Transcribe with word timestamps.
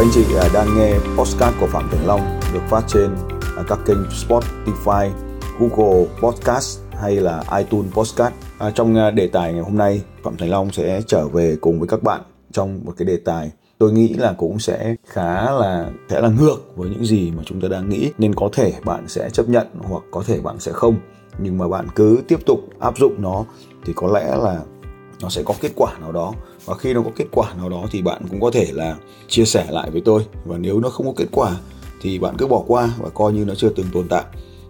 và 0.00 0.06
anh 0.06 0.12
chị 0.14 0.24
à, 0.34 0.48
đang 0.54 0.78
nghe 0.78 0.94
podcast 1.18 1.54
của 1.60 1.66
Phạm 1.66 1.88
Thành 1.90 2.06
Long 2.06 2.40
được 2.52 2.60
phát 2.68 2.84
trên 2.88 3.10
à, 3.56 3.62
các 3.68 3.78
kênh 3.86 3.98
Spotify, 4.02 5.10
Google 5.58 6.06
Podcast 6.20 6.80
hay 6.92 7.16
là 7.16 7.44
iTunes 7.58 7.92
Podcast. 7.92 8.34
À, 8.58 8.70
trong 8.70 8.94
à, 8.94 9.10
đề 9.10 9.26
tài 9.26 9.52
ngày 9.52 9.62
hôm 9.62 9.76
nay, 9.76 10.02
Phạm 10.22 10.36
Thành 10.36 10.50
Long 10.50 10.72
sẽ 10.72 11.02
trở 11.06 11.28
về 11.28 11.56
cùng 11.60 11.78
với 11.78 11.88
các 11.88 12.02
bạn 12.02 12.20
trong 12.52 12.80
một 12.84 12.92
cái 12.96 13.06
đề 13.06 13.16
tài 13.24 13.50
tôi 13.78 13.92
nghĩ 13.92 14.14
là 14.14 14.32
cũng 14.32 14.58
sẽ 14.58 14.94
khá 15.06 15.50
là 15.50 15.90
sẽ 16.10 16.20
là 16.20 16.28
ngược 16.28 16.76
với 16.76 16.90
những 16.90 17.04
gì 17.04 17.30
mà 17.36 17.42
chúng 17.46 17.60
ta 17.60 17.68
đang 17.68 17.88
nghĩ. 17.88 18.10
Nên 18.18 18.34
có 18.34 18.48
thể 18.52 18.72
bạn 18.84 19.08
sẽ 19.08 19.30
chấp 19.30 19.48
nhận 19.48 19.66
hoặc 19.78 20.02
có 20.10 20.22
thể 20.26 20.40
bạn 20.40 20.60
sẽ 20.60 20.72
không. 20.72 20.96
Nhưng 21.38 21.58
mà 21.58 21.68
bạn 21.68 21.86
cứ 21.94 22.18
tiếp 22.28 22.46
tục 22.46 22.60
áp 22.78 22.98
dụng 22.98 23.14
nó 23.18 23.44
thì 23.84 23.92
có 23.96 24.08
lẽ 24.08 24.36
là 24.36 24.60
nó 25.22 25.28
sẽ 25.28 25.42
có 25.42 25.54
kết 25.60 25.72
quả 25.76 25.98
nào 25.98 26.12
đó 26.12 26.32
và 26.70 26.76
khi 26.76 26.94
nó 26.94 27.02
có 27.02 27.10
kết 27.16 27.24
quả 27.30 27.54
nào 27.54 27.68
đó 27.68 27.86
thì 27.90 28.02
bạn 28.02 28.22
cũng 28.30 28.40
có 28.40 28.50
thể 28.50 28.66
là 28.72 28.96
chia 29.28 29.44
sẻ 29.44 29.66
lại 29.70 29.90
với 29.90 30.00
tôi. 30.04 30.26
Và 30.44 30.58
nếu 30.58 30.80
nó 30.80 30.88
không 30.88 31.06
có 31.06 31.12
kết 31.16 31.28
quả 31.32 31.56
thì 32.00 32.18
bạn 32.18 32.34
cứ 32.38 32.46
bỏ 32.46 32.62
qua 32.66 32.94
và 32.98 33.08
coi 33.08 33.32
như 33.32 33.44
nó 33.44 33.54
chưa 33.54 33.68
từng 33.68 33.86
tồn 33.92 34.08
tại. 34.08 34.24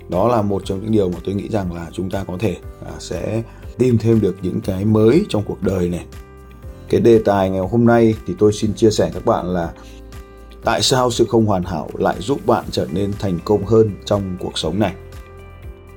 Đó 0.08 0.28
là 0.28 0.42
một 0.42 0.62
trong 0.64 0.80
những 0.80 0.92
điều 0.92 1.08
mà 1.08 1.18
tôi 1.24 1.34
nghĩ 1.34 1.48
rằng 1.48 1.72
là 1.72 1.86
chúng 1.92 2.10
ta 2.10 2.24
có 2.24 2.36
thể 2.38 2.56
à, 2.86 2.92
sẽ 2.98 3.42
tìm 3.78 3.98
thêm 3.98 4.20
được 4.20 4.36
những 4.42 4.60
cái 4.60 4.84
mới 4.84 5.24
trong 5.28 5.42
cuộc 5.46 5.62
đời 5.62 5.88
này. 5.88 6.04
Cái 6.88 7.00
đề 7.00 7.18
tài 7.18 7.50
ngày 7.50 7.60
hôm 7.70 7.86
nay 7.86 8.14
thì 8.26 8.34
tôi 8.38 8.52
xin 8.52 8.74
chia 8.74 8.90
sẻ 8.90 9.10
các 9.14 9.24
bạn 9.24 9.46
là 9.46 9.72
tại 10.64 10.82
sao 10.82 11.10
sự 11.10 11.24
không 11.28 11.46
hoàn 11.46 11.62
hảo 11.62 11.88
lại 11.94 12.16
giúp 12.18 12.46
bạn 12.46 12.64
trở 12.70 12.86
nên 12.92 13.12
thành 13.18 13.38
công 13.44 13.66
hơn 13.66 13.90
trong 14.04 14.36
cuộc 14.40 14.58
sống 14.58 14.78
này. 14.78 14.94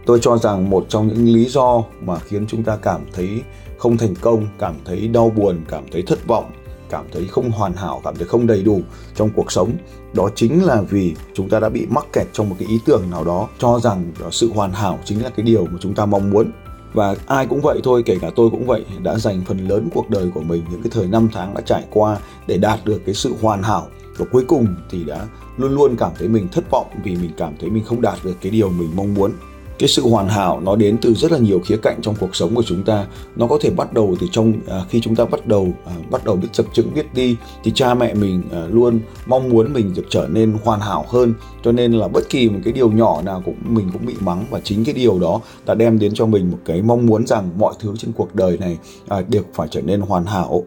Tôi 0.06 0.20
cho 0.22 0.38
rằng 0.38 0.70
một 0.70 0.86
trong 0.90 1.08
những 1.08 1.34
lý 1.34 1.46
do 1.46 1.84
mà 2.02 2.20
khiến 2.20 2.46
chúng 2.48 2.64
ta 2.64 2.76
cảm 2.76 3.02
thấy 3.14 3.42
không 3.84 3.98
thành 3.98 4.16
công, 4.16 4.48
cảm 4.60 4.76
thấy 4.86 5.08
đau 5.08 5.30
buồn, 5.30 5.62
cảm 5.68 5.84
thấy 5.92 6.02
thất 6.02 6.28
vọng, 6.28 6.52
cảm 6.90 7.06
thấy 7.12 7.28
không 7.28 7.52
hoàn 7.52 7.74
hảo, 7.74 8.02
cảm 8.04 8.16
thấy 8.16 8.28
không 8.28 8.48
đầy 8.48 8.64
đủ 8.64 8.82
trong 9.16 9.30
cuộc 9.36 9.52
sống. 9.52 9.72
Đó 10.14 10.30
chính 10.36 10.64
là 10.64 10.82
vì 10.82 11.14
chúng 11.34 11.50
ta 11.50 11.60
đã 11.60 11.70
bị 11.70 11.86
mắc 11.90 12.06
kẹt 12.14 12.28
trong 12.34 12.50
một 12.50 12.56
cái 12.60 12.68
ý 12.68 12.80
tưởng 12.86 13.10
nào 13.12 13.24
đó, 13.24 13.48
cho 13.60 13.80
rằng 13.80 14.12
sự 14.32 14.52
hoàn 14.54 14.72
hảo 14.72 15.00
chính 15.06 15.24
là 15.24 15.30
cái 15.30 15.46
điều 15.46 15.66
mà 15.66 15.78
chúng 15.82 15.96
ta 15.96 16.06
mong 16.06 16.30
muốn. 16.30 16.52
Và 16.94 17.16
ai 17.28 17.48
cũng 17.48 17.62
vậy 17.62 17.82
thôi, 17.84 18.04
kể 18.06 18.18
cả 18.22 18.30
tôi 18.36 18.50
cũng 18.50 18.66
vậy, 18.66 18.86
đã 19.02 19.18
dành 19.18 19.42
phần 19.48 19.68
lớn 19.68 19.90
cuộc 19.94 20.10
đời 20.10 20.32
của 20.34 20.42
mình, 20.42 20.64
những 20.72 20.82
cái 20.82 20.92
thời 20.94 21.08
năm 21.08 21.30
tháng 21.34 21.54
đã 21.54 21.62
trải 21.62 21.84
qua 21.90 22.18
để 22.48 22.58
đạt 22.58 22.80
được 22.86 23.02
cái 23.06 23.16
sự 23.16 23.36
hoàn 23.42 23.64
hảo. 23.64 23.88
Và 24.18 24.26
cuối 24.32 24.46
cùng 24.48 24.68
thì 24.90 25.04
đã 25.04 25.28
luôn 25.58 25.76
luôn 25.76 25.96
cảm 25.96 26.12
thấy 26.20 26.28
mình 26.28 26.48
thất 26.52 26.72
vọng 26.72 26.88
vì 27.04 27.16
mình 27.16 27.32
cảm 27.38 27.54
thấy 27.60 27.70
mình 27.70 27.84
không 27.84 28.02
đạt 28.02 28.20
được 28.24 28.36
cái 28.42 28.52
điều 28.52 28.70
mình 28.70 28.92
mong 28.96 29.14
muốn 29.14 29.32
cái 29.80 29.90
sự 29.90 30.02
hoàn 30.02 30.28
hảo 30.28 30.60
nó 30.60 30.76
đến 30.76 30.98
từ 31.02 31.14
rất 31.14 31.32
là 31.32 31.38
nhiều 31.38 31.60
khía 31.66 31.78
cạnh 31.78 32.00
trong 32.02 32.16
cuộc 32.20 32.36
sống 32.36 32.56
của 32.56 32.64
chúng 32.64 32.84
ta. 32.84 33.06
Nó 33.36 33.48
có 33.48 33.58
thể 33.62 33.70
bắt 33.70 33.94
đầu 33.94 34.16
từ 34.20 34.28
trong 34.32 34.54
à, 34.68 34.82
khi 34.90 35.02
chúng 35.02 35.16
ta 35.16 35.26
bắt 35.26 35.48
đầu 35.48 35.68
à, 35.86 35.94
bắt 36.12 36.26
đầu 36.26 36.36
biết 36.36 36.48
chập 36.52 36.66
chững 36.74 36.94
biết 36.94 37.14
đi 37.14 37.36
thì 37.64 37.72
cha 37.76 37.94
mẹ 37.94 38.14
mình 38.14 38.44
à, 38.52 38.66
luôn 38.70 39.00
mong 39.26 39.50
muốn 39.50 39.74
mình 39.74 39.94
được 39.96 40.06
trở 40.10 40.28
nên 40.32 40.58
hoàn 40.64 40.80
hảo 40.80 41.06
hơn. 41.10 41.34
Cho 41.64 41.72
nên 41.72 41.92
là 41.92 42.08
bất 42.08 42.30
kỳ 42.30 42.50
một 42.50 42.60
cái 42.64 42.74
điều 42.74 42.92
nhỏ 42.92 43.22
nào 43.22 43.42
cũng 43.46 43.56
mình 43.64 43.90
cũng 43.94 44.06
bị 44.06 44.16
mắng. 44.20 44.46
Và 44.50 44.60
chính 44.64 44.86
cái 44.86 44.94
điều 44.94 45.20
đó 45.20 45.42
đã 45.66 45.74
đem 45.74 46.00
đến 46.00 46.12
cho 46.14 46.26
mình 46.26 46.52
một 46.52 46.60
cái 46.66 46.82
mong 46.82 47.06
muốn 47.06 47.28
rằng 47.28 47.50
mọi 47.58 47.74
thứ 47.80 47.94
trên 47.98 48.12
cuộc 48.12 48.36
đời 48.36 48.58
này 48.58 48.78
à, 49.08 49.24
đều 49.30 49.44
phải 49.54 49.68
trở 49.72 49.82
nên 49.82 50.02
hoàn 50.02 50.26
hảo 50.26 50.64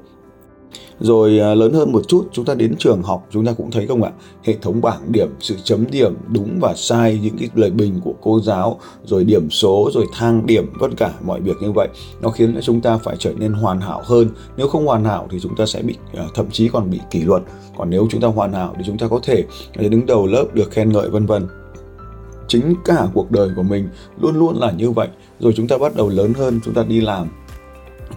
rồi 1.00 1.38
à, 1.38 1.54
lớn 1.54 1.72
hơn 1.72 1.92
một 1.92 2.02
chút, 2.08 2.28
chúng 2.32 2.44
ta 2.44 2.54
đến 2.54 2.74
trường 2.78 3.02
học, 3.02 3.26
chúng 3.30 3.46
ta 3.46 3.52
cũng 3.52 3.70
thấy 3.70 3.86
không 3.86 4.02
ạ? 4.02 4.10
Hệ 4.44 4.54
thống 4.62 4.80
bảng 4.80 5.12
điểm, 5.12 5.28
sự 5.40 5.56
chấm 5.64 5.90
điểm 5.90 6.14
đúng 6.28 6.58
và 6.60 6.74
sai, 6.76 7.20
những 7.22 7.36
cái 7.38 7.48
lời 7.54 7.70
bình 7.70 8.00
của 8.04 8.14
cô 8.22 8.40
giáo, 8.40 8.80
rồi 9.04 9.24
điểm 9.24 9.50
số, 9.50 9.90
rồi 9.94 10.06
thang 10.12 10.46
điểm, 10.46 10.66
tất 10.80 10.88
cả 10.96 11.12
mọi 11.24 11.40
việc 11.40 11.56
như 11.60 11.72
vậy. 11.72 11.88
Nó 12.22 12.30
khiến 12.30 12.54
cho 12.54 12.60
chúng 12.60 12.80
ta 12.80 12.98
phải 12.98 13.16
trở 13.18 13.32
nên 13.38 13.52
hoàn 13.52 13.80
hảo 13.80 14.02
hơn. 14.04 14.28
Nếu 14.56 14.68
không 14.68 14.86
hoàn 14.86 15.04
hảo 15.04 15.28
thì 15.30 15.40
chúng 15.40 15.56
ta 15.56 15.66
sẽ 15.66 15.82
bị 15.82 15.94
à, 16.14 16.24
thậm 16.34 16.46
chí 16.50 16.68
còn 16.68 16.90
bị 16.90 17.00
kỷ 17.10 17.20
luật. 17.20 17.42
Còn 17.76 17.90
nếu 17.90 18.06
chúng 18.10 18.20
ta 18.20 18.28
hoàn 18.28 18.52
hảo 18.52 18.74
thì 18.78 18.82
chúng 18.86 18.98
ta 18.98 19.08
có 19.08 19.20
thể 19.22 19.44
à, 19.72 19.88
đứng 19.88 20.06
đầu 20.06 20.26
lớp 20.26 20.44
được 20.54 20.70
khen 20.70 20.92
ngợi, 20.92 21.10
vân 21.10 21.26
vân. 21.26 21.46
Chính 22.48 22.74
cả 22.84 23.06
cuộc 23.14 23.30
đời 23.30 23.50
của 23.56 23.62
mình 23.62 23.88
luôn 24.20 24.36
luôn 24.36 24.58
là 24.58 24.70
như 24.70 24.90
vậy. 24.90 25.08
Rồi 25.40 25.52
chúng 25.56 25.68
ta 25.68 25.78
bắt 25.78 25.96
đầu 25.96 26.08
lớn 26.08 26.32
hơn, 26.34 26.60
chúng 26.64 26.74
ta 26.74 26.84
đi 26.88 27.00
làm 27.00 27.28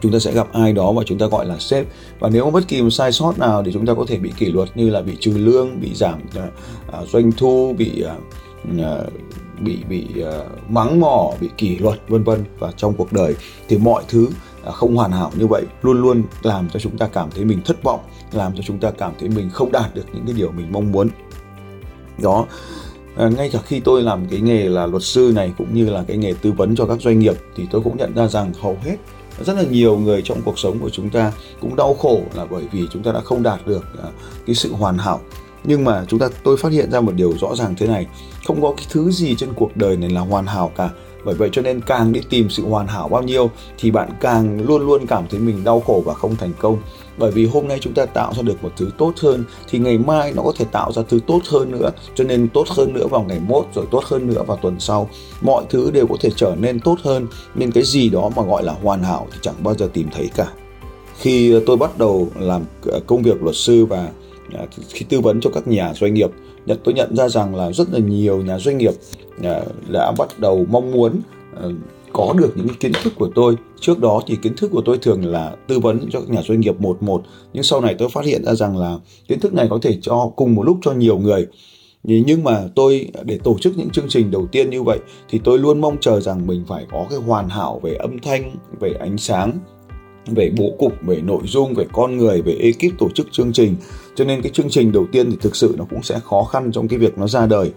chúng 0.01 0.11
ta 0.11 0.19
sẽ 0.19 0.31
gặp 0.31 0.47
ai 0.53 0.73
đó 0.73 0.91
và 0.91 1.03
chúng 1.05 1.17
ta 1.17 1.25
gọi 1.25 1.45
là 1.45 1.59
sếp. 1.59 1.85
Và 2.19 2.29
nếu 2.29 2.45
có 2.45 2.51
bất 2.51 2.67
kỳ 2.67 2.81
một 2.81 2.89
sai 2.89 3.11
sót 3.11 3.39
nào 3.39 3.63
thì 3.63 3.71
chúng 3.73 3.85
ta 3.85 3.93
có 3.93 4.05
thể 4.07 4.17
bị 4.17 4.31
kỷ 4.37 4.45
luật 4.45 4.77
như 4.77 4.89
là 4.89 5.01
bị 5.01 5.17
trừ 5.19 5.33
lương 5.37 5.81
bị 5.81 5.93
giảm 5.93 6.21
uh, 6.37 7.07
doanh 7.09 7.31
thu 7.31 7.75
bị 7.77 8.03
uh, 8.05 9.13
bị 9.59 9.77
bị 9.89 10.07
uh, 10.19 10.71
mắng 10.71 10.99
mỏ 10.99 11.31
bị 11.41 11.49
kỷ 11.57 11.77
luật 11.77 11.99
vân 12.07 12.23
vân. 12.23 12.43
Và 12.59 12.71
trong 12.77 12.93
cuộc 12.93 13.13
đời 13.13 13.35
thì 13.67 13.77
mọi 13.77 14.03
thứ 14.07 14.27
không 14.65 14.95
hoàn 14.95 15.11
hảo 15.11 15.31
như 15.35 15.47
vậy 15.47 15.63
luôn 15.81 16.01
luôn 16.01 16.23
làm 16.43 16.69
cho 16.69 16.79
chúng 16.79 16.97
ta 16.97 17.07
cảm 17.07 17.29
thấy 17.35 17.45
mình 17.45 17.61
thất 17.65 17.83
vọng 17.83 17.99
làm 18.31 18.55
cho 18.55 18.63
chúng 18.65 18.79
ta 18.79 18.91
cảm 18.91 19.13
thấy 19.19 19.29
mình 19.29 19.49
không 19.49 19.71
đạt 19.71 19.95
được 19.95 20.05
những 20.13 20.25
cái 20.25 20.35
điều 20.37 20.51
mình 20.51 20.67
mong 20.71 20.91
muốn. 20.91 21.09
Đó. 22.21 22.45
À, 23.17 23.29
ngay 23.29 23.49
cả 23.49 23.59
khi 23.65 23.79
tôi 23.79 24.01
làm 24.01 24.25
cái 24.25 24.39
nghề 24.39 24.69
là 24.69 24.85
luật 24.85 25.03
sư 25.03 25.31
này 25.35 25.53
cũng 25.57 25.73
như 25.73 25.89
là 25.89 26.03
cái 26.07 26.17
nghề 26.17 26.33
tư 26.33 26.51
vấn 26.51 26.75
cho 26.75 26.85
các 26.85 27.01
doanh 27.01 27.19
nghiệp 27.19 27.35
thì 27.55 27.67
tôi 27.71 27.81
cũng 27.81 27.97
nhận 27.97 28.15
ra 28.15 28.27
rằng 28.27 28.53
hầu 28.61 28.77
hết 28.83 28.95
rất 29.43 29.53
là 29.57 29.63
nhiều 29.63 29.97
người 29.97 30.21
trong 30.21 30.41
cuộc 30.41 30.59
sống 30.59 30.79
của 30.79 30.89
chúng 30.89 31.09
ta 31.09 31.31
cũng 31.61 31.75
đau 31.75 31.93
khổ 31.93 32.21
là 32.35 32.45
bởi 32.45 32.63
vì 32.71 32.83
chúng 32.91 33.03
ta 33.03 33.11
đã 33.11 33.21
không 33.21 33.43
đạt 33.43 33.67
được 33.67 33.83
à, 34.03 34.09
cái 34.45 34.55
sự 34.55 34.73
hoàn 34.73 34.97
hảo. 34.97 35.19
Nhưng 35.63 35.83
mà 35.83 36.05
chúng 36.07 36.19
ta, 36.19 36.29
tôi 36.43 36.57
phát 36.57 36.71
hiện 36.71 36.91
ra 36.91 37.01
một 37.01 37.11
điều 37.15 37.33
rõ 37.37 37.55
ràng 37.55 37.75
thế 37.77 37.87
này, 37.87 38.07
không 38.45 38.61
có 38.61 38.73
cái 38.77 38.85
thứ 38.89 39.11
gì 39.11 39.35
trên 39.35 39.49
cuộc 39.55 39.77
đời 39.77 39.97
này 39.97 40.09
là 40.09 40.21
hoàn 40.21 40.45
hảo 40.45 40.71
cả. 40.77 40.89
Bởi 41.25 41.35
vậy 41.35 41.49
cho 41.51 41.61
nên 41.61 41.81
càng 41.81 42.13
đi 42.13 42.21
tìm 42.29 42.49
sự 42.49 42.67
hoàn 42.67 42.87
hảo 42.87 43.07
bao 43.07 43.23
nhiêu 43.23 43.49
thì 43.77 43.91
bạn 43.91 44.09
càng 44.21 44.61
luôn 44.61 44.85
luôn 44.85 45.07
cảm 45.07 45.23
thấy 45.29 45.39
mình 45.39 45.63
đau 45.63 45.79
khổ 45.79 46.03
và 46.05 46.13
không 46.13 46.35
thành 46.35 46.53
công 46.59 46.77
bởi 47.19 47.31
vì 47.31 47.45
hôm 47.45 47.67
nay 47.67 47.77
chúng 47.81 47.93
ta 47.93 48.05
tạo 48.05 48.33
ra 48.33 48.41
được 48.41 48.63
một 48.63 48.71
thứ 48.77 48.89
tốt 48.97 49.13
hơn, 49.21 49.43
thì 49.69 49.79
ngày 49.79 49.97
mai 49.97 50.33
nó 50.35 50.43
có 50.43 50.53
thể 50.57 50.65
tạo 50.71 50.91
ra 50.91 51.01
thứ 51.09 51.19
tốt 51.27 51.41
hơn 51.49 51.71
nữa. 51.71 51.89
Cho 52.15 52.23
nên 52.23 52.49
tốt 52.49 52.67
hơn 52.69 52.93
nữa 52.93 53.07
vào 53.07 53.23
ngày 53.23 53.39
mốt, 53.47 53.65
rồi 53.75 53.85
tốt 53.91 54.03
hơn 54.05 54.27
nữa 54.27 54.43
vào 54.47 54.57
tuần 54.57 54.79
sau. 54.79 55.09
Mọi 55.41 55.63
thứ 55.69 55.91
đều 55.91 56.07
có 56.07 56.15
thể 56.21 56.29
trở 56.35 56.55
nên 56.59 56.79
tốt 56.79 56.97
hơn. 57.03 57.27
Nên 57.55 57.71
cái 57.71 57.83
gì 57.83 58.09
đó 58.09 58.29
mà 58.35 58.43
gọi 58.43 58.63
là 58.63 58.73
hoàn 58.83 59.03
hảo 59.03 59.27
thì 59.31 59.37
chẳng 59.41 59.55
bao 59.63 59.75
giờ 59.75 59.89
tìm 59.93 60.07
thấy 60.11 60.29
cả. 60.35 60.47
Khi 61.19 61.59
tôi 61.65 61.77
bắt 61.77 61.97
đầu 61.97 62.27
làm 62.39 62.61
ờ, 62.85 62.99
công 63.07 63.23
việc 63.23 63.43
luật 63.43 63.55
sư 63.55 63.85
và 63.85 64.09
ờ, 64.53 64.65
khi 64.89 65.05
tư 65.09 65.21
vấn 65.21 65.41
cho 65.41 65.49
các 65.53 65.67
nhà 65.67 65.93
doanh 65.93 66.13
nghiệp 66.13 66.29
tôi 66.83 66.93
nhận 66.93 67.15
ra 67.15 67.29
rằng 67.29 67.55
là 67.55 67.71
rất 67.71 67.87
là 67.91 67.99
nhiều 67.99 68.41
nhà 68.41 68.59
doanh 68.59 68.77
nghiệp 68.77 68.93
ờ, 69.43 69.65
đã 69.87 70.11
bắt 70.17 70.39
đầu 70.39 70.65
mong 70.69 70.91
muốn 70.91 71.21
có 72.13 72.33
được 72.37 72.53
những 72.55 72.67
kiến 72.79 72.91
thức 73.03 73.13
của 73.15 73.29
tôi. 73.35 73.55
Trước 73.79 73.99
đó 73.99 74.21
thì 74.27 74.35
kiến 74.41 74.53
thức 74.57 74.71
của 74.71 74.81
tôi 74.85 74.97
thường 74.97 75.25
là 75.25 75.55
tư 75.67 75.79
vấn 75.79 76.09
cho 76.11 76.19
các 76.19 76.29
nhà 76.29 76.41
doanh 76.47 76.59
nghiệp 76.59 76.81
một 76.81 77.03
một. 77.03 77.23
Nhưng 77.53 77.63
sau 77.63 77.81
này 77.81 77.95
tôi 77.99 78.09
phát 78.09 78.25
hiện 78.25 78.43
ra 78.43 78.53
rằng 78.53 78.77
là 78.77 78.97
kiến 79.27 79.39
thức 79.39 79.53
này 79.53 79.67
có 79.69 79.79
thể 79.81 79.97
cho 80.01 80.31
cùng 80.35 80.55
một 80.55 80.63
lúc 80.63 80.77
cho 80.81 80.91
nhiều 80.91 81.17
người. 81.17 81.47
Nhưng 82.03 82.43
mà 82.43 82.63
tôi, 82.75 83.09
để 83.23 83.39
tổ 83.43 83.57
chức 83.61 83.77
những 83.77 83.89
chương 83.89 84.09
trình 84.09 84.31
đầu 84.31 84.47
tiên 84.51 84.69
như 84.69 84.83
vậy 84.83 84.99
thì 85.29 85.39
tôi 85.43 85.59
luôn 85.59 85.81
mong 85.81 85.97
chờ 86.01 86.21
rằng 86.21 86.47
mình 86.47 86.63
phải 86.67 86.85
có 86.91 87.05
cái 87.09 87.19
hoàn 87.19 87.49
hảo 87.49 87.79
về 87.83 87.95
âm 87.95 88.19
thanh, 88.19 88.55
về 88.79 88.93
ánh 88.99 89.17
sáng, 89.17 89.59
về 90.27 90.51
bố 90.57 90.75
cục, 90.79 90.93
về 91.01 91.21
nội 91.21 91.41
dung, 91.45 91.73
về 91.73 91.85
con 91.93 92.17
người, 92.17 92.41
về 92.41 92.53
ekip 92.53 92.99
tổ 92.99 93.09
chức 93.09 93.27
chương 93.31 93.53
trình. 93.53 93.75
Cho 94.15 94.25
nên 94.25 94.41
cái 94.41 94.51
chương 94.51 94.69
trình 94.69 94.91
đầu 94.91 95.05
tiên 95.11 95.31
thì 95.31 95.37
thực 95.41 95.55
sự 95.55 95.75
nó 95.77 95.85
cũng 95.89 96.03
sẽ 96.03 96.19
khó 96.23 96.43
khăn 96.43 96.71
trong 96.71 96.87
cái 96.87 96.99
việc 96.99 97.17
nó 97.17 97.27
ra 97.27 97.45
đời. 97.45 97.71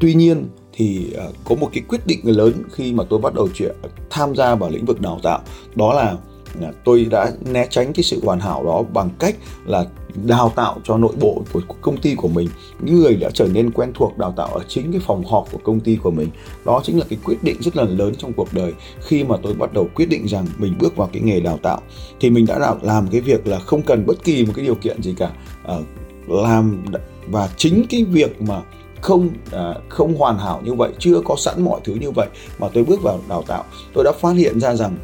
Tuy 0.00 0.14
nhiên 0.14 0.44
thì 0.76 1.12
ờ, 1.16 1.32
có 1.44 1.54
một 1.54 1.70
cái 1.72 1.82
quyết 1.88 2.06
định 2.06 2.20
lớn 2.24 2.52
khi 2.72 2.92
mà 2.92 3.04
tôi 3.10 3.18
bắt 3.18 3.34
đầu 3.34 3.48
chuyện, 3.54 3.76
tham 4.10 4.34
gia 4.34 4.54
vào 4.54 4.70
lĩnh 4.70 4.84
vực 4.84 5.00
đào 5.00 5.20
tạo. 5.22 5.40
Đó 5.74 5.92
là 5.92 6.16
ờ, 6.60 6.72
tôi 6.84 7.04
đã 7.04 7.32
né 7.44 7.66
tránh 7.70 7.92
cái 7.92 8.02
sự 8.02 8.20
hoàn 8.24 8.40
hảo 8.40 8.64
đó 8.64 8.82
bằng 8.94 9.10
cách 9.18 9.36
là 9.66 9.84
đào 10.24 10.52
tạo 10.56 10.80
cho 10.84 10.98
nội 10.98 11.12
bộ 11.20 11.42
của 11.52 11.60
công 11.80 11.96
ty 11.96 12.14
của 12.14 12.28
mình. 12.28 12.48
Những 12.80 12.94
người 12.94 13.16
đã 13.16 13.30
trở 13.34 13.48
nên 13.48 13.70
quen 13.70 13.92
thuộc 13.94 14.18
đào 14.18 14.34
tạo 14.36 14.46
ở 14.46 14.64
chính 14.68 14.92
cái 14.92 15.00
phòng 15.06 15.24
họp 15.24 15.52
của 15.52 15.58
công 15.64 15.80
ty 15.80 15.96
của 15.96 16.10
mình. 16.10 16.28
Đó 16.64 16.80
chính 16.84 16.98
là 16.98 17.04
cái 17.08 17.18
quyết 17.24 17.42
định 17.42 17.56
rất 17.60 17.76
là 17.76 17.84
lớn 17.84 18.14
trong 18.18 18.32
cuộc 18.32 18.48
đời 18.52 18.72
khi 19.00 19.24
mà 19.24 19.36
tôi 19.42 19.54
bắt 19.54 19.72
đầu 19.72 19.88
quyết 19.94 20.08
định 20.08 20.26
rằng 20.26 20.46
mình 20.58 20.74
bước 20.80 20.96
vào 20.96 21.08
cái 21.12 21.22
nghề 21.22 21.40
đào 21.40 21.58
tạo. 21.62 21.80
Thì 22.20 22.30
mình 22.30 22.46
đã 22.46 22.76
làm 22.82 23.08
cái 23.08 23.20
việc 23.20 23.46
là 23.46 23.58
không 23.58 23.82
cần 23.82 24.06
bất 24.06 24.24
kỳ 24.24 24.46
một 24.46 24.52
cái 24.56 24.64
điều 24.64 24.74
kiện 24.74 25.02
gì 25.02 25.14
cả. 25.18 25.30
Ờ, 25.64 25.82
làm 26.28 26.84
và 27.26 27.48
chính 27.56 27.84
cái 27.90 28.04
việc 28.04 28.42
mà 28.42 28.62
không 29.06 29.28
à, 29.52 29.74
không 29.88 30.14
hoàn 30.14 30.38
hảo 30.38 30.60
như 30.64 30.74
vậy 30.74 30.90
chưa 30.98 31.20
có 31.24 31.36
sẵn 31.38 31.62
mọi 31.62 31.80
thứ 31.84 31.94
như 31.94 32.10
vậy 32.10 32.28
mà 32.58 32.68
tôi 32.74 32.84
bước 32.84 33.02
vào 33.02 33.20
đào 33.28 33.42
tạo 33.46 33.64
tôi 33.94 34.04
đã 34.04 34.12
phát 34.20 34.32
hiện 34.36 34.60
ra 34.60 34.74
rằng 34.74 34.96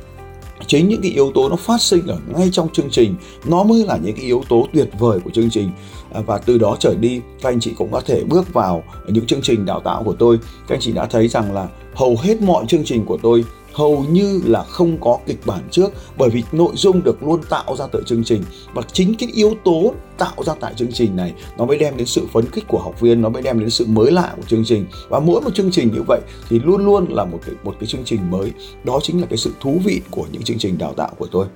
chính 0.66 0.88
những 0.88 1.02
cái 1.02 1.10
yếu 1.10 1.32
tố 1.34 1.48
nó 1.48 1.56
phát 1.56 1.80
sinh 1.80 2.06
ở 2.06 2.18
ngay 2.36 2.48
trong 2.52 2.68
chương 2.72 2.90
trình 2.90 3.14
nó 3.44 3.62
mới 3.62 3.84
là 3.84 3.98
những 4.02 4.16
cái 4.16 4.24
yếu 4.24 4.42
tố 4.48 4.66
tuyệt 4.72 4.88
vời 4.98 5.20
của 5.24 5.30
chương 5.30 5.50
trình. 5.50 5.70
À, 6.12 6.20
và 6.26 6.38
từ 6.38 6.58
đó 6.58 6.76
trở 6.80 6.94
đi 6.94 7.20
các 7.42 7.48
anh 7.48 7.60
chị 7.60 7.72
cũng 7.78 7.92
có 7.92 8.00
thể 8.00 8.24
bước 8.24 8.52
vào 8.52 8.84
những 9.08 9.26
chương 9.26 9.42
trình 9.42 9.66
đào 9.66 9.80
tạo 9.80 10.02
của 10.04 10.14
tôi. 10.18 10.38
Các 10.68 10.74
anh 10.74 10.80
chị 10.80 10.92
đã 10.92 11.06
thấy 11.06 11.28
rằng 11.28 11.52
là 11.54 11.68
hầu 11.94 12.16
hết 12.22 12.42
mọi 12.42 12.64
chương 12.68 12.84
trình 12.84 13.04
của 13.04 13.18
tôi 13.22 13.44
hầu 13.72 14.04
như 14.10 14.40
là 14.44 14.64
không 14.64 14.98
có 15.00 15.18
kịch 15.26 15.38
bản 15.46 15.60
trước, 15.70 15.92
bởi 16.18 16.30
vì 16.30 16.42
nội 16.52 16.72
dung 16.74 17.02
được 17.02 17.22
luôn 17.22 17.40
tạo 17.48 17.76
ra 17.76 17.86
từ 17.92 18.02
chương 18.06 18.24
trình. 18.24 18.42
Và 18.74 18.82
chính 18.92 19.14
cái 19.14 19.28
yếu 19.34 19.54
tố 19.64 19.94
tạo 20.18 20.44
ra 20.44 20.54
tại 20.60 20.74
chương 20.76 20.92
trình 20.92 21.16
này, 21.16 21.32
nó 21.58 21.64
mới 21.64 21.78
đem 21.78 21.96
đến 21.96 22.06
sự 22.06 22.26
phấn 22.32 22.50
khích 22.50 22.64
của 22.68 22.78
học 22.78 23.00
viên, 23.00 23.22
nó 23.22 23.28
mới 23.28 23.42
đem 23.42 23.60
đến 23.60 23.70
sự 23.70 23.86
mới 23.86 24.10
lạ 24.10 24.32
của 24.36 24.42
chương 24.46 24.64
trình. 24.64 24.86
Và 25.08 25.20
mỗi 25.20 25.40
một 25.40 25.54
chương 25.54 25.70
trình 25.70 25.92
như 25.92 26.02
vậy 26.08 26.20
thì 26.48 26.58
luôn 26.64 26.84
luôn 26.84 27.06
là 27.08 27.24
một 27.24 27.38
cái 27.46 27.54
một 27.64 27.74
cái 27.80 27.86
chương 27.86 28.04
trình 28.04 28.30
mới. 28.30 28.52
Đó 28.84 28.98
chính 29.02 29.20
là 29.20 29.26
cái 29.30 29.36
sự 29.36 29.52
thú 29.60 29.80
vị 29.84 30.00
của 30.10 30.24
những 30.32 30.42
chương 30.42 30.58
trình 30.58 30.78
đào 30.78 30.94
tạo 30.94 31.10
của 31.18 31.26
tôi. 31.26 31.46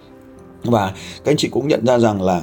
Và 0.65 0.93
các 1.25 1.33
anh 1.33 1.37
chị 1.37 1.49
cũng 1.49 1.69
nhận 1.69 1.87
ra 1.87 1.99
rằng 1.99 2.23
là 2.23 2.43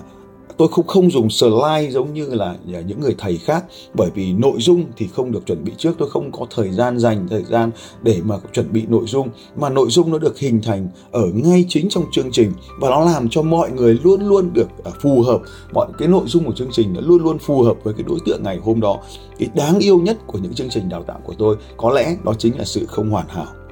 tôi 0.57 0.67
không 0.67 0.87
không 0.87 1.11
dùng 1.11 1.29
slide 1.29 1.89
giống 1.89 2.13
như 2.13 2.25
là 2.25 2.55
những 2.87 3.01
người 3.01 3.15
thầy 3.17 3.37
khác, 3.37 3.65
bởi 3.93 4.09
vì 4.13 4.33
nội 4.33 4.55
dung 4.59 4.85
thì 4.97 5.07
không 5.07 5.31
được 5.31 5.45
chuẩn 5.45 5.63
bị 5.63 5.71
trước. 5.77 5.95
Tôi 5.97 6.09
không 6.09 6.31
có 6.31 6.47
thời 6.55 6.71
gian 6.71 6.99
dành 6.99 7.27
thời 7.29 7.43
gian 7.43 7.71
để 8.01 8.21
mà 8.23 8.35
chuẩn 8.53 8.73
bị 8.73 8.83
nội 8.87 9.03
dung, 9.05 9.29
mà 9.55 9.69
nội 9.69 9.87
dung 9.89 10.11
nó 10.11 10.17
được 10.17 10.39
hình 10.39 10.61
thành 10.61 10.87
ở 11.11 11.25
ngay 11.33 11.65
chính 11.69 11.89
trong 11.89 12.03
chương 12.11 12.31
trình 12.31 12.51
và 12.79 12.89
nó 12.89 13.05
làm 13.05 13.29
cho 13.29 13.41
mọi 13.41 13.71
người 13.71 13.99
luôn 14.03 14.27
luôn 14.27 14.53
được 14.53 14.67
à, 14.83 14.91
phù 15.01 15.21
hợp. 15.21 15.41
Mọi 15.73 15.87
cái 15.97 16.07
nội 16.07 16.23
dung 16.25 16.45
của 16.45 16.53
chương 16.53 16.71
trình 16.71 16.93
nó 16.93 17.01
luôn 17.01 17.23
luôn 17.23 17.37
phù 17.39 17.63
hợp 17.63 17.77
với 17.83 17.93
cái 17.93 18.03
đối 18.07 18.19
tượng 18.25 18.43
ngày 18.43 18.59
hôm 18.63 18.81
đó. 18.81 18.99
Cái 19.39 19.49
đáng 19.55 19.79
yêu 19.79 19.99
nhất 19.99 20.17
của 20.27 20.37
những 20.37 20.53
chương 20.53 20.69
trình 20.69 20.89
đào 20.89 21.03
tạo 21.03 21.19
của 21.23 21.33
tôi 21.37 21.55
có 21.77 21.91
lẽ 21.91 22.15
đó 22.23 22.33
chính 22.37 22.57
là 22.57 22.65
sự 22.65 22.85
không 22.85 23.09
hoàn 23.09 23.27
hảo 23.27 23.62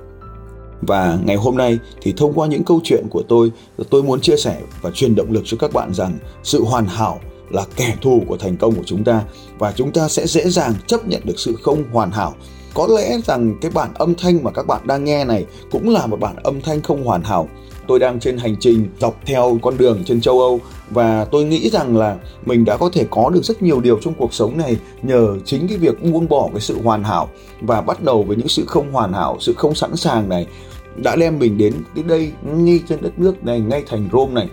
và 0.81 1.19
ngày 1.25 1.35
hôm 1.35 1.57
nay 1.57 1.79
thì 2.01 2.13
thông 2.17 2.33
qua 2.33 2.47
những 2.47 2.63
câu 2.63 2.81
chuyện 2.83 3.05
của 3.09 3.23
tôi, 3.27 3.51
tôi 3.89 4.03
muốn 4.03 4.21
chia 4.21 4.35
sẻ 4.37 4.61
và 4.81 4.91
truyền 4.91 5.15
động 5.15 5.31
lực 5.31 5.43
cho 5.45 5.57
các 5.57 5.73
bạn 5.73 5.93
rằng 5.93 6.17
sự 6.43 6.63
hoàn 6.63 6.85
hảo 6.85 7.19
là 7.49 7.65
kẻ 7.75 7.95
thù 8.01 8.23
của 8.27 8.37
thành 8.37 8.57
công 8.57 8.75
của 8.75 8.83
chúng 8.85 9.03
ta 9.03 9.23
và 9.59 9.71
chúng 9.71 9.91
ta 9.91 10.07
sẽ 10.07 10.27
dễ 10.27 10.49
dàng 10.49 10.73
chấp 10.87 11.07
nhận 11.07 11.21
được 11.25 11.39
sự 11.39 11.55
không 11.61 11.83
hoàn 11.91 12.11
hảo. 12.11 12.33
Có 12.73 12.87
lẽ 12.87 13.17
rằng 13.25 13.57
cái 13.61 13.71
bản 13.71 13.89
âm 13.93 14.15
thanh 14.15 14.43
mà 14.43 14.51
các 14.51 14.67
bạn 14.67 14.81
đang 14.87 15.03
nghe 15.03 15.25
này 15.25 15.45
cũng 15.71 15.89
là 15.89 16.05
một 16.05 16.19
bản 16.19 16.35
âm 16.43 16.61
thanh 16.61 16.81
không 16.81 17.03
hoàn 17.03 17.23
hảo. 17.23 17.49
Tôi 17.87 17.99
đang 17.99 18.19
trên 18.19 18.37
hành 18.37 18.55
trình 18.59 18.87
dọc 18.99 19.19
theo 19.25 19.59
con 19.61 19.77
đường 19.77 20.03
trên 20.05 20.21
châu 20.21 20.39
Âu 20.39 20.59
và 20.89 21.25
tôi 21.25 21.43
nghĩ 21.43 21.69
rằng 21.69 21.97
là 21.97 22.17
mình 22.45 22.65
đã 22.65 22.77
có 22.77 22.89
thể 22.93 23.05
có 23.09 23.29
được 23.29 23.43
rất 23.43 23.61
nhiều 23.61 23.81
điều 23.81 23.99
trong 24.01 24.13
cuộc 24.13 24.33
sống 24.33 24.57
này 24.57 24.77
nhờ 25.01 25.37
chính 25.45 25.67
cái 25.67 25.77
việc 25.77 26.03
buông 26.03 26.27
bỏ 26.29 26.49
cái 26.51 26.61
sự 26.61 26.81
hoàn 26.83 27.03
hảo 27.03 27.29
và 27.61 27.81
bắt 27.81 28.03
đầu 28.03 28.23
với 28.23 28.37
những 28.37 28.47
sự 28.47 28.65
không 28.67 28.91
hoàn 28.91 29.13
hảo, 29.13 29.37
sự 29.39 29.53
không 29.57 29.75
sẵn 29.75 29.95
sàng 29.95 30.29
này 30.29 30.47
đã 30.95 31.15
đem 31.15 31.39
mình 31.39 31.57
đến 31.57 31.73
đến 31.95 32.07
đây 32.07 32.31
ngay 32.43 32.79
trên 32.89 33.01
đất 33.01 33.19
nước 33.19 33.43
này 33.43 33.59
ngay 33.59 33.83
thành 33.87 34.09
Rome 34.11 34.33
này. 34.33 34.47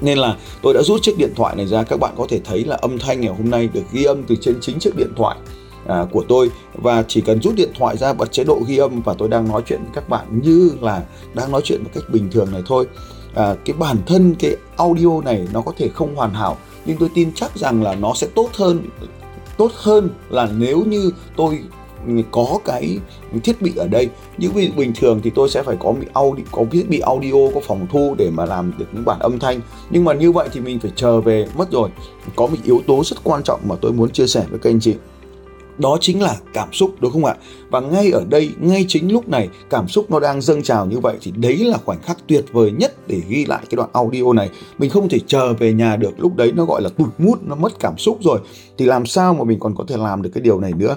Nên 0.00 0.18
là 0.18 0.36
tôi 0.62 0.74
đã 0.74 0.82
rút 0.82 1.02
chiếc 1.02 1.18
điện 1.18 1.32
thoại 1.36 1.56
này 1.56 1.66
ra 1.66 1.82
các 1.82 2.00
bạn 2.00 2.14
có 2.18 2.26
thể 2.28 2.40
thấy 2.44 2.64
là 2.64 2.76
âm 2.76 2.98
thanh 2.98 3.20
ngày 3.20 3.34
hôm 3.34 3.50
nay 3.50 3.68
được 3.72 3.82
ghi 3.92 4.04
âm 4.04 4.22
từ 4.22 4.34
trên 4.40 4.58
chính 4.60 4.78
chiếc 4.78 4.96
điện 4.96 5.12
thoại 5.16 5.36
à, 5.88 6.06
của 6.12 6.24
tôi. 6.28 6.50
Và 6.74 7.04
chỉ 7.08 7.20
cần 7.20 7.42
rút 7.42 7.54
điện 7.54 7.70
thoại 7.78 7.96
ra 7.96 8.12
bật 8.12 8.32
chế 8.32 8.44
độ 8.44 8.60
ghi 8.66 8.76
âm 8.76 9.02
và 9.02 9.14
tôi 9.18 9.28
đang 9.28 9.48
nói 9.48 9.62
chuyện 9.66 9.80
với 9.82 9.90
các 9.94 10.08
bạn 10.08 10.40
như 10.42 10.70
là 10.80 11.02
đang 11.34 11.52
nói 11.52 11.60
chuyện 11.64 11.82
một 11.84 11.90
cách 11.94 12.04
bình 12.12 12.28
thường 12.32 12.48
này 12.52 12.62
thôi. 12.66 12.86
À, 13.34 13.54
cái 13.64 13.76
bản 13.78 13.96
thân 14.06 14.34
cái 14.38 14.56
audio 14.76 15.20
này 15.24 15.48
nó 15.52 15.60
có 15.60 15.72
thể 15.78 15.88
không 15.88 16.16
hoàn 16.16 16.34
hảo 16.34 16.56
nhưng 16.86 16.96
tôi 16.96 17.08
tin 17.14 17.32
chắc 17.34 17.56
rằng 17.56 17.82
là 17.82 17.94
nó 17.94 18.14
sẽ 18.14 18.26
tốt 18.34 18.48
hơn 18.54 18.82
tốt 19.56 19.70
hơn 19.74 20.10
là 20.28 20.48
nếu 20.58 20.84
như 20.84 21.10
tôi 21.36 21.60
có 22.30 22.58
cái 22.64 22.98
thiết 23.42 23.62
bị 23.62 23.72
ở 23.76 23.88
đây. 23.88 24.08
Những 24.38 24.52
vị 24.52 24.70
bình 24.76 24.92
thường 24.96 25.20
thì 25.22 25.30
tôi 25.30 25.48
sẽ 25.48 25.62
phải 25.62 25.76
có 25.80 25.92
bị 25.92 26.06
audio 26.14 26.42
có 26.52 26.64
thiết 26.70 26.88
bị 26.88 26.98
audio 26.98 27.32
có 27.54 27.60
phòng 27.60 27.86
thu 27.90 28.14
để 28.18 28.30
mà 28.30 28.44
làm 28.44 28.72
được 28.78 28.86
những 28.92 29.04
bản 29.04 29.18
âm 29.18 29.38
thanh. 29.38 29.60
Nhưng 29.90 30.04
mà 30.04 30.14
như 30.14 30.32
vậy 30.32 30.48
thì 30.52 30.60
mình 30.60 30.78
phải 30.78 30.90
chờ 30.96 31.20
về 31.20 31.48
mất 31.56 31.70
rồi. 31.70 31.90
Có 32.36 32.46
một 32.46 32.56
yếu 32.64 32.80
tố 32.86 33.04
rất 33.04 33.16
quan 33.24 33.42
trọng 33.42 33.60
mà 33.68 33.74
tôi 33.80 33.92
muốn 33.92 34.10
chia 34.10 34.26
sẻ 34.26 34.44
với 34.50 34.58
các 34.58 34.70
anh 34.70 34.80
chị 34.80 34.94
đó 35.78 35.98
chính 36.00 36.22
là 36.22 36.36
cảm 36.52 36.72
xúc, 36.72 36.94
đúng 37.00 37.12
không 37.12 37.24
ạ? 37.24 37.34
Và 37.70 37.80
ngay 37.80 38.10
ở 38.10 38.24
đây, 38.28 38.50
ngay 38.60 38.84
chính 38.88 39.12
lúc 39.12 39.28
này, 39.28 39.48
cảm 39.70 39.88
xúc 39.88 40.10
nó 40.10 40.20
đang 40.20 40.40
dâng 40.40 40.62
trào 40.62 40.86
như 40.86 40.98
vậy 40.98 41.16
thì 41.20 41.32
đấy 41.36 41.56
là 41.56 41.78
khoảnh 41.84 42.02
khắc 42.02 42.16
tuyệt 42.26 42.44
vời 42.52 42.70
nhất 42.70 42.94
để 43.08 43.22
ghi 43.28 43.46
lại 43.46 43.60
cái 43.70 43.76
đoạn 43.76 43.90
audio 43.92 44.32
này. 44.32 44.50
Mình 44.78 44.90
không 44.90 45.08
thể 45.08 45.18
chờ 45.26 45.52
về 45.52 45.72
nhà 45.72 45.96
được, 45.96 46.12
lúc 46.18 46.36
đấy 46.36 46.52
nó 46.56 46.64
gọi 46.64 46.82
là 46.82 46.88
tụt 46.88 47.08
mút 47.18 47.38
nó 47.42 47.54
mất 47.54 47.72
cảm 47.80 47.98
xúc 47.98 48.18
rồi. 48.22 48.40
Thì 48.78 48.84
làm 48.84 49.06
sao 49.06 49.34
mà 49.34 49.44
mình 49.44 49.58
còn 49.58 49.74
có 49.74 49.84
thể 49.88 49.96
làm 49.96 50.22
được 50.22 50.30
cái 50.34 50.42
điều 50.42 50.60
này 50.60 50.72
nữa? 50.72 50.96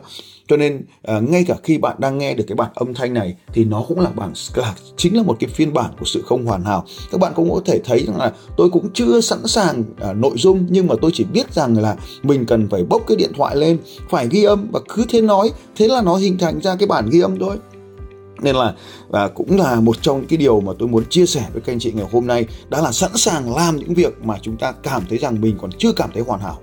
Cho 0.50 0.57
nên 0.57 0.86
à, 1.04 1.19
ngay 1.19 1.44
cả 1.48 1.56
khi 1.63 1.78
bạn 1.78 1.96
đang 2.00 2.18
nghe 2.18 2.34
được 2.34 2.44
cái 2.48 2.56
bản 2.56 2.72
âm 2.75 2.94
thanh 2.94 3.13
này 3.13 3.36
thì 3.54 3.66
nó 3.66 3.86
cũng 3.88 4.00
là 4.00 4.10
bản 4.10 4.34
là 4.56 4.75
chính 4.98 5.18
là 5.18 5.24
một 5.24 5.38
cái 5.40 5.50
phiên 5.50 5.74
bản 5.74 5.92
của 6.00 6.06
sự 6.06 6.24
không 6.25 6.46
hoàn 6.46 6.63
hảo. 6.63 6.86
Các 7.12 7.22
bạn 7.22 7.34
cũng 7.36 7.50
có 7.54 7.62
thể 7.66 7.80
thấy 7.86 8.06
rằng 8.07 8.18
là 8.18 8.34
tôi 8.57 8.69
cũng 8.69 8.90
chưa 8.94 9.22
sẵn 9.22 9.48
sàng 9.48 9.84
à, 10.00 10.13
nội 10.13 10.34
dung 10.36 10.68
nhưng 10.69 10.88
mà 10.88 10.96
tôi 11.01 11.12
chỉ 11.13 11.24
biết 11.24 11.54
rằng 11.54 11.78
là 11.78 11.96
mình 12.24 12.46
cần 12.46 12.68
phải 12.72 12.84
bốc 12.84 13.01
cái 13.07 13.18
điện 13.18 13.31
thoại 13.36 13.56
lên 13.56 13.78
phải 14.10 14.28
ghi 14.31 14.44
âm 14.44 14.68
và 14.72 14.80
cứ 14.90 15.06
thế 15.10 15.22
nói 15.22 15.51
thế 15.75 15.88
là 15.88 16.01
nó 16.01 16.16
hình 16.16 16.38
thành 16.38 16.62
ra 16.62 16.75
cái 16.75 16.88
bản 16.88 17.10
ghi 17.10 17.19
âm 17.19 17.40
thôi. 17.40 17.57
Nên 18.42 18.56
là 18.56 18.74
và 19.10 19.28
cũng 19.28 19.57
là 19.57 19.80
một 19.80 20.01
trong 20.01 20.25
cái 20.25 20.38
điều 20.38 20.62
mà 20.62 20.74
tôi 20.80 20.88
muốn 20.88 21.04
chia 21.10 21.25
sẻ 21.25 21.46
với 21.54 21.62
các 21.62 21.74
anh 21.74 21.80
chị 21.80 21.92
ngày 21.92 22.06
hôm 22.12 22.28
nay 22.28 22.46
đã 22.69 22.81
là 22.81 22.92
sẵn 22.92 23.12
sàng 23.16 23.56
làm 23.56 23.78
những 23.78 23.94
việc 23.94 24.13
mà 24.24 24.36
chúng 24.42 24.57
ta 24.57 24.72
cảm 24.72 25.04
thấy 25.10 25.18
rằng 25.18 25.42
mình 25.42 25.56
còn 25.62 25.72
chưa 25.78 25.92
cảm 25.92 26.10
thấy 26.13 26.24
hoàn 26.24 26.40
hảo. 26.42 26.60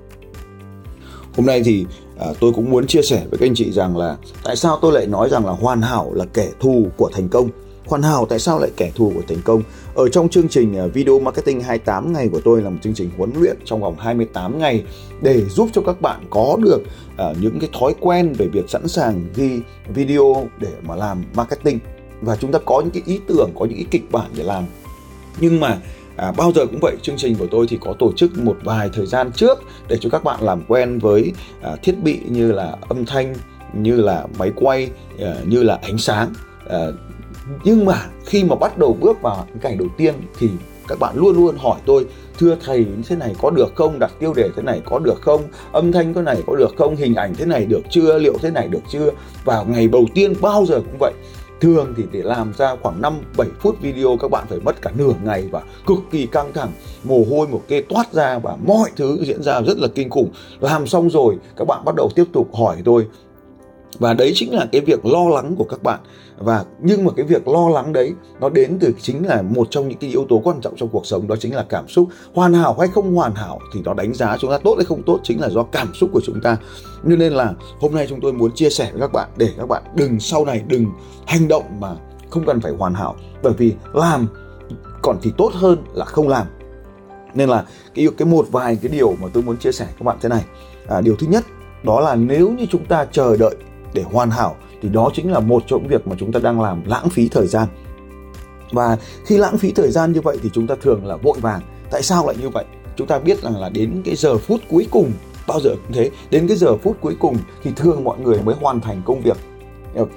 Hôm 1.37 1.47
nay 1.47 1.63
thì 1.65 1.87
à, 2.19 2.27
tôi 2.41 2.53
cũng 2.53 2.71
muốn 2.71 2.87
chia 2.87 3.03
sẻ 3.03 3.27
với 3.31 3.39
các 3.39 3.47
anh 3.47 3.55
chị 3.55 3.73
rằng 3.73 3.97
là 3.97 4.17
tại 4.45 4.57
sao 4.57 4.79
tôi 4.83 4.93
lại 4.93 5.07
nói 5.07 5.29
rằng 5.29 5.47
là 5.47 5.53
hoàn 5.53 5.83
hảo 5.83 6.13
là 6.15 6.25
kẻ 6.35 6.49
thù 6.61 6.87
của 6.97 7.11
thành 7.13 7.29
công? 7.29 7.49
Hoàn 7.87 8.03
hảo 8.03 8.27
tại 8.29 8.39
sao 8.39 8.59
lại 8.59 8.71
kẻ 8.77 8.91
thù 8.95 9.13
của 9.15 9.23
thành 9.29 9.43
công? 9.45 9.63
Ở 9.95 10.09
trong 10.09 10.29
chương 10.29 10.49
trình 10.49 10.77
à, 10.77 10.87
video 10.87 11.19
marketing 11.19 11.61
28 11.61 12.13
ngày 12.13 12.29
của 12.33 12.41
tôi 12.45 12.63
là 12.63 12.71
một 12.71 12.79
chương 12.83 12.95
trình 12.95 13.11
huấn 13.17 13.33
luyện 13.39 13.57
trong 13.65 13.81
vòng 13.81 13.97
28 13.99 14.59
ngày 14.59 14.85
để 15.23 15.45
giúp 15.45 15.69
cho 15.73 15.83
các 15.87 16.01
bạn 16.01 16.21
có 16.31 16.57
được 16.61 16.83
uh, 16.83 17.37
những 17.41 17.59
cái 17.61 17.71
thói 17.81 17.95
quen 18.01 18.33
về 18.33 18.47
việc 18.47 18.71
sẵn 18.71 18.89
sàng 18.89 19.27
ghi 19.35 19.61
video 19.95 20.49
để 20.61 20.73
mà 20.83 20.97
làm 20.97 21.25
marketing. 21.35 21.79
Và 22.21 22.37
chúng 22.37 22.53
ta 22.53 22.59
có 22.59 22.81
những 22.81 22.91
cái 22.91 23.03
ý 23.07 23.21
tưởng 23.29 23.51
có 23.59 23.65
những 23.65 23.77
cái 23.77 23.87
kịch 23.91 24.13
bản 24.13 24.31
để 24.37 24.45
làm. 24.45 24.65
Nhưng 25.41 25.61
mà 25.61 25.79
À, 26.17 26.33
bao 26.33 26.53
giờ 26.53 26.67
cũng 26.67 26.79
vậy 26.83 26.97
chương 27.03 27.17
trình 27.17 27.37
của 27.39 27.47
tôi 27.51 27.67
thì 27.69 27.79
có 27.81 27.95
tổ 27.99 28.13
chức 28.13 28.39
một 28.39 28.57
vài 28.65 28.91
thời 28.93 29.07
gian 29.07 29.33
trước 29.33 29.59
để 29.89 29.99
cho 30.01 30.11
các 30.11 30.25
bạn 30.25 30.43
làm 30.43 30.63
quen 30.69 30.99
với 30.99 31.33
à, 31.63 31.71
thiết 31.83 31.95
bị 32.03 32.21
như 32.29 32.53
là 32.53 32.77
âm 32.89 33.07
thanh 33.07 33.35
như 33.73 34.01
là 34.01 34.27
máy 34.39 34.53
quay 34.57 34.91
à, 35.21 35.35
như 35.47 35.63
là 35.63 35.79
ánh 35.83 35.99
sáng. 35.99 36.33
À, 36.69 36.87
nhưng 37.65 37.85
mà 37.85 38.07
khi 38.25 38.45
mà 38.45 38.57
bắt 38.57 38.79
đầu 38.79 38.97
bước 39.01 39.23
vào 39.23 39.47
cái 39.49 39.59
cảnh 39.61 39.79
đầu 39.79 39.89
tiên 39.97 40.15
thì 40.39 40.51
các 40.89 40.99
bạn 40.99 41.17
luôn 41.17 41.37
luôn 41.37 41.57
hỏi 41.59 41.81
tôi 41.87 42.07
thưa 42.39 42.57
thầy 42.65 42.87
thế 43.09 43.17
này 43.17 43.35
có 43.43 43.51
được 43.51 43.73
không? 43.75 43.99
Đặt 43.99 44.13
tiêu 44.19 44.35
đề 44.35 44.51
thế 44.57 44.63
này 44.63 44.81
có 44.85 44.99
được 44.99 45.21
không? 45.21 45.43
Âm 45.73 45.93
thanh 45.93 46.15
cái 46.15 46.23
này 46.23 46.43
có 46.47 46.57
được 46.57 46.75
không? 46.79 46.97
Hình 46.97 47.15
ảnh 47.15 47.35
thế 47.35 47.45
này 47.45 47.67
được 47.67 47.83
chưa? 47.91 48.19
Liệu 48.19 48.35
thế 48.43 48.51
này 48.51 48.69
được 48.69 48.83
chưa? 48.89 49.11
Vào 49.45 49.65
ngày 49.65 49.89
đầu 49.89 50.05
tiên 50.15 50.33
bao 50.41 50.67
giờ 50.67 50.75
cũng 50.75 50.97
vậy 51.01 51.13
thường 51.61 51.95
thì 51.97 52.03
để 52.13 52.23
làm 52.23 52.53
ra 52.59 52.77
khoảng 52.83 53.03
5 53.03 53.21
7 53.37 53.49
phút 53.61 53.81
video 53.81 54.17
các 54.21 54.31
bạn 54.31 54.45
phải 54.49 54.61
mất 54.61 54.83
cả 54.83 54.91
nửa 54.99 55.13
ngày 55.25 55.49
và 55.51 55.63
cực 55.87 55.99
kỳ 56.11 56.27
căng 56.27 56.53
thẳng, 56.53 56.73
mồ 57.05 57.25
hôi 57.31 57.49
một 57.49 57.63
kê 57.69 57.83
toát 57.89 58.13
ra 58.13 58.39
và 58.39 58.57
mọi 58.67 58.91
thứ 58.97 59.19
diễn 59.25 59.43
ra 59.43 59.61
rất 59.61 59.79
là 59.79 59.89
kinh 59.95 60.11
khủng. 60.11 60.31
Làm 60.61 60.87
xong 60.87 61.11
rồi 61.11 61.37
các 61.57 61.65
bạn 61.65 61.85
bắt 61.85 61.95
đầu 61.97 62.11
tiếp 62.15 62.25
tục 62.33 62.55
hỏi 62.55 62.77
tôi. 62.85 63.07
Và 63.99 64.15
đấy 64.15 64.33
chính 64.35 64.55
là 64.55 64.67
cái 64.73 64.81
việc 64.81 65.07
lo 65.07 65.29
lắng 65.29 65.55
của 65.59 65.65
các 65.65 65.83
bạn 65.83 66.01
và 66.39 66.65
nhưng 66.81 67.05
mà 67.05 67.13
cái 67.17 67.27
việc 67.27 67.49
lo 67.49 67.69
lắng 67.69 67.93
đấy 67.93 68.13
nó 68.41 68.49
đến 68.49 68.79
từ 68.81 68.93
chính 69.01 69.27
là 69.27 69.43
một 69.43 69.69
trong 69.71 69.89
những 69.89 69.99
cái 69.99 70.11
yếu 70.11 70.27
tố 70.29 70.41
quan 70.45 70.61
trọng 70.61 70.77
trong 70.77 70.89
cuộc 70.89 71.07
sống 71.07 71.29
đó 71.29 71.37
chính 71.37 71.55
là 71.55 71.65
cảm 71.69 71.89
xúc. 71.89 72.09
Hoàn 72.35 72.55
hảo 72.55 72.77
hay 72.79 72.89
không 72.89 73.15
hoàn 73.15 73.35
hảo 73.35 73.61
thì 73.75 73.81
nó 73.85 73.95
đánh 73.95 74.15
giá 74.15 74.37
chúng 74.41 74.51
ta 74.51 74.59
tốt 74.59 74.75
hay 74.77 74.85
không 74.85 75.03
tốt 75.03 75.21
chính 75.23 75.41
là 75.41 75.49
do 75.49 75.63
cảm 75.63 75.95
xúc 75.95 76.11
của 76.13 76.21
chúng 76.25 76.41
ta. 76.41 76.57
Nên 77.03 77.19
nên 77.19 77.33
là 77.33 77.55
hôm 77.81 77.95
nay 77.95 78.07
chúng 78.09 78.21
tôi 78.21 78.33
muốn 78.33 78.55
chia 78.55 78.71
sẻ 78.71 78.91
với 78.93 79.01
các 79.01 79.13
bạn 79.13 79.29
để 79.37 79.51
các 79.59 79.69
bạn 79.69 79.83
đừng 79.95 80.21
sau 80.21 80.45
này 80.45 80.63
đừng 80.69 80.87
hành 81.27 81.49
động 81.49 81.65
mà 81.81 81.97
không 82.31 82.47
cần 82.47 82.61
phải 82.61 82.73
hoàn 82.73 82.95
hảo. 82.95 83.17
Bởi 83.43 83.53
vì 83.53 83.75
làm 83.93 84.27
còn 85.03 85.19
thì 85.23 85.33
tốt 85.37 85.51
hơn 85.55 85.79
là 85.95 86.05
không 86.05 86.29
làm. 86.29 86.47
Nên 87.35 87.49
là 87.49 87.65
cái 87.95 88.09
cái 88.19 88.29
một 88.29 88.47
vài 88.51 88.79
cái 88.83 88.93
điều 88.93 89.13
mà 89.23 89.29
tôi 89.33 89.43
muốn 89.43 89.57
chia 89.57 89.73
sẻ 89.73 89.87
các 89.87 90.05
bạn 90.05 90.17
thế 90.21 90.29
này. 90.29 90.45
À, 90.89 91.01
điều 91.01 91.17
thứ 91.17 91.27
nhất 91.27 91.45
đó 91.83 92.01
là 92.01 92.15
nếu 92.15 92.51
như 92.51 92.67
chúng 92.71 92.87
ta 92.87 93.07
chờ 93.13 93.37
đợi 93.37 93.55
để 93.95 94.03
hoàn 94.03 94.31
hảo 94.31 94.57
thì 94.87 94.93
đó 94.93 95.11
chính 95.15 95.33
là 95.33 95.41
một 95.41 95.63
trong 95.67 95.83
những 95.83 95.91
việc 95.91 96.07
mà 96.07 96.17
chúng 96.19 96.33
ta 96.33 96.41
đang 96.41 96.61
làm, 96.61 96.83
lãng 96.85 97.09
phí 97.09 97.29
thời 97.29 97.47
gian. 97.47 97.67
Và 98.71 98.97
khi 99.25 99.39
lãng 99.39 99.59
phí 99.59 99.73
thời 99.73 99.91
gian 99.91 100.13
như 100.13 100.21
vậy 100.21 100.39
thì 100.43 100.51
chúng 100.53 100.67
ta 100.67 100.75
thường 100.83 101.07
là 101.07 101.17
vội 101.17 101.39
vàng. 101.41 101.61
Tại 101.91 102.03
sao 102.03 102.27
lại 102.27 102.37
như 102.43 102.49
vậy? 102.49 102.65
Chúng 102.97 103.07
ta 103.07 103.19
biết 103.19 103.43
rằng 103.43 103.57
là 103.57 103.69
đến 103.69 104.03
cái 104.05 104.17
giờ 104.17 104.39
phút 104.39 104.61
cuối 104.71 104.87
cùng, 104.91 105.13
bao 105.47 105.61
giờ 105.61 105.71
cũng 105.71 105.93
thế, 105.93 106.11
đến 106.31 106.49
cái 106.49 106.57
giờ 106.57 106.77
phút 106.77 106.97
cuối 107.01 107.17
cùng 107.19 107.37
thì 107.63 107.71
thường 107.77 108.05
mọi 108.05 108.19
người 108.19 108.43
mới 108.43 108.55
hoàn 108.61 108.81
thành 108.81 109.03
công 109.05 109.21
việc. 109.21 109.37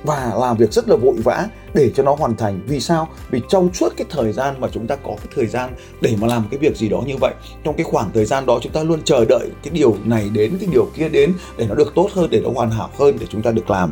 Và 0.04 0.34
làm 0.40 0.58
việc 0.58 0.74
rất 0.74 0.90
là 0.90 0.96
vội 0.96 1.16
vã 1.24 1.48
để 1.74 1.92
cho 1.96 2.04
nó 2.04 2.16
hoàn 2.16 2.36
thành. 2.36 2.62
Vì 2.68 2.80
sao? 2.80 3.08
Vì 3.30 3.42
trong 3.50 3.74
suốt 3.74 3.94
cái 3.98 4.06
thời 4.10 4.32
gian 4.32 4.62
mà 4.62 4.68
chúng 4.72 4.88
ta 4.88 4.96
có 4.96 5.16
cái 5.18 5.28
thời 5.36 5.48
gian 5.48 5.70
để 6.02 6.16
mà 6.22 6.28
làm 6.28 6.46
cái 6.52 6.58
việc 6.58 6.78
gì 6.78 6.90
đó 6.90 7.02
như 7.08 7.18
vậy, 7.22 7.34
trong 7.64 7.76
cái 7.76 7.84
khoảng 7.84 8.12
thời 8.14 8.26
gian 8.26 8.46
đó 8.46 8.60
chúng 8.62 8.72
ta 8.72 8.84
luôn 8.84 9.00
chờ 9.06 9.26
đợi 9.26 9.50
cái 9.64 9.72
điều 9.74 9.96
này 10.04 10.30
đến, 10.34 10.58
cái 10.60 10.70
điều 10.72 10.86
kia 10.96 11.10
đến 11.10 11.34
để 11.58 11.66
nó 11.70 11.76
được 11.76 11.92
tốt 11.96 12.10
hơn, 12.14 12.30
để 12.30 12.42
nó 12.42 12.50
hoàn 12.56 12.72
hảo 12.72 12.90
hơn, 13.00 13.18
để 13.20 13.26
chúng 13.30 13.42
ta 13.42 13.52
được 13.52 13.70
làm 13.70 13.92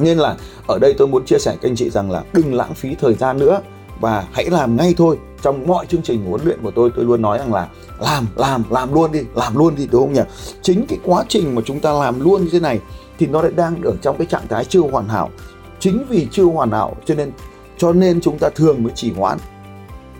nên 0.00 0.18
là 0.18 0.36
ở 0.66 0.78
đây 0.78 0.94
tôi 0.98 1.08
muốn 1.08 1.24
chia 1.24 1.38
sẻ 1.38 1.56
các 1.60 1.68
anh 1.68 1.76
chị 1.76 1.90
rằng 1.90 2.10
là 2.10 2.22
đừng 2.32 2.54
lãng 2.54 2.74
phí 2.74 2.94
thời 2.94 3.14
gian 3.14 3.38
nữa 3.38 3.60
và 4.00 4.26
hãy 4.32 4.50
làm 4.50 4.76
ngay 4.76 4.94
thôi. 4.96 5.18
Trong 5.42 5.66
mọi 5.66 5.86
chương 5.86 6.02
trình 6.02 6.24
huấn 6.24 6.40
luyện 6.44 6.62
của 6.62 6.70
tôi 6.70 6.90
tôi 6.96 7.04
luôn 7.04 7.22
nói 7.22 7.38
rằng 7.38 7.54
là 7.54 7.68
làm 8.00 8.26
làm 8.36 8.62
làm 8.70 8.94
luôn 8.94 9.12
đi, 9.12 9.20
làm 9.34 9.56
luôn 9.56 9.74
đi, 9.76 9.88
đúng 9.90 10.02
không 10.02 10.12
nhỉ? 10.12 10.20
Chính 10.62 10.86
cái 10.88 10.98
quá 11.04 11.24
trình 11.28 11.54
mà 11.54 11.62
chúng 11.64 11.80
ta 11.80 11.92
làm 11.92 12.20
luôn 12.20 12.42
như 12.42 12.48
thế 12.52 12.60
này 12.60 12.80
thì 13.18 13.26
nó 13.26 13.42
lại 13.42 13.52
đang 13.56 13.82
ở 13.82 13.92
trong 14.02 14.16
cái 14.18 14.26
trạng 14.26 14.48
thái 14.48 14.64
chưa 14.64 14.80
hoàn 14.80 15.08
hảo. 15.08 15.30
Chính 15.78 16.04
vì 16.08 16.28
chưa 16.30 16.44
hoàn 16.44 16.70
hảo 16.70 16.96
cho 17.04 17.14
nên 17.14 17.32
cho 17.78 17.92
nên 17.92 18.20
chúng 18.20 18.38
ta 18.38 18.48
thường 18.50 18.82
mới 18.82 18.92
chỉ 18.96 19.12
hoãn. 19.12 19.38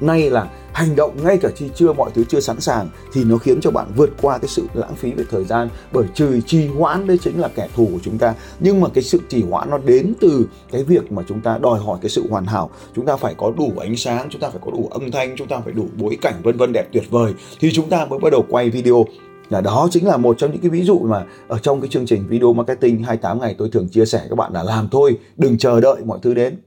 Nay 0.01 0.31
là 0.31 0.47
hành 0.81 0.97
động 0.97 1.25
ngay 1.25 1.39
cả 1.39 1.49
khi 1.57 1.71
chưa 1.75 1.93
mọi 1.93 2.11
thứ 2.15 2.25
chưa 2.29 2.41
sẵn 2.41 2.61
sàng 2.61 2.89
thì 3.13 3.25
nó 3.25 3.37
khiến 3.37 3.61
cho 3.61 3.71
bạn 3.71 3.87
vượt 3.97 4.11
qua 4.23 4.39
cái 4.39 4.49
sự 4.49 4.67
lãng 4.75 4.95
phí 4.95 5.13
về 5.13 5.25
thời 5.31 5.45
gian 5.45 5.69
bởi 5.93 6.07
trừ 6.15 6.41
trì 6.47 6.67
hoãn 6.67 7.07
đấy 7.07 7.19
chính 7.23 7.41
là 7.41 7.49
kẻ 7.49 7.69
thù 7.75 7.89
của 7.93 7.99
chúng 8.03 8.19
ta. 8.19 8.35
Nhưng 8.61 8.81
mà 8.81 8.89
cái 8.95 9.05
sự 9.05 9.21
trì 9.29 9.43
hoãn 9.43 9.71
nó 9.71 9.79
đến 9.79 10.13
từ 10.21 10.47
cái 10.73 10.85
việc 10.85 11.13
mà 11.13 11.23
chúng 11.29 11.41
ta 11.41 11.59
đòi 11.59 11.81
hỏi 11.81 11.99
cái 12.03 12.11
sự 12.11 12.27
hoàn 12.31 12.45
hảo. 12.45 12.71
Chúng 12.97 13.07
ta 13.07 13.17
phải 13.17 13.35
có 13.35 13.53
đủ 13.59 13.73
ánh 13.81 13.97
sáng, 13.97 14.29
chúng 14.31 14.41
ta 14.41 14.51
phải 14.51 14.61
có 14.65 14.71
đủ 14.71 14.89
âm 14.91 15.11
thanh, 15.11 15.37
chúng 15.37 15.49
ta 15.49 15.61
phải 15.65 15.73
đủ 15.73 15.87
bối 15.97 16.19
cảnh 16.21 16.35
vân 16.43 16.57
vân 16.57 16.73
đẹp 16.73 16.85
tuyệt 16.93 17.05
vời 17.11 17.35
thì 17.61 17.71
chúng 17.73 17.89
ta 17.89 18.05
mới 18.05 18.19
bắt 18.19 18.31
đầu 18.33 18.45
quay 18.49 18.71
video. 18.71 19.05
Là 19.51 19.61
đó 19.61 19.89
chính 19.91 20.07
là 20.07 20.17
một 20.17 20.39
trong 20.39 20.53
những 20.53 20.61
cái 20.61 20.71
ví 20.71 20.83
dụ 20.83 20.99
mà 20.99 21.25
ở 21.49 21.59
trong 21.59 21.81
cái 21.81 21.89
chương 21.89 22.07
trình 22.07 22.27
video 22.29 22.53
marketing 22.53 23.03
28 23.03 23.41
ngày 23.41 23.55
tôi 23.59 23.69
thường 23.73 23.89
chia 23.89 24.05
sẻ 24.05 24.27
các 24.31 24.37
bạn 24.37 24.53
là 24.53 24.63
làm 24.63 24.89
thôi, 24.93 25.19
đừng 25.37 25.59
chờ 25.59 25.81
đợi 25.81 25.97
mọi 26.05 26.19
thứ 26.23 26.35
đến. 26.35 26.59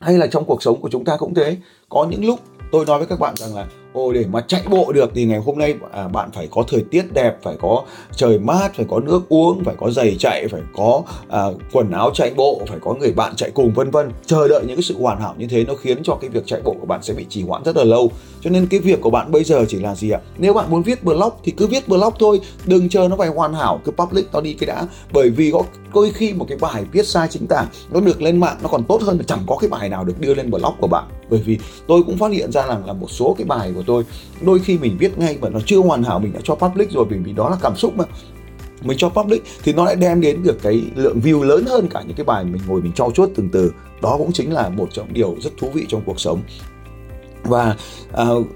Hay 0.00 0.18
là 0.18 0.26
trong 0.26 0.44
cuộc 0.44 0.62
sống 0.62 0.80
của 0.80 0.88
chúng 0.88 1.04
ta 1.04 1.16
cũng 1.16 1.34
thế, 1.34 1.56
có 1.88 2.06
những 2.10 2.24
lúc 2.24 2.40
tôi 2.72 2.84
nói 2.86 2.98
với 2.98 3.06
các 3.06 3.20
bạn 3.20 3.34
rằng 3.36 3.54
là 3.54 3.66
Ồ 3.92 4.12
để 4.12 4.24
mà 4.32 4.40
chạy 4.40 4.62
bộ 4.70 4.92
được 4.92 5.10
thì 5.14 5.24
ngày 5.24 5.38
hôm 5.38 5.58
nay 5.58 5.74
à, 5.92 6.08
bạn 6.08 6.30
phải 6.32 6.48
có 6.50 6.64
thời 6.68 6.84
tiết 6.90 7.12
đẹp, 7.12 7.36
phải 7.42 7.56
có 7.60 7.84
trời 8.16 8.38
mát, 8.38 8.74
phải 8.74 8.86
có 8.90 9.00
nước 9.00 9.28
uống, 9.28 9.64
phải 9.64 9.74
có 9.78 9.90
giày 9.90 10.16
chạy, 10.18 10.48
phải 10.48 10.60
có 10.76 11.02
à, 11.28 11.44
quần 11.72 11.90
áo 11.90 12.10
chạy 12.14 12.32
bộ, 12.36 12.60
phải 12.68 12.78
có 12.80 12.94
người 12.94 13.12
bạn 13.12 13.36
chạy 13.36 13.50
cùng 13.50 13.72
vân 13.74 13.90
vân. 13.90 14.10
Chờ 14.26 14.48
đợi 14.48 14.64
những 14.66 14.76
cái 14.76 14.82
sự 14.82 15.00
hoàn 15.00 15.20
hảo 15.20 15.34
như 15.38 15.46
thế 15.46 15.64
nó 15.64 15.74
khiến 15.74 16.02
cho 16.02 16.14
cái 16.14 16.30
việc 16.30 16.46
chạy 16.46 16.60
bộ 16.64 16.76
của 16.80 16.86
bạn 16.86 17.02
sẽ 17.02 17.14
bị 17.14 17.26
trì 17.28 17.42
hoãn 17.42 17.62
rất 17.64 17.76
là 17.76 17.84
lâu. 17.84 18.10
Cho 18.40 18.50
nên 18.50 18.66
cái 18.66 18.80
việc 18.80 19.00
của 19.00 19.10
bạn 19.10 19.32
bây 19.32 19.44
giờ 19.44 19.64
chỉ 19.68 19.78
là 19.78 19.94
gì 19.94 20.10
ạ? 20.10 20.20
Nếu 20.38 20.54
bạn 20.54 20.70
muốn 20.70 20.82
viết 20.82 21.04
blog 21.04 21.32
thì 21.44 21.52
cứ 21.52 21.66
viết 21.66 21.88
blog 21.88 22.14
thôi, 22.18 22.40
đừng 22.66 22.88
chờ 22.88 23.08
nó 23.08 23.16
phải 23.16 23.28
hoàn 23.28 23.54
hảo, 23.54 23.80
cứ 23.84 23.92
public 23.92 24.26
nó 24.32 24.40
đi 24.40 24.52
cái 24.54 24.66
đã. 24.66 24.86
Bởi 25.12 25.30
vì 25.30 25.50
có 25.50 25.62
đôi 25.94 26.10
khi 26.14 26.32
một 26.32 26.46
cái 26.48 26.58
bài 26.60 26.84
viết 26.92 27.06
sai 27.06 27.28
chính 27.30 27.46
tả 27.46 27.66
nó 27.90 28.00
được 28.00 28.22
lên 28.22 28.40
mạng 28.40 28.56
nó 28.62 28.68
còn 28.68 28.84
tốt 28.84 29.02
hơn 29.02 29.16
là 29.16 29.24
chẳng 29.26 29.44
có 29.46 29.56
cái 29.60 29.70
bài 29.70 29.88
nào 29.88 30.04
được 30.04 30.20
đưa 30.20 30.34
lên 30.34 30.50
blog 30.50 30.74
của 30.80 30.86
bạn. 30.86 31.04
Bởi 31.30 31.40
vì 31.40 31.58
tôi 31.86 32.02
cũng 32.02 32.18
phát 32.18 32.32
hiện 32.32 32.52
ra 32.52 32.66
rằng 32.66 32.86
là 32.86 32.92
một 32.92 33.10
số 33.10 33.34
cái 33.38 33.44
bài 33.44 33.72
của 33.74 33.82
tôi 33.86 34.04
đôi 34.40 34.58
khi 34.58 34.78
mình 34.78 34.96
viết 34.98 35.18
ngay 35.18 35.38
mà 35.40 35.48
nó 35.48 35.60
chưa 35.66 35.78
hoàn 35.78 36.02
hảo 36.02 36.18
mình 36.18 36.32
đã 36.32 36.40
cho 36.44 36.54
public 36.54 36.90
rồi 36.90 37.04
vì 37.08 37.16
vì 37.16 37.32
đó 37.32 37.50
là 37.50 37.56
cảm 37.62 37.76
xúc 37.76 37.96
mà. 37.96 38.04
Mình 38.82 38.98
cho 38.98 39.08
public 39.08 39.42
thì 39.62 39.72
nó 39.72 39.84
lại 39.84 39.96
đem 39.96 40.20
đến 40.20 40.42
được 40.42 40.62
cái 40.62 40.82
lượng 40.94 41.20
view 41.20 41.42
lớn 41.42 41.64
hơn 41.68 41.88
cả 41.90 42.02
những 42.06 42.16
cái 42.16 42.24
bài 42.24 42.44
mình 42.44 42.62
ngồi 42.66 42.82
mình 42.82 42.92
trau 42.92 43.10
chuốt 43.10 43.30
từng 43.34 43.48
từ. 43.52 43.72
Đó 44.02 44.14
cũng 44.18 44.32
chính 44.32 44.52
là 44.52 44.68
một 44.68 44.88
trong 44.92 45.12
điều 45.12 45.36
rất 45.40 45.50
thú 45.58 45.70
vị 45.74 45.86
trong 45.88 46.02
cuộc 46.06 46.20
sống. 46.20 46.40
Và 47.44 47.76
uh, 48.22 48.46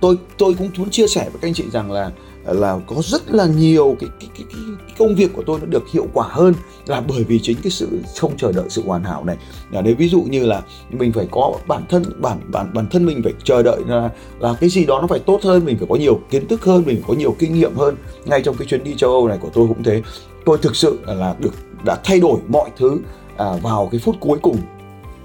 tôi 0.00 0.16
tôi 0.38 0.54
cũng 0.54 0.70
muốn 0.78 0.90
chia 0.90 1.06
sẻ 1.06 1.22
với 1.22 1.40
các 1.40 1.48
anh 1.48 1.54
chị 1.54 1.64
rằng 1.72 1.92
là 1.92 2.10
là 2.46 2.78
có 2.86 2.96
rất 3.02 3.22
là 3.30 3.46
nhiều 3.46 3.96
cái, 4.00 4.10
cái, 4.20 4.28
cái, 4.34 4.44
cái 4.52 4.94
công 4.98 5.14
việc 5.14 5.32
của 5.32 5.42
tôi 5.46 5.60
nó 5.60 5.66
được 5.66 5.82
hiệu 5.92 6.06
quả 6.12 6.26
hơn 6.30 6.54
là 6.86 7.00
bởi 7.00 7.24
vì 7.24 7.38
chính 7.42 7.56
cái 7.62 7.70
sự 7.70 7.88
không 8.18 8.36
chờ 8.36 8.52
đợi 8.52 8.64
sự 8.68 8.82
hoàn 8.86 9.04
hảo 9.04 9.24
này. 9.24 9.36
Là 9.70 9.80
đấy 9.80 9.94
ví 9.94 10.08
dụ 10.08 10.22
như 10.22 10.46
là 10.46 10.62
mình 10.90 11.12
phải 11.12 11.28
có 11.30 11.52
bản 11.66 11.82
thân 11.88 12.02
bản 12.18 12.40
bản 12.48 12.70
bản 12.74 12.86
thân 12.90 13.06
mình 13.06 13.20
phải 13.22 13.32
chờ 13.44 13.62
đợi 13.62 13.80
là 13.86 14.10
là 14.38 14.54
cái 14.60 14.70
gì 14.70 14.84
đó 14.84 15.00
nó 15.00 15.06
phải 15.06 15.18
tốt 15.18 15.40
hơn 15.42 15.64
mình 15.64 15.78
phải 15.78 15.86
có 15.90 15.96
nhiều 15.96 16.20
kiến 16.30 16.48
thức 16.48 16.64
hơn 16.64 16.82
mình 16.86 16.96
phải 16.96 17.04
có 17.08 17.14
nhiều 17.14 17.36
kinh 17.38 17.54
nghiệm 17.54 17.74
hơn. 17.76 17.96
Ngay 18.24 18.42
trong 18.42 18.56
cái 18.56 18.66
chuyến 18.66 18.84
đi 18.84 18.94
châu 18.96 19.10
Âu 19.10 19.28
này 19.28 19.38
của 19.40 19.50
tôi 19.52 19.68
cũng 19.68 19.82
thế. 19.82 20.02
Tôi 20.44 20.58
thực 20.62 20.76
sự 20.76 20.98
là 21.06 21.34
được 21.38 21.54
đã 21.84 21.98
thay 22.04 22.20
đổi 22.20 22.38
mọi 22.48 22.70
thứ 22.76 22.98
à, 23.36 23.46
vào 23.62 23.88
cái 23.92 24.00
phút 24.04 24.16
cuối 24.20 24.38
cùng 24.42 24.56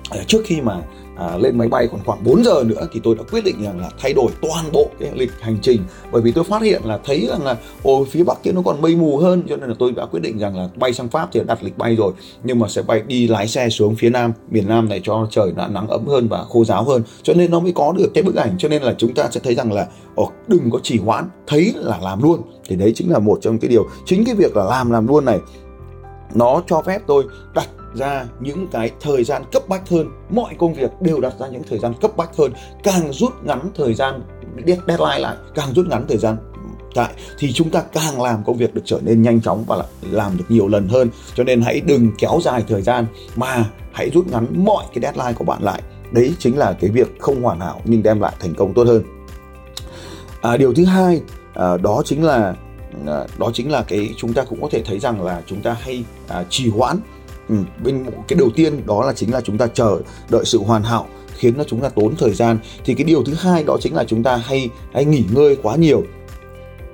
à, 0.10 0.24
trước 0.28 0.42
khi 0.46 0.62
mà 0.62 0.82
à, 1.20 1.38
lên 1.38 1.58
máy 1.58 1.68
bay 1.68 1.88
còn 1.92 2.00
khoảng 2.06 2.24
4 2.24 2.44
giờ 2.44 2.64
nữa 2.66 2.88
thì 2.94 3.00
tôi 3.04 3.16
đã 3.16 3.24
quyết 3.32 3.44
định 3.44 3.64
rằng 3.64 3.80
là 3.80 3.90
thay 4.00 4.14
đổi 4.14 4.32
toàn 4.42 4.66
bộ 4.72 4.90
cái 5.00 5.12
lịch 5.16 5.32
hành 5.42 5.58
trình. 5.62 5.82
Bởi 6.12 6.22
vì 6.22 6.32
tôi 6.32 6.44
phát 6.44 6.62
hiện 6.62 6.82
là 6.86 7.00
thấy 7.06 7.28
rằng 7.30 7.44
là 7.44 7.58
ồ 7.84 8.06
phía 8.06 8.24
bắc 8.24 8.44
kia 8.44 8.52
nó 8.52 8.62
còn 8.66 8.82
mây 8.82 8.96
mù 8.96 9.18
hơn 9.18 9.44
cho 9.50 9.56
nên 9.56 9.70
là 9.70 9.76
tôi 9.80 9.92
đã 9.92 10.06
quyết 10.06 10.20
định 10.20 10.38
rằng 10.38 10.58
là 10.58 10.70
bay 10.76 10.94
sang 10.94 11.10
pháp 11.10 11.30
thì 11.32 11.42
đặt 11.48 11.64
lịch 11.64 11.78
bay 11.78 11.96
rồi. 11.96 12.14
Nhưng 12.44 12.60
mà 12.60 12.68
sẽ 12.68 12.82
bay 12.82 13.02
đi 13.08 13.28
lái 13.28 13.48
xe 13.48 13.70
xuống 13.70 13.96
phía 13.96 14.10
nam 14.10 14.34
miền 14.52 14.68
nam 14.68 14.90
này 14.90 15.02
cho 15.04 15.28
trời 15.32 15.52
đã 15.58 15.68
nắng 15.68 15.88
ấm 15.88 16.08
hơn 16.08 16.28
và 16.28 16.44
khô 16.44 16.66
giáo 16.66 16.84
hơn. 16.84 17.04
Cho 17.24 17.34
nên 17.34 17.52
nó 17.52 17.60
mới 17.60 17.72
có 17.76 17.94
được 17.98 18.12
cái 18.14 18.24
bức 18.24 18.36
ảnh. 18.36 18.56
Cho 18.58 18.70
nên 18.70 18.82
là 18.82 18.96
chúng 18.98 19.14
ta 19.14 19.28
sẽ 19.32 19.40
thấy 19.44 19.56
rằng 19.56 19.72
là 19.72 19.88
ồ, 20.16 20.32
đừng 20.48 20.72
có 20.72 20.80
trì 20.84 21.00
hoãn 21.00 21.30
thấy 21.48 21.74
là 21.76 22.00
làm 22.02 22.24
luôn. 22.24 22.42
Thì 22.68 22.76
đấy 22.76 22.92
chính 22.96 23.12
là 23.12 23.20
một 23.20 23.40
trong 23.42 23.60
cái 23.60 23.70
điều. 23.70 23.88
Chính 24.06 24.26
cái 24.26 24.36
việc 24.36 24.58
là 24.58 24.64
làm 24.64 24.92
làm 24.92 25.08
luôn 25.08 25.26
này 25.26 25.40
nó 26.34 26.62
cho 26.68 26.82
phép 26.82 27.02
tôi 27.08 27.24
đặt 27.54 27.68
ra 27.96 28.26
những 28.40 28.68
cái 28.72 28.92
thời 29.02 29.24
gian 29.24 29.44
cấp 29.52 29.64
bách 29.68 29.90
hơn. 29.90 30.10
Mọi 30.30 30.56
công 30.60 30.74
việc 30.74 30.92
đều 31.02 31.22
đặt 31.22 31.34
ra 31.40 31.48
những 31.48 31.64
thời 31.70 31.80
gian 31.80 31.94
cấp 32.02 32.18
bách 32.18 32.38
hơn. 32.38 32.54
Càng 32.84 33.14
rút 33.14 33.34
ngắn 33.44 33.70
thời 33.76 33.94
gian 33.94 34.22
deadline 34.68 35.20
lại 35.20 35.36
càng 35.56 35.74
rút 35.74 35.88
ngắn 35.88 36.06
thời 36.08 36.18
gian 36.18 36.38
tại 36.96 37.14
thì 37.38 37.54
chúng 37.54 37.70
ta 37.70 37.82
càng 37.94 38.22
làm 38.22 38.44
công 38.44 38.58
việc 38.58 38.74
được 38.74 38.82
trở 38.86 39.00
nên 39.04 39.22
nhanh 39.22 39.42
chóng 39.42 39.64
và 39.68 39.84
làm 40.12 40.38
được 40.38 40.44
nhiều 40.50 40.68
lần 40.68 40.88
hơn. 40.88 41.10
Cho 41.36 41.44
nên 41.44 41.62
hãy 41.62 41.82
đừng 41.82 42.12
kéo 42.18 42.40
dài 42.44 42.64
thời 42.68 42.82
gian 42.82 43.06
mà 43.36 43.66
hãy 43.92 44.10
rút 44.10 44.28
ngắn 44.28 44.46
mọi 44.66 44.86
cái 44.94 45.02
deadline 45.02 45.34
của 45.34 45.44
bạn 45.44 45.64
lại. 45.64 45.82
Đấy 46.12 46.34
chính 46.40 46.58
là 46.58 46.74
cái 46.74 46.90
việc 46.90 47.20
không 47.20 47.44
hoàn 47.44 47.60
hảo 47.60 47.82
nhưng 47.86 48.04
đem 48.04 48.20
lại 48.20 48.34
thành 48.40 48.54
công 48.54 48.74
tốt 48.74 48.88
hơn. 48.88 49.04
À, 50.42 50.58
điều 50.58 50.74
thứ 50.74 50.86
hai 50.86 51.22
à, 51.54 51.78
đó 51.78 52.02
chính 52.06 52.24
là 52.24 52.56
à, 53.08 53.26
đó 53.38 53.52
chính 53.54 53.72
là 53.72 53.84
cái 53.84 54.10
chúng 54.18 54.34
ta 54.34 54.44
cũng 54.44 54.62
có 54.62 54.68
thể 54.72 54.84
thấy 54.86 55.00
rằng 55.00 55.22
là 55.22 55.42
chúng 55.46 55.62
ta 55.62 55.78
hay 55.82 56.04
à, 56.28 56.44
trì 56.50 56.70
hoãn 56.70 56.98
ừ, 57.50 57.56
bên 57.84 58.06
cái 58.28 58.40
đầu 58.40 58.50
tiên 58.56 58.86
đó 58.86 59.06
là 59.06 59.14
chính 59.14 59.34
là 59.34 59.42
chúng 59.42 59.58
ta 59.58 59.68
chờ 59.68 60.00
đợi 60.30 60.46
sự 60.46 60.58
hoàn 60.58 60.84
hảo 60.84 61.08
khiến 61.40 61.54
cho 61.58 61.64
chúng 61.64 61.82
ta 61.82 61.90
tốn 61.90 62.16
thời 62.16 62.34
gian. 62.34 62.58
Thì 62.86 62.94
cái 62.94 63.04
điều 63.04 63.24
thứ 63.24 63.34
hai 63.34 63.64
đó 63.64 63.78
chính 63.82 63.96
là 63.96 64.04
chúng 64.04 64.24
ta 64.24 64.36
hay 64.36 64.70
hay 64.94 65.06
nghỉ 65.06 65.24
ngơi 65.32 65.58
quá 65.64 65.76
nhiều. 65.76 66.04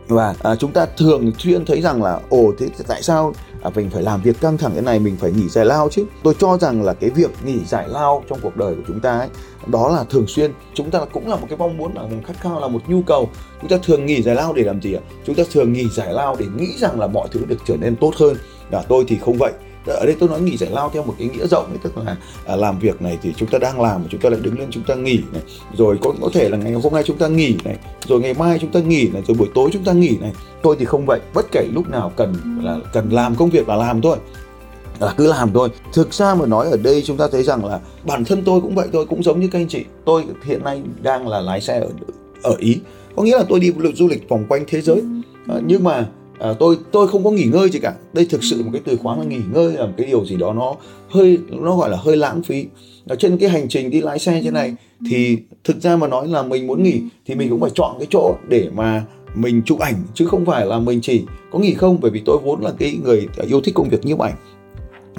Và 0.07 0.35
à, 0.43 0.55
chúng 0.55 0.71
ta 0.71 0.85
thường 0.97 1.31
xuyên 1.38 1.65
thấy 1.65 1.81
rằng 1.81 2.03
là 2.03 2.19
ồ 2.29 2.51
thế 2.59 2.67
tại 2.88 3.03
sao 3.03 3.33
à, 3.62 3.69
mình 3.75 3.89
phải 3.89 4.03
làm 4.03 4.21
việc 4.21 4.41
căng 4.41 4.57
thẳng 4.57 4.71
thế 4.75 4.81
này 4.81 5.00
mình 5.00 5.15
phải 5.19 5.31
nghỉ 5.31 5.50
giải 5.50 5.65
lao 5.65 5.89
chứ? 5.91 6.05
Tôi 6.24 6.35
cho 6.39 6.57
rằng 6.57 6.83
là 6.83 6.93
cái 6.93 7.09
việc 7.09 7.31
nghỉ 7.45 7.59
giải 7.65 7.88
lao 7.88 8.24
trong 8.29 8.39
cuộc 8.41 8.57
đời 8.57 8.75
của 8.75 8.81
chúng 8.88 9.00
ta 9.00 9.19
ấy 9.19 9.29
đó 9.67 9.89
là 9.95 10.03
thường 10.03 10.27
xuyên. 10.27 10.51
Chúng 10.74 10.91
ta 10.91 11.00
cũng 11.13 11.27
là 11.27 11.35
một 11.35 11.47
cái 11.50 11.57
mong 11.57 11.77
muốn 11.77 11.95
là 11.95 12.01
một 12.01 12.17
khát 12.27 12.33
khao 12.41 12.59
là 12.59 12.67
một 12.67 12.81
nhu 12.88 13.01
cầu. 13.01 13.29
Chúng 13.62 13.69
ta 13.69 13.77
thường 13.83 14.05
nghỉ 14.05 14.21
giải 14.21 14.35
lao 14.35 14.53
để 14.53 14.63
làm 14.63 14.81
gì 14.81 14.93
ạ? 14.93 15.01
Chúng 15.25 15.35
ta 15.35 15.43
thường 15.51 15.74
nghỉ 15.74 15.89
giải 15.89 16.13
lao 16.13 16.35
để 16.39 16.45
nghĩ 16.57 16.67
rằng 16.77 17.00
là 17.00 17.07
mọi 17.07 17.27
thứ 17.31 17.41
được 17.47 17.57
trở 17.67 17.75
nên 17.77 17.95
tốt 17.95 18.12
hơn. 18.15 18.38
Và 18.71 18.83
tôi 18.88 19.05
thì 19.07 19.17
không 19.25 19.38
vậy 19.38 19.51
ở 19.94 20.06
đây 20.06 20.15
tôi 20.20 20.30
nói 20.30 20.42
nghỉ 20.42 20.58
giải 20.58 20.70
lao 20.70 20.89
theo 20.89 21.04
một 21.04 21.15
cái 21.20 21.27
nghĩa 21.27 21.48
rộng 21.48 21.65
ấy, 21.65 21.77
tức 21.84 21.98
là 21.98 22.15
à, 22.46 22.56
làm 22.56 22.80
việc 22.80 23.01
này 23.01 23.18
thì 23.22 23.34
chúng 23.38 23.50
ta 23.50 23.58
đang 23.58 23.82
làm 23.82 24.01
mà 24.01 24.08
chúng 24.12 24.22
ta 24.22 24.30
lại 24.30 24.39
đứng 24.44 24.60
lên 24.60 24.68
chúng 24.72 24.84
ta 24.84 24.96
nghỉ 24.96 25.20
này. 25.34 25.42
Rồi 25.77 25.98
có 26.01 26.13
có 26.22 26.30
thể 26.34 26.50
là 26.50 26.58
ngày 26.58 26.74
hôm 26.74 26.94
nay 26.94 27.04
chúng 27.06 27.18
ta 27.18 27.27
nghỉ 27.27 27.56
này 27.63 27.77
rồi 28.08 28.22
ngày 28.22 28.34
mai 28.34 28.60
chúng 28.60 28.72
ta 28.72 28.80
nghỉ 28.80 29.10
này 29.13 29.24
rồi 29.27 29.38
buổi 29.38 29.48
tối 29.56 29.70
chúng 29.74 29.84
ta 29.84 29.92
nghỉ 29.92 30.18
này. 30.22 30.34
Tôi 30.62 30.75
thì 30.80 30.86
không 30.86 31.06
vậy 31.06 31.20
bất 31.34 31.46
kể 31.51 31.68
lúc 31.74 31.89
nào 31.89 32.12
cần 32.15 32.34
là 32.63 32.77
cần 32.94 33.10
làm 33.10 33.36
công 33.36 33.50
việc 33.50 33.70
là 33.70 33.75
làm 33.75 34.01
thôi 34.01 34.18
là 35.00 35.13
cứ 35.18 35.27
làm 35.27 35.54
thôi. 35.54 35.70
Thực 35.94 36.13
ra 36.13 36.36
mà 36.36 36.46
nói 36.46 36.70
ở 36.72 36.77
đây 36.77 37.04
chúng 37.06 37.18
ta 37.18 37.27
thấy 37.32 37.44
rằng 37.44 37.65
là 37.65 37.80
bản 38.04 38.25
thân 38.25 38.44
tôi 38.46 38.62
cũng 38.62 38.75
vậy 38.75 38.88
tôi 38.92 39.06
cũng 39.06 39.24
giống 39.24 39.39
như 39.39 39.48
các 39.48 39.60
anh 39.60 39.68
chị. 39.68 39.86
Tôi 40.06 40.24
hiện 40.44 40.63
nay 40.63 40.82
đang 41.01 41.27
là 41.27 41.39
lái 41.39 41.62
xe 41.62 41.80
ở 41.80 41.89
ở 42.44 42.56
ý. 42.60 42.80
Có 43.15 43.24
nghĩa 43.24 43.38
là 43.38 43.44
tôi 43.50 43.60
đi 43.60 43.72
du 43.96 44.08
lịch 44.08 44.30
vòng 44.30 44.46
quanh 44.50 44.63
thế 44.68 44.82
giới. 44.82 45.01
À, 45.48 45.56
nhưng 45.65 45.84
mà 45.84 46.08
à, 46.39 46.54
tôi 46.60 46.77
tôi 46.92 47.08
không 47.08 47.24
có 47.24 47.32
nghỉ 47.32 47.46
ngơi 47.46 47.70
gì 47.70 47.80
cả. 47.80 47.94
Đây 48.13 48.25
thực 48.30 48.44
sự 48.44 48.63
một 48.63 48.70
cái 48.74 48.82
từ 48.86 48.98
khóa 48.98 49.18
là 49.18 49.24
nghỉ 49.24 49.39
ngơi 49.54 49.74
là 49.74 49.86
một 49.86 49.94
cái 49.98 50.08
điều 50.08 50.25
gì 50.25 50.36
đó 50.36 50.54
nó 50.54 50.75
hơi 51.10 51.38
nó 51.50 51.77
gọi 51.77 51.89
là 51.89 51.98
hơi 51.98 52.18
lãng 52.18 52.44
phí. 52.44 52.65
Ở 53.08 53.15
trên 53.15 53.38
cái 53.38 53.50
hành 53.50 53.70
trình 53.70 53.89
đi 53.89 54.01
lái 54.01 54.20
xe 54.20 54.42
trên 54.44 54.54
này 54.54 54.75
thì 55.10 55.38
thực 55.63 55.82
ra 55.82 55.96
mà 55.96 56.08
nói 56.08 56.27
là 56.27 56.44
mình 56.44 56.68
muốn 56.68 56.84
nghỉ 56.84 57.01
thì 57.25 57.36
mình 57.36 57.50
cũng 57.50 57.62
phải 57.62 57.72
chọn 57.75 57.96
cái 58.00 58.08
chỗ 58.12 58.36
để 58.50 58.70
mà 58.75 59.06
mình 59.36 59.62
chụp 59.65 59.80
ảnh 59.80 59.96
chứ 60.13 60.25
không 60.25 60.46
phải 60.46 60.65
là 60.65 60.80
mình 60.80 61.00
chỉ 61.01 61.24
có 61.51 61.60
nghỉ 61.60 61.74
không 61.74 61.98
bởi 62.01 62.12
vì 62.12 62.22
tôi 62.25 62.38
vốn 62.44 62.62
là 62.62 62.72
cái 62.80 62.98
người 63.04 63.27
yêu 63.48 63.62
thích 63.62 63.75
công 63.75 63.89
việc 63.89 64.06
nhiếp 64.06 64.20
ảnh 64.20 64.36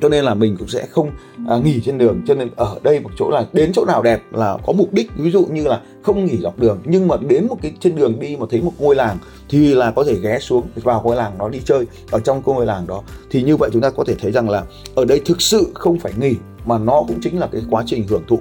cho 0.00 0.08
nên 0.08 0.24
là 0.24 0.34
mình 0.34 0.56
cũng 0.58 0.68
sẽ 0.68 0.86
không 0.86 1.10
à, 1.48 1.56
nghỉ 1.56 1.80
trên 1.80 1.98
đường. 1.98 2.22
Cho 2.26 2.34
nên 2.34 2.50
ở 2.56 2.78
đây 2.82 3.00
một 3.00 3.10
chỗ 3.18 3.30
là 3.30 3.46
đến 3.52 3.72
chỗ 3.72 3.84
nào 3.84 4.02
đẹp 4.02 4.22
là 4.32 4.58
có 4.66 4.72
mục 4.72 4.92
đích. 4.92 5.10
Ví 5.16 5.30
dụ 5.30 5.46
như 5.46 5.64
là 5.64 5.80
không 6.02 6.24
nghỉ 6.24 6.36
dọc 6.36 6.58
đường 6.58 6.78
nhưng 6.84 7.08
mà 7.08 7.16
đến 7.28 7.46
một 7.46 7.56
cái 7.62 7.72
trên 7.80 7.96
đường 7.96 8.20
đi 8.20 8.36
mà 8.36 8.46
thấy 8.50 8.62
một 8.62 8.72
ngôi 8.78 8.96
làng 8.96 9.18
thì 9.48 9.74
là 9.74 9.90
có 9.90 10.04
thể 10.04 10.14
ghé 10.22 10.38
xuống 10.38 10.66
vào 10.74 11.02
ngôi 11.04 11.16
làng 11.16 11.38
đó 11.38 11.48
đi 11.48 11.60
chơi. 11.64 11.86
Ở 12.10 12.20
trong 12.20 12.42
ngôi 12.44 12.66
làng 12.66 12.86
đó. 12.86 13.02
Thì 13.30 13.42
như 13.42 13.56
vậy 13.56 13.70
chúng 13.72 13.82
ta 13.82 13.90
có 13.90 14.04
thể 14.04 14.14
thấy 14.14 14.32
rằng 14.32 14.50
là 14.50 14.62
ở 14.94 15.04
đây 15.04 15.20
thực 15.24 15.42
sự 15.42 15.70
không 15.74 15.98
phải 15.98 16.12
nghỉ 16.20 16.34
mà 16.66 16.78
nó 16.78 17.04
cũng 17.08 17.20
chính 17.22 17.38
là 17.38 17.48
cái 17.52 17.62
quá 17.70 17.82
trình 17.86 18.06
hưởng 18.08 18.22
thụ 18.28 18.40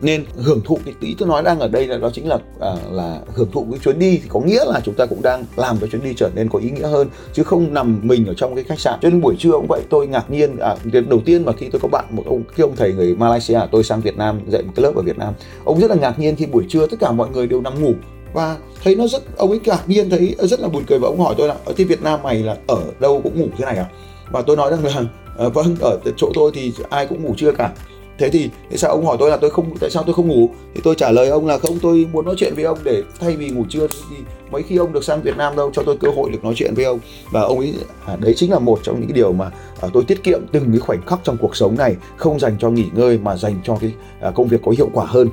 nên 0.00 0.24
hưởng 0.36 0.60
thụ 0.64 0.78
cái 0.84 0.94
ý 1.00 1.14
tôi 1.18 1.28
nói 1.28 1.42
đang 1.42 1.60
ở 1.60 1.68
đây 1.68 1.86
là 1.86 1.96
đó 1.96 2.10
chính 2.12 2.28
là 2.28 2.38
à, 2.60 2.76
là 2.90 3.18
hưởng 3.34 3.50
thụ 3.50 3.66
cái 3.70 3.80
chuyến 3.84 3.98
đi 3.98 4.18
thì 4.22 4.28
có 4.28 4.40
nghĩa 4.40 4.64
là 4.64 4.80
chúng 4.84 4.94
ta 4.94 5.06
cũng 5.06 5.22
đang 5.22 5.44
làm 5.56 5.76
cái 5.80 5.88
chuyến 5.88 6.02
đi 6.04 6.14
trở 6.16 6.30
nên 6.34 6.48
có 6.48 6.58
ý 6.58 6.70
nghĩa 6.70 6.86
hơn 6.86 7.08
chứ 7.32 7.42
không 7.42 7.74
nằm 7.74 8.00
mình 8.02 8.26
ở 8.26 8.34
trong 8.34 8.54
cái 8.54 8.64
khách 8.64 8.80
sạn. 8.80 8.98
Cho 9.02 9.10
nên 9.10 9.20
buổi 9.20 9.36
trưa 9.38 9.50
cũng 9.50 9.66
vậy 9.68 9.82
tôi 9.90 10.06
ngạc 10.06 10.30
nhiên 10.30 10.56
à, 10.58 10.76
đầu 11.08 11.20
tiên 11.24 11.44
mà 11.44 11.52
khi 11.52 11.68
tôi 11.72 11.80
có 11.80 11.88
bạn 11.88 12.04
một 12.10 12.22
ông 12.26 12.42
cái 12.56 12.62
ông 12.62 12.76
thầy 12.76 12.92
người 12.92 13.14
Malaysia 13.14 13.60
tôi 13.72 13.84
sang 13.84 14.00
Việt 14.00 14.16
Nam 14.16 14.40
dạy 14.48 14.62
một 14.62 14.72
cái 14.76 14.82
lớp 14.82 14.92
ở 14.96 15.02
Việt 15.02 15.18
Nam 15.18 15.34
ông 15.64 15.80
rất 15.80 15.90
là 15.90 15.96
ngạc 15.96 16.18
nhiên 16.18 16.36
khi 16.36 16.46
buổi 16.46 16.64
trưa 16.68 16.86
tất 16.86 16.96
cả 17.00 17.12
mọi 17.12 17.28
người 17.30 17.46
đều 17.46 17.60
nằm 17.60 17.82
ngủ. 17.82 17.92
Và 18.32 18.56
thấy 18.84 18.94
nó 18.94 19.06
rất 19.06 19.36
ông 19.36 19.50
ấy 19.50 19.60
ngạc 19.64 19.88
nhiên 19.88 20.10
thấy 20.10 20.34
ờ, 20.38 20.46
rất 20.46 20.60
là 20.60 20.68
buồn 20.68 20.82
cười 20.86 20.98
và 20.98 21.08
ông 21.08 21.20
hỏi 21.20 21.34
tôi 21.38 21.48
là 21.48 21.56
ờ, 21.64 21.74
Việt 21.76 22.02
Nam 22.02 22.22
mày 22.22 22.42
là 22.42 22.56
ở 22.66 22.82
đâu 23.00 23.20
cũng 23.24 23.40
ngủ 23.40 23.48
thế 23.58 23.64
này 23.64 23.76
à? 23.76 23.86
Và 24.30 24.42
tôi 24.42 24.56
nói 24.56 24.70
rằng 24.70 24.84
là 24.84 25.02
à, 25.38 25.48
vâng 25.48 25.76
ở 25.80 25.98
chỗ 26.16 26.30
tôi 26.34 26.50
thì 26.54 26.72
ai 26.90 27.06
cũng 27.06 27.24
ngủ 27.24 27.34
trưa 27.36 27.52
cả 27.52 27.72
thế 28.18 28.30
thì 28.30 28.50
tại 28.68 28.78
sao 28.78 28.90
ông 28.90 29.06
hỏi 29.06 29.16
tôi 29.20 29.30
là 29.30 29.36
tôi 29.36 29.50
không 29.50 29.76
tại 29.80 29.90
sao 29.90 30.02
tôi 30.02 30.14
không 30.14 30.28
ngủ? 30.28 30.48
Thì 30.74 30.80
tôi 30.84 30.94
trả 30.94 31.10
lời 31.10 31.28
ông 31.28 31.46
là 31.46 31.58
không 31.58 31.78
tôi 31.82 32.06
muốn 32.12 32.24
nói 32.24 32.34
chuyện 32.38 32.54
với 32.54 32.64
ông 32.64 32.78
để 32.84 33.02
thay 33.20 33.36
vì 33.36 33.50
ngủ 33.50 33.64
trưa 33.68 33.86
thì 33.86 34.16
mấy 34.50 34.62
khi 34.62 34.76
ông 34.76 34.92
được 34.92 35.04
sang 35.04 35.22
Việt 35.22 35.36
Nam 35.36 35.56
đâu 35.56 35.70
cho 35.74 35.82
tôi 35.82 35.96
cơ 35.96 36.08
hội 36.16 36.30
được 36.30 36.44
nói 36.44 36.54
chuyện 36.56 36.74
với 36.74 36.84
ông. 36.84 36.98
Và 37.30 37.40
ông 37.40 37.58
ấy 37.58 37.74
à, 38.06 38.16
đấy 38.16 38.34
chính 38.36 38.50
là 38.50 38.58
một 38.58 38.80
trong 38.82 39.00
những 39.00 39.08
cái 39.08 39.16
điều 39.16 39.32
mà 39.32 39.50
à, 39.80 39.88
tôi 39.92 40.04
tiết 40.04 40.22
kiệm 40.22 40.40
từng 40.52 40.70
cái 40.70 40.80
khoảnh 40.80 41.06
khắc 41.06 41.20
trong 41.24 41.36
cuộc 41.40 41.56
sống 41.56 41.76
này 41.78 41.96
không 42.16 42.40
dành 42.40 42.56
cho 42.58 42.70
nghỉ 42.70 42.86
ngơi 42.94 43.18
mà 43.18 43.36
dành 43.36 43.60
cho 43.64 43.76
cái 43.80 43.92
à, 44.20 44.30
công 44.30 44.48
việc 44.48 44.60
có 44.64 44.72
hiệu 44.78 44.90
quả 44.92 45.04
hơn. 45.06 45.28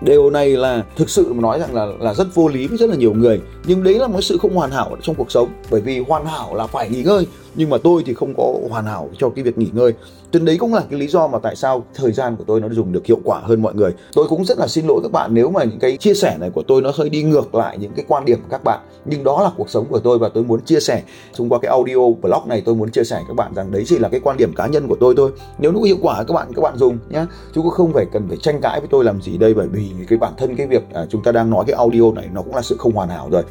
Điều 0.00 0.30
này 0.30 0.48
là 0.48 0.84
thực 0.96 1.10
sự 1.10 1.32
mà 1.32 1.42
nói 1.42 1.60
rằng 1.60 1.74
là 1.74 1.86
là 2.00 2.14
rất 2.14 2.34
vô 2.34 2.48
lý 2.48 2.66
với 2.66 2.78
rất 2.78 2.90
là 2.90 2.96
nhiều 2.96 3.14
người. 3.14 3.40
Nhưng 3.64 3.82
đấy 3.82 3.94
là 3.94 4.06
một 4.06 4.20
sự 4.20 4.38
không 4.38 4.54
hoàn 4.54 4.70
hảo 4.70 4.96
trong 5.02 5.14
cuộc 5.14 5.30
sống 5.30 5.48
bởi 5.70 5.80
vì 5.80 5.98
hoàn 5.98 6.26
hảo 6.26 6.54
là 6.54 6.66
phải 6.66 6.88
nghỉ 6.90 7.02
ngơi 7.02 7.26
nhưng 7.54 7.70
mà 7.70 7.78
tôi 7.78 8.02
thì 8.06 8.14
không 8.14 8.34
có 8.36 8.54
hoàn 8.70 8.86
hảo 8.86 9.08
cho 9.18 9.28
cái 9.28 9.44
việc 9.44 9.58
nghỉ 9.58 9.70
ngơi. 9.72 9.92
Cho 10.32 10.40
đấy 10.40 10.56
cũng 10.58 10.74
là 10.74 10.82
cái 10.90 11.00
lý 11.00 11.06
do 11.06 11.26
mà 11.26 11.38
tại 11.38 11.56
sao 11.56 11.84
thời 11.94 12.12
gian 12.12 12.36
của 12.36 12.44
tôi 12.46 12.60
nó 12.60 12.68
dùng 12.68 12.92
được 12.92 13.06
hiệu 13.06 13.18
quả 13.24 13.40
hơn 13.40 13.62
mọi 13.62 13.74
người. 13.74 13.90
Tôi 14.14 14.26
cũng 14.28 14.44
rất 14.44 14.58
là 14.58 14.66
xin 14.66 14.86
lỗi 14.86 15.00
các 15.02 15.12
bạn 15.12 15.34
nếu 15.34 15.50
mà 15.50 15.64
những 15.64 15.78
cái 15.78 15.96
chia 15.96 16.14
sẻ 16.14 16.36
này 16.40 16.50
của 16.50 16.62
tôi 16.68 16.82
nó 16.82 16.92
hơi 16.94 17.08
đi 17.08 17.22
ngược 17.22 17.54
lại 17.54 17.78
những 17.78 17.92
cái 17.96 18.04
quan 18.08 18.24
điểm 18.24 18.38
của 18.38 18.48
các 18.50 18.64
bạn. 18.64 18.80
Nhưng 19.04 19.24
đó 19.24 19.42
là 19.42 19.50
cuộc 19.56 19.70
sống 19.70 19.86
của 19.88 19.98
tôi 19.98 20.18
và 20.18 20.28
tôi 20.28 20.44
muốn 20.44 20.60
chia 20.60 20.80
sẻ. 20.80 21.02
Thông 21.36 21.48
qua 21.48 21.58
cái 21.58 21.68
audio 21.68 22.10
blog 22.22 22.48
này 22.48 22.62
tôi 22.64 22.74
muốn 22.74 22.90
chia 22.90 23.04
sẻ 23.04 23.20
các 23.28 23.34
bạn 23.34 23.54
rằng 23.54 23.70
đấy 23.70 23.84
chỉ 23.86 23.98
là 23.98 24.08
cái 24.08 24.20
quan 24.20 24.36
điểm 24.36 24.52
cá 24.56 24.66
nhân 24.66 24.88
của 24.88 24.96
tôi 25.00 25.14
thôi. 25.16 25.30
Nếu 25.58 25.72
nó 25.72 25.78
có 25.78 25.84
hiệu 25.84 25.98
quả 26.02 26.24
các 26.24 26.34
bạn 26.34 26.52
các 26.54 26.62
bạn 26.62 26.76
dùng 26.76 26.98
nhé 27.10 27.26
chứ 27.54 27.60
cũng 27.60 27.70
không 27.70 27.92
phải 27.92 28.06
cần 28.12 28.28
phải 28.28 28.36
tranh 28.36 28.60
cãi 28.60 28.80
với 28.80 28.88
tôi 28.90 29.04
làm 29.04 29.22
gì 29.22 29.38
đây 29.38 29.54
bởi 29.54 29.68
vì 29.68 29.90
cái 30.08 30.18
bản 30.18 30.32
thân 30.36 30.56
cái 30.56 30.66
việc 30.66 30.82
à, 30.92 31.06
chúng 31.10 31.22
ta 31.22 31.32
đang 31.32 31.50
nói 31.50 31.64
cái 31.66 31.76
audio 31.76 32.12
này 32.14 32.28
nó 32.32 32.42
cũng 32.42 32.54
là 32.54 32.62
sự 32.62 32.76
không 32.78 32.92
hoàn 32.92 33.08
hảo 33.08 33.28
rồi 33.30 33.42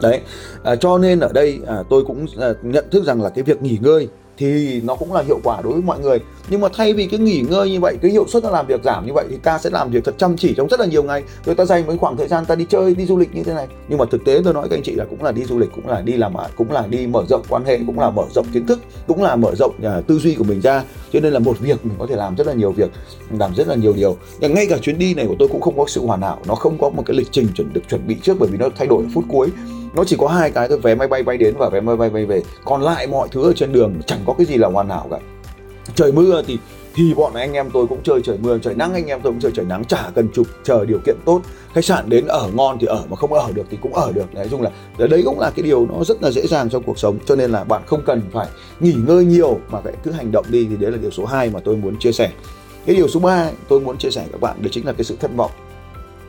đấy 0.00 0.20
à, 0.64 0.76
cho 0.76 0.98
nên 0.98 1.20
ở 1.20 1.32
đây 1.32 1.60
à, 1.66 1.76
tôi 1.90 2.04
cũng 2.04 2.26
à, 2.40 2.48
nhận 2.62 2.84
thức 2.90 3.04
rằng 3.04 3.22
là 3.22 3.28
cái 3.28 3.42
việc 3.42 3.62
nghỉ 3.62 3.78
ngơi 3.80 4.08
thì 4.36 4.80
nó 4.80 4.94
cũng 4.94 5.12
là 5.12 5.22
hiệu 5.22 5.40
quả 5.44 5.60
đối 5.62 5.72
với 5.72 5.82
mọi 5.82 5.98
người. 5.98 6.20
Nhưng 6.48 6.60
mà 6.60 6.68
thay 6.74 6.92
vì 6.92 7.06
cái 7.06 7.20
nghỉ 7.20 7.40
ngơi 7.40 7.70
như 7.70 7.80
vậy 7.80 7.96
cái 8.02 8.10
hiệu 8.10 8.26
suất 8.28 8.42
nó 8.42 8.50
làm 8.50 8.66
việc 8.66 8.84
giảm 8.84 9.06
như 9.06 9.12
vậy 9.12 9.26
thì 9.30 9.36
ta 9.36 9.58
sẽ 9.58 9.70
làm 9.70 9.90
việc 9.90 10.04
thật 10.04 10.14
chăm 10.18 10.36
chỉ 10.36 10.54
trong 10.56 10.68
rất 10.68 10.80
là 10.80 10.86
nhiều 10.86 11.02
ngày. 11.02 11.22
Rồi 11.44 11.54
ta 11.54 11.64
dành 11.64 11.86
mấy 11.86 11.98
khoảng 11.98 12.16
thời 12.16 12.28
gian 12.28 12.44
ta 12.44 12.54
đi 12.54 12.66
chơi 12.68 12.94
đi 12.94 13.06
du 13.06 13.18
lịch 13.18 13.34
như 13.34 13.42
thế 13.42 13.54
này. 13.54 13.66
Nhưng 13.88 13.98
mà 13.98 14.04
thực 14.10 14.24
tế 14.24 14.40
tôi 14.44 14.54
nói 14.54 14.68
các 14.68 14.76
anh 14.76 14.82
chị 14.82 14.94
là 14.94 15.04
cũng 15.04 15.22
là 15.22 15.32
đi 15.32 15.44
du 15.44 15.58
lịch 15.58 15.70
cũng 15.74 15.88
là 15.88 16.00
đi 16.00 16.12
làm 16.12 16.32
cũng 16.56 16.72
là 16.72 16.86
đi 16.86 17.06
mở 17.06 17.24
rộng 17.28 17.42
quan 17.48 17.64
hệ 17.64 17.78
cũng 17.86 17.98
là 17.98 18.10
mở 18.10 18.22
rộng 18.34 18.46
kiến 18.52 18.66
thức 18.66 18.78
cũng 19.06 19.22
là 19.22 19.36
mở 19.36 19.54
rộng 19.54 19.74
uh, 19.98 20.06
tư 20.06 20.18
duy 20.18 20.34
của 20.34 20.44
mình 20.44 20.60
ra. 20.60 20.84
Cho 21.12 21.20
nên 21.20 21.32
là 21.32 21.38
một 21.38 21.58
việc 21.60 21.86
mình 21.86 21.94
có 21.98 22.06
thể 22.06 22.16
làm 22.16 22.36
rất 22.36 22.46
là 22.46 22.52
nhiều 22.52 22.72
việc 22.72 22.90
làm 23.38 23.54
rất 23.54 23.68
là 23.68 23.74
nhiều 23.74 23.92
điều. 23.92 24.16
Nhưng 24.40 24.54
ngay 24.54 24.66
cả 24.66 24.78
chuyến 24.78 24.98
đi 24.98 25.14
này 25.14 25.26
của 25.26 25.36
tôi 25.38 25.48
cũng 25.48 25.60
không 25.60 25.78
có 25.78 25.84
sự 25.88 26.06
hoàn 26.06 26.22
hảo 26.22 26.38
nó 26.46 26.54
không 26.54 26.78
có 26.78 26.90
một 26.90 27.02
cái 27.06 27.16
lịch 27.16 27.28
trình 27.30 27.48
chuẩn 27.54 27.72
được 27.72 27.82
chuẩn 27.90 28.06
bị 28.06 28.16
trước 28.22 28.36
bởi 28.40 28.48
vì 28.52 28.58
nó 28.58 28.68
thay 28.76 28.86
đổi 28.88 29.04
phút 29.14 29.24
cuối 29.28 29.48
nó 29.94 30.04
chỉ 30.04 30.16
có 30.18 30.28
hai 30.28 30.50
cái 30.50 30.68
thôi, 30.68 30.78
vé 30.82 30.94
máy 30.94 31.08
bay 31.08 31.22
bay 31.22 31.36
đến 31.36 31.54
và 31.58 31.68
vé 31.68 31.80
máy 31.80 31.96
bay 31.96 32.10
bay 32.10 32.26
về. 32.26 32.42
Còn 32.64 32.82
lại 32.82 33.06
mọi 33.06 33.28
thứ 33.32 33.42
ở 33.42 33.52
trên 33.52 33.72
đường 33.72 33.94
chẳng 34.06 34.18
có 34.26 34.34
cái 34.38 34.46
gì 34.46 34.56
là 34.56 34.68
hoàn 34.68 34.88
hảo 34.88 35.06
cả. 35.10 35.18
Trời 35.94 36.12
mưa 36.12 36.42
thì 36.46 36.58
thì 36.94 37.14
bọn 37.14 37.34
anh 37.34 37.52
em 37.52 37.70
tôi 37.70 37.86
cũng 37.86 38.00
chơi 38.04 38.20
trời 38.24 38.38
mưa, 38.42 38.58
trời 38.58 38.74
nắng 38.74 38.94
anh 38.94 39.06
em 39.06 39.20
tôi 39.22 39.32
cũng 39.32 39.40
chơi 39.40 39.52
trời 39.54 39.66
nắng, 39.66 39.84
chả 39.84 40.10
cần 40.14 40.28
chụp, 40.34 40.46
chờ 40.64 40.84
điều 40.84 40.98
kiện 41.06 41.16
tốt. 41.24 41.40
Khách 41.74 41.84
sạn 41.84 42.08
đến 42.08 42.26
ở 42.26 42.50
ngon 42.54 42.78
thì 42.80 42.86
ở, 42.86 43.04
mà 43.08 43.16
không 43.16 43.32
ở 43.32 43.52
được 43.54 43.66
thì 43.70 43.78
cũng 43.82 43.94
ở 43.94 44.12
được. 44.12 44.34
Nói 44.34 44.48
chung 44.50 44.62
là 44.62 44.70
đấy 44.98 45.22
cũng 45.24 45.40
là 45.40 45.50
cái 45.50 45.62
điều 45.62 45.86
nó 45.86 46.04
rất 46.04 46.22
là 46.22 46.30
dễ 46.30 46.46
dàng 46.46 46.70
trong 46.70 46.82
cuộc 46.82 46.98
sống. 46.98 47.18
Cho 47.26 47.36
nên 47.36 47.50
là 47.50 47.64
bạn 47.64 47.82
không 47.86 48.02
cần 48.06 48.22
phải 48.32 48.46
nghỉ 48.80 48.94
ngơi 49.06 49.24
nhiều, 49.24 49.58
mà 49.70 49.80
phải 49.80 49.92
cứ 50.02 50.10
hành 50.10 50.32
động 50.32 50.46
đi, 50.48 50.66
thì 50.70 50.76
đấy 50.76 50.92
là 50.92 50.98
điều 50.98 51.10
số 51.10 51.24
2 51.24 51.50
mà 51.50 51.60
tôi 51.64 51.76
muốn 51.76 51.98
chia 51.98 52.12
sẻ. 52.12 52.30
Cái 52.86 52.96
điều 52.96 53.08
số 53.08 53.20
3 53.20 53.50
tôi 53.68 53.80
muốn 53.80 53.98
chia 53.98 54.10
sẻ 54.10 54.24
các 54.32 54.40
bạn 54.40 54.62
đó 54.62 54.68
chính 54.72 54.86
là 54.86 54.92
cái 54.92 55.04
sự 55.04 55.16
thất 55.20 55.30
vọng. 55.36 55.50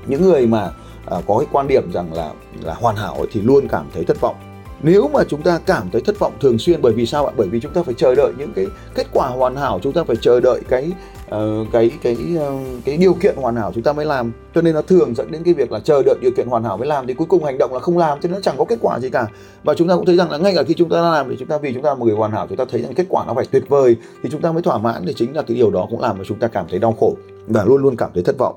Những 0.05 0.22
người 0.22 0.48
mà 0.48 0.72
à, 1.05 1.17
có 1.27 1.38
cái 1.39 1.48
quan 1.51 1.67
điểm 1.67 1.91
rằng 1.91 2.13
là 2.13 2.31
là 2.63 2.74
hoàn 2.74 2.95
hảo 2.95 3.25
thì 3.31 3.41
luôn 3.41 3.67
cảm 3.67 3.86
thấy 3.93 4.03
thất 4.03 4.22
vọng 4.22 4.36
nếu 4.83 5.10
mà 5.13 5.24
chúng 5.24 5.41
ta 5.41 5.60
cảm 5.65 5.89
thấy 5.91 6.01
thất 6.01 6.19
vọng 6.19 6.33
thường 6.41 6.60
xuyên 6.60 6.81
bởi 6.81 6.93
vì 6.93 7.05
sao 7.05 7.25
ạ 7.25 7.33
bởi 7.38 7.48
vì 7.48 7.60
chúng 7.60 7.74
ta 7.74 7.83
phải 7.83 7.93
chờ 7.98 8.15
đợi 8.15 8.33
những 8.38 8.53
cái 8.55 8.65
kết 8.95 9.07
quả 9.13 9.27
hoàn 9.27 9.55
hảo 9.55 9.79
chúng 9.83 9.93
ta 9.93 10.03
phải 10.03 10.15
chờ 10.22 10.39
đợi 10.39 10.62
cái 10.69 10.91
uh, 11.36 11.67
cái 11.72 11.91
cái 12.03 12.17
uh, 12.38 12.83
cái 12.86 12.98
điều 12.98 13.13
kiện 13.13 13.36
hoàn 13.38 13.55
hảo 13.55 13.72
chúng 13.75 13.83
ta 13.83 13.93
mới 13.93 14.05
làm 14.05 14.31
cho 14.55 14.62
nên 14.62 14.74
nó 14.74 14.81
thường 14.81 15.15
dẫn 15.15 15.31
đến 15.31 15.43
cái 15.43 15.53
việc 15.53 15.72
là 15.72 15.79
chờ 15.79 16.01
đợi 16.05 16.15
điều 16.22 16.31
kiện 16.38 16.48
hoàn 16.48 16.63
hảo 16.63 16.77
mới 16.77 16.88
làm 16.88 17.07
thì 17.07 17.13
cuối 17.13 17.27
cùng 17.29 17.43
hành 17.43 17.57
động 17.57 17.74
là 17.74 17.79
không 17.79 17.98
làm 17.98 18.19
cho 18.22 18.27
nên 18.27 18.31
nó 18.31 18.39
chẳng 18.39 18.55
có 18.57 18.65
kết 18.65 18.79
quả 18.81 19.00
gì 19.00 19.10
cả 19.10 19.27
và 19.63 19.74
chúng 19.74 19.88
ta 19.88 19.95
cũng 19.95 20.05
thấy 20.05 20.15
rằng 20.15 20.31
là 20.31 20.38
ngay 20.38 20.53
cả 20.55 20.63
khi 20.67 20.74
chúng 20.74 20.89
ta 20.89 21.01
làm 21.01 21.29
thì 21.29 21.36
chúng 21.39 21.48
ta 21.48 21.57
vì 21.57 21.74
chúng 21.74 21.83
ta 21.83 21.89
là 21.89 21.95
một 21.95 22.05
người 22.05 22.15
hoàn 22.15 22.31
hảo 22.31 22.48
chúng 22.50 22.57
ta 22.57 22.65
thấy 22.69 22.81
rằng 22.81 22.93
kết 22.93 23.05
quả 23.10 23.25
nó 23.27 23.33
phải 23.33 23.45
tuyệt 23.51 23.63
vời 23.69 23.95
thì 24.24 24.29
chúng 24.29 24.41
ta 24.41 24.51
mới 24.51 24.62
thỏa 24.62 24.77
mãn 24.77 25.03
thì 25.05 25.13
chính 25.13 25.36
là 25.36 25.41
cái 25.41 25.57
điều 25.57 25.72
đó 25.72 25.88
cũng 25.89 26.01
làm 26.01 26.17
cho 26.17 26.24
chúng 26.24 26.39
ta 26.39 26.48
cảm 26.48 26.65
thấy 26.69 26.79
đau 26.79 26.95
khổ 27.00 27.15
và 27.48 27.63
luôn 27.65 27.81
luôn 27.81 27.95
cảm 27.95 28.10
thấy 28.13 28.24
thất 28.24 28.36
vọng 28.38 28.55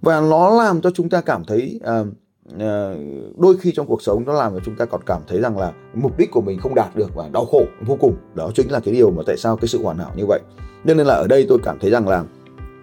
và 0.00 0.20
nó 0.20 0.50
làm 0.50 0.80
cho 0.80 0.90
chúng 0.90 1.08
ta 1.08 1.20
cảm 1.20 1.44
thấy 1.44 1.80
uh, 2.00 2.06
uh, 2.54 2.60
đôi 3.38 3.56
khi 3.60 3.72
trong 3.76 3.86
cuộc 3.86 4.02
sống 4.02 4.24
nó 4.26 4.32
làm 4.32 4.54
cho 4.54 4.60
chúng 4.64 4.76
ta 4.76 4.84
còn 4.84 5.00
cảm 5.06 5.22
thấy 5.28 5.40
rằng 5.40 5.58
là 5.58 5.72
mục 5.94 6.18
đích 6.18 6.30
của 6.30 6.40
mình 6.40 6.58
không 6.58 6.74
đạt 6.74 6.96
được 6.96 7.14
và 7.14 7.28
đau 7.32 7.44
khổ 7.44 7.62
vô 7.86 7.96
cùng. 8.00 8.16
Đó 8.34 8.50
chính 8.54 8.72
là 8.72 8.80
cái 8.80 8.94
điều 8.94 9.10
mà 9.10 9.22
tại 9.26 9.36
sao 9.36 9.56
cái 9.56 9.68
sự 9.68 9.82
hoàn 9.82 9.98
hảo 9.98 10.12
như 10.16 10.26
vậy. 10.28 10.40
Nên 10.84 10.98
là 10.98 11.14
ở 11.14 11.26
đây 11.26 11.46
tôi 11.48 11.58
cảm 11.64 11.78
thấy 11.80 11.90
rằng 11.90 12.08
là 12.08 12.24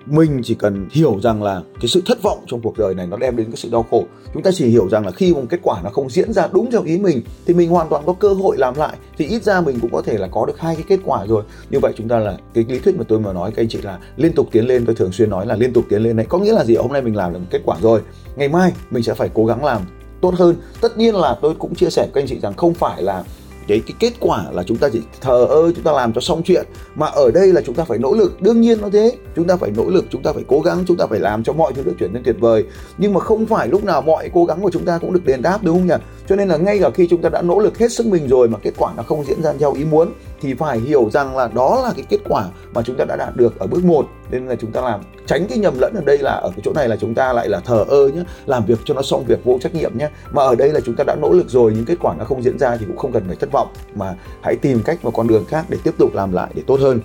mình 0.06 0.41
chỉ 0.44 0.56
cần 0.56 0.88
hiểu 0.91 1.20
rằng 1.24 1.44
là 1.44 1.62
cái 1.82 1.88
sự 1.88 2.02
thất 2.06 2.22
vọng 2.22 2.39
trong 2.48 2.62
cuộc 2.62 2.78
đời 2.78 2.96
này 2.96 3.08
nó 3.08 3.18
đem 3.18 3.36
đến 3.36 3.48
cái 3.48 3.56
sự 3.56 3.70
đau 3.72 3.86
khổ. 3.91 4.04
Chúng 4.34 4.44
ta 4.44 4.52
chỉ 4.54 4.68
hiểu 4.68 4.89
rằng 4.89 5.06
là 5.06 5.12
khi 5.12 5.34
một 5.34 5.41
kết 5.50 5.60
quả 5.63 5.82
nó 5.84 5.89
không 5.89 6.10
diễn 6.10 6.34
ra 6.34 6.48
đúng 6.54 6.72
theo 6.72 6.84
ý 6.84 6.98
mình, 6.98 7.22
thì 7.46 7.54
mình 7.54 7.70
hoàn 7.70 7.89
toàn 7.89 8.04
có 8.06 8.13
cơ 8.13 8.34
hội 8.34 8.58
làm 8.58 8.76
lại. 8.76 8.98
Thì 9.18 9.26
ít 9.28 9.44
ra 9.44 9.62
mình 9.62 9.80
cũng 9.82 9.91
có 9.91 10.02
thể 10.02 10.18
là 10.18 10.28
có 10.28 10.46
được 10.46 10.60
hai 10.60 10.76
cái 10.76 10.86
kết 10.88 11.00
quả 11.06 11.26
rồi. 11.26 11.44
Như 11.70 11.80
vậy 11.80 11.94
chúng 11.98 12.08
ta 12.08 12.20
là, 12.20 12.38
cái 12.54 12.65
lý 12.68 12.80
thuyết 12.80 12.96
mà 12.98 13.04
tôi 13.08 13.20
mà 13.20 13.34
nói, 13.34 13.52
các 13.56 13.62
anh 13.62 13.70
chị 13.70 13.82
là 13.82 14.00
liên 14.18 14.34
tục 14.34 14.48
tiến 14.52 14.68
lên, 14.68 14.86
tôi 14.86 14.96
thường 14.96 15.12
xuyên 15.12 15.30
nói 15.30 15.46
là 15.46 15.56
liên 15.56 15.74
tục 15.74 15.86
tiến 15.89 16.04
lên 16.04 16.15
đấy. 16.15 16.26
Có 16.30 16.38
nghĩa 16.38 16.54
là 16.54 16.63
gì? 16.63 16.76
Hôm 16.76 16.94
nay 16.94 17.02
mình 17.02 17.15
làm 17.15 17.34
được 17.34 17.39
một 17.39 17.46
kết 17.50 17.62
quả 17.65 17.78
rồi. 17.82 18.02
Ngày 18.36 18.48
mai 18.48 18.74
mình 18.91 19.04
sẽ 19.04 19.13
phải 19.13 19.30
cố 19.34 19.46
gắng 19.46 19.65
làm 19.65 19.82
tốt 20.22 20.34
hơn. 20.38 20.56
Tất 20.82 20.98
nhiên 20.98 21.15
là 21.15 21.38
tôi 21.41 21.56
cũng 21.56 21.76
chia 21.76 21.89
sẻ 21.89 22.02
với 22.02 22.12
các 22.13 22.22
anh 22.22 22.28
chị 22.28 22.39
rằng 22.39 22.54
không 22.54 22.74
phải 22.74 23.04
là 23.04 23.24
cái 23.67 23.82
cái 23.88 23.95
kết 23.99 24.13
quả 24.19 24.45
là 24.51 24.63
chúng 24.63 24.78
ta 24.78 24.89
chỉ 24.93 25.01
thờ 25.21 25.45
ơ, 25.49 25.71
chúng 25.75 25.84
ta 25.84 25.91
làm 25.91 26.13
cho 26.13 26.21
xong 26.21 26.41
chuyện. 26.43 26.65
Mà 26.95 27.08
ở 27.08 27.32
đây 27.32 27.47
là 27.47 27.62
chúng 27.65 27.75
ta 27.75 27.84
phải 27.84 27.97
nỗ 27.97 28.13
lực. 28.13 28.41
Đương 28.41 28.62
nhiên 28.62 28.82
nó 28.82 28.89
thế. 28.89 29.12
Chúng 29.36 29.47
ta 29.47 29.56
phải 29.56 29.71
nỗ 29.75 29.89
lực, 29.89 30.06
chúng 30.10 30.23
ta 30.23 30.34
phải 30.34 30.43
cố 30.47 30.60
gắng, 30.60 30.84
chúng 30.88 30.97
ta 30.97 31.06
phải 31.06 31.19
làm 31.19 31.43
cho 31.43 31.54
mọi 31.54 31.73
thứ 31.73 31.84
được 31.84 31.93
chuyển 31.99 32.13
nên 32.13 32.23
tuyệt 32.23 32.36
vời. 32.39 32.63
Nhưng 32.97 33.13
mà 33.13 33.19
không 33.19 33.45
phải 33.45 33.67
lúc 33.67 33.84
nào 33.84 34.01
mọi 34.01 34.30
cố 34.34 34.45
gắng 34.45 34.62
của 34.62 34.71
chúng 34.71 34.86
ta 34.86 34.97
cũng 34.97 35.13
được 35.13 35.25
đền 35.25 35.41
đáp, 35.41 35.63
đúng 35.63 35.78
không 35.78 35.88
nhỉ? 35.88 36.04
Cho 36.28 36.36
nên 36.36 36.48
là 36.48 36.58
ngay 36.58 36.80
cả 36.80 36.90
khi 36.90 37.08
chúng 37.10 37.22
ta 37.22 37.30
đã 37.30 37.42
nỗ 37.42 37.60
lực 37.60 37.78
hết 37.78 37.92
sức 37.92 38.06
mình 38.06 38.28
rồi 38.28 38.50
mà 38.50 38.58
kết 38.64 38.74
quả 38.78 38.94
nó 38.98 39.04
không 39.04 39.24
diễn 39.26 39.42
ra 39.42 39.54
theo 39.60 39.74
ý 39.74 39.86
muốn 39.86 40.14
thì 40.42 40.54
phải 40.54 40.80
hiểu 40.80 41.10
rằng 41.12 41.38
là 41.38 41.48
đó 41.48 41.82
là 41.84 41.94
cái 41.96 42.06
kết 42.10 42.20
quả 42.30 42.46
mà 42.74 42.82
chúng 42.82 42.96
ta 42.96 43.06
đã 43.06 43.16
đạt 43.16 43.36
được 43.36 43.60
ở 43.60 43.68
bước 43.68 43.86
1 43.86 44.06
nên 44.32 44.48
là 44.48 44.56
chúng 44.56 44.72
ta 44.72 44.82
làm 44.82 45.02
tránh 45.26 45.48
cái 45.50 45.58
nhầm 45.58 45.74
lẫn 45.80 45.94
ở 45.96 46.02
đây 46.06 46.18
là 46.18 46.32
ở 46.32 46.50
cái 46.50 46.60
chỗ 46.64 46.74
này 46.74 46.90
là 46.90 46.96
chúng 46.96 47.14
ta 47.14 47.34
lại 47.34 47.50
là 47.50 47.60
thờ 47.60 47.86
ơ 47.88 48.08
nhé 48.08 48.24
làm 48.46 48.66
việc 48.66 48.80
cho 48.86 48.94
nó 48.94 49.02
xong 49.02 49.24
việc 49.28 49.44
vô 49.44 49.58
trách 49.62 49.76
nhiệm 49.76 49.98
nhé 49.98 50.10
mà 50.32 50.44
ở 50.44 50.56
đây 50.56 50.70
là 50.70 50.80
chúng 50.86 50.96
ta 50.96 51.04
đã 51.08 51.16
nỗ 51.16 51.32
lực 51.32 51.50
rồi 51.50 51.72
nhưng 51.76 51.86
kết 51.86 51.96
quả 52.02 52.16
nó 52.20 52.26
không 52.26 52.44
diễn 52.44 52.60
ra 52.60 52.78
thì 52.78 52.86
cũng 52.86 52.98
không 52.98 53.12
cần 53.12 53.24
phải 53.28 53.36
thất 53.36 53.52
vọng. 53.52 53.68
Mà 53.96 54.16
hãy 54.42 54.56
tìm 54.56 54.82
cách 54.86 55.00
và 55.02 55.12
con 55.12 55.28
đường 55.28 55.46
khác 55.46 55.66
để 55.70 55.78
tiếp 55.84 55.94
tục 55.98 56.16
làm 56.16 56.32
lại 56.32 56.52
để 56.56 56.64
tốt 56.68 56.80
hơn. 56.80 57.00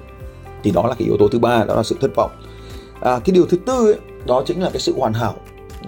Thì 0.63 0.71
đó 0.71 0.87
là 0.87 0.95
cái 0.99 1.07
yếu 1.07 1.17
tố 1.19 1.29
thứ 1.29 1.39
ba 1.39 1.65
đó 1.65 1.75
là 1.75 1.83
sự 1.83 1.97
thất 2.01 2.11
vọng. 2.17 2.31
À, 3.01 3.19
cái 3.25 3.35
điều 3.35 3.47
thứ 3.47 3.57
tư 3.57 3.87
ấy, 3.87 3.99
đó 4.27 4.43
chính 4.47 4.63
là 4.63 4.71
cái 4.71 4.81
sự 4.81 4.95
hoàn 4.99 5.13
hảo 5.13 5.35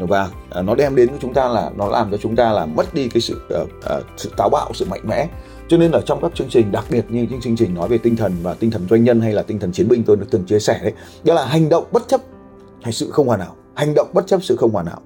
và 0.00 0.30
nó 0.64 0.74
đem 0.74 0.96
đến 0.96 1.08
với 1.08 1.18
chúng 1.22 1.34
ta 1.34 1.48
là 1.48 1.70
nó 1.76 1.88
làm 1.88 2.10
cho 2.10 2.16
chúng 2.16 2.36
ta 2.36 2.52
là 2.52 2.66
mất 2.66 2.94
đi 2.94 3.08
cái 3.08 3.20
sự 3.20 3.40
uh, 3.62 3.68
uh, 3.98 4.04
sự 4.16 4.30
táo 4.36 4.48
bạo 4.48 4.70
sự 4.74 4.84
mạnh 4.90 5.02
mẽ. 5.04 5.28
Cho 5.68 5.76
nên 5.76 5.90
là 5.90 6.00
trong 6.06 6.20
các 6.22 6.34
chương 6.34 6.48
trình 6.48 6.72
đặc 6.72 6.84
biệt 6.90 7.04
như 7.08 7.26
những 7.30 7.40
chương 7.40 7.56
trình 7.56 7.74
nói 7.74 7.88
về 7.88 7.98
tinh 7.98 8.16
thần 8.16 8.32
và 8.42 8.54
tinh 8.54 8.70
thần 8.70 8.86
doanh 8.90 9.04
nhân 9.04 9.20
hay 9.20 9.32
là 9.32 9.42
tinh 9.42 9.58
thần 9.58 9.72
chiến 9.72 9.88
binh 9.88 10.04
tôi 10.04 10.16
đã 10.16 10.24
từng 10.30 10.44
chia 10.44 10.58
sẻ 10.58 10.80
đấy 10.82 10.92
đó 11.24 11.34
là 11.34 11.46
hành 11.46 11.68
động 11.68 11.84
bất 11.92 12.08
chấp 12.08 12.20
hay 12.82 12.92
sự 12.92 13.10
không 13.10 13.26
hoàn 13.26 13.40
hảo. 13.40 13.56
Hành 13.74 13.94
động 13.94 14.08
bất 14.12 14.26
chấp 14.26 14.44
sự 14.44 14.56
không 14.56 14.70
hoàn 14.70 14.86
hảo 14.86 15.00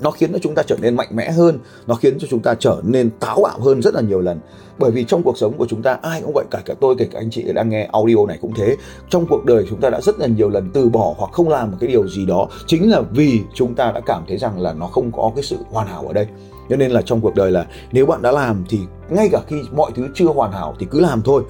nó 0.00 0.10
khiến 0.10 0.32
cho 0.32 0.38
chúng 0.42 0.54
ta 0.54 0.62
trở 0.62 0.76
nên 0.80 0.96
mạnh 0.96 1.08
mẽ 1.14 1.30
hơn 1.30 1.58
nó 1.86 1.94
khiến 1.94 2.18
cho 2.18 2.26
chúng 2.30 2.40
ta 2.40 2.54
trở 2.54 2.80
nên 2.82 3.10
táo 3.10 3.40
bạo 3.42 3.60
hơn 3.60 3.82
rất 3.82 3.94
là 3.94 4.00
nhiều 4.00 4.20
lần. 4.20 4.40
Bởi 4.78 4.90
vì 4.90 5.04
trong 5.04 5.22
cuộc 5.22 5.38
sống 5.38 5.52
của 5.58 5.66
chúng 5.68 5.82
ta 5.82 5.98
ai 6.02 6.20
cũng 6.22 6.32
vậy 6.34 6.44
cả 6.50 6.62
cả 6.64 6.74
tôi 6.80 6.94
kể 6.98 7.08
cả 7.12 7.18
anh 7.18 7.30
chị 7.30 7.52
đang 7.52 7.68
nghe 7.68 7.88
audio 7.92 8.26
này 8.28 8.38
cũng 8.40 8.54
thế. 8.56 8.76
Trong 9.10 9.26
cuộc 9.26 9.44
đời 9.44 9.66
chúng 9.68 9.80
ta 9.80 9.90
đã 9.90 10.00
rất 10.00 10.18
là 10.18 10.26
nhiều 10.26 10.48
lần 10.48 10.70
từ 10.74 10.88
bỏ 10.88 11.14
hoặc 11.18 11.32
không 11.32 11.48
làm 11.48 11.70
một 11.70 11.76
cái 11.80 11.88
điều 11.88 12.08
gì 12.08 12.26
đó 12.26 12.48
chính 12.66 12.90
là 12.90 13.00
vì 13.00 13.40
chúng 13.54 13.74
ta 13.74 13.92
đã 13.92 14.00
cảm 14.06 14.24
thấy 14.28 14.38
rằng 14.38 14.60
là 14.60 14.72
nó 14.72 14.86
không 14.86 15.12
có 15.12 15.32
cái 15.34 15.44
sự 15.44 15.56
hoàn 15.70 15.86
hảo 15.86 16.04
ở 16.06 16.12
đây. 16.12 16.26
Cho 16.70 16.76
nên 16.76 16.90
là 16.90 17.02
trong 17.02 17.20
cuộc 17.20 17.34
đời 17.34 17.50
là 17.50 17.66
nếu 17.92 18.06
bạn 18.06 18.22
đã 18.22 18.32
làm 18.32 18.64
thì 18.68 18.78
ngay 19.10 19.28
cả 19.32 19.40
khi 19.46 19.62
mọi 19.72 19.90
thứ 19.94 20.08
chưa 20.14 20.26
hoàn 20.26 20.52
hảo 20.52 20.76
thì 20.78 20.86
cứ 20.90 21.00
làm 21.00 21.22
thôi. 21.22 21.42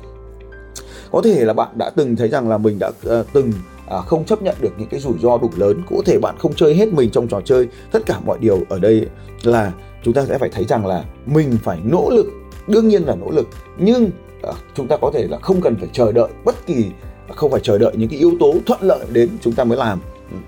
Có 1.12 1.22
thể 1.24 1.44
là 1.44 1.52
bạn 1.52 1.68
đã 1.74 1.90
từng 1.90 2.16
thấy 2.16 2.28
rằng 2.28 2.48
là 2.48 2.58
mình 2.58 2.78
đã 2.78 2.88
uh, 2.88 3.26
từng 3.32 3.52
à, 3.92 4.00
không 4.00 4.24
chấp 4.24 4.42
nhận 4.42 4.54
được 4.60 4.70
những 4.78 4.88
cái 4.88 5.00
rủi 5.00 5.18
ro 5.18 5.38
đủ 5.38 5.50
lớn 5.56 5.82
có 5.90 5.96
thể 6.06 6.18
bạn 6.18 6.34
không 6.38 6.54
chơi 6.54 6.74
hết 6.74 6.92
mình 6.92 7.10
trong 7.10 7.28
trò 7.28 7.40
chơi 7.44 7.68
tất 7.92 8.06
cả 8.06 8.20
mọi 8.26 8.38
điều 8.40 8.58
ở 8.68 8.78
đây 8.78 9.06
là 9.42 9.72
chúng 10.02 10.14
ta 10.14 10.24
sẽ 10.24 10.38
phải 10.38 10.48
thấy 10.48 10.64
rằng 10.64 10.86
là 10.86 11.04
mình 11.26 11.58
phải 11.62 11.78
nỗ 11.84 12.10
lực 12.10 12.26
đương 12.66 12.88
nhiên 12.88 13.02
là 13.02 13.14
nỗ 13.14 13.30
lực 13.30 13.48
nhưng 13.78 14.10
à, 14.42 14.52
chúng 14.74 14.88
ta 14.88 14.96
có 14.96 15.10
thể 15.14 15.26
là 15.30 15.38
không 15.38 15.60
cần 15.60 15.76
phải 15.76 15.88
chờ 15.92 16.12
đợi 16.12 16.28
bất 16.44 16.66
kỳ 16.66 16.84
không 17.36 17.50
phải 17.50 17.60
chờ 17.60 17.78
đợi 17.78 17.92
những 17.96 18.08
cái 18.08 18.18
yếu 18.18 18.32
tố 18.40 18.54
thuận 18.66 18.82
lợi 18.82 19.06
đến 19.12 19.28
chúng 19.40 19.52
ta 19.52 19.64
mới 19.64 19.78
làm 19.78 20.00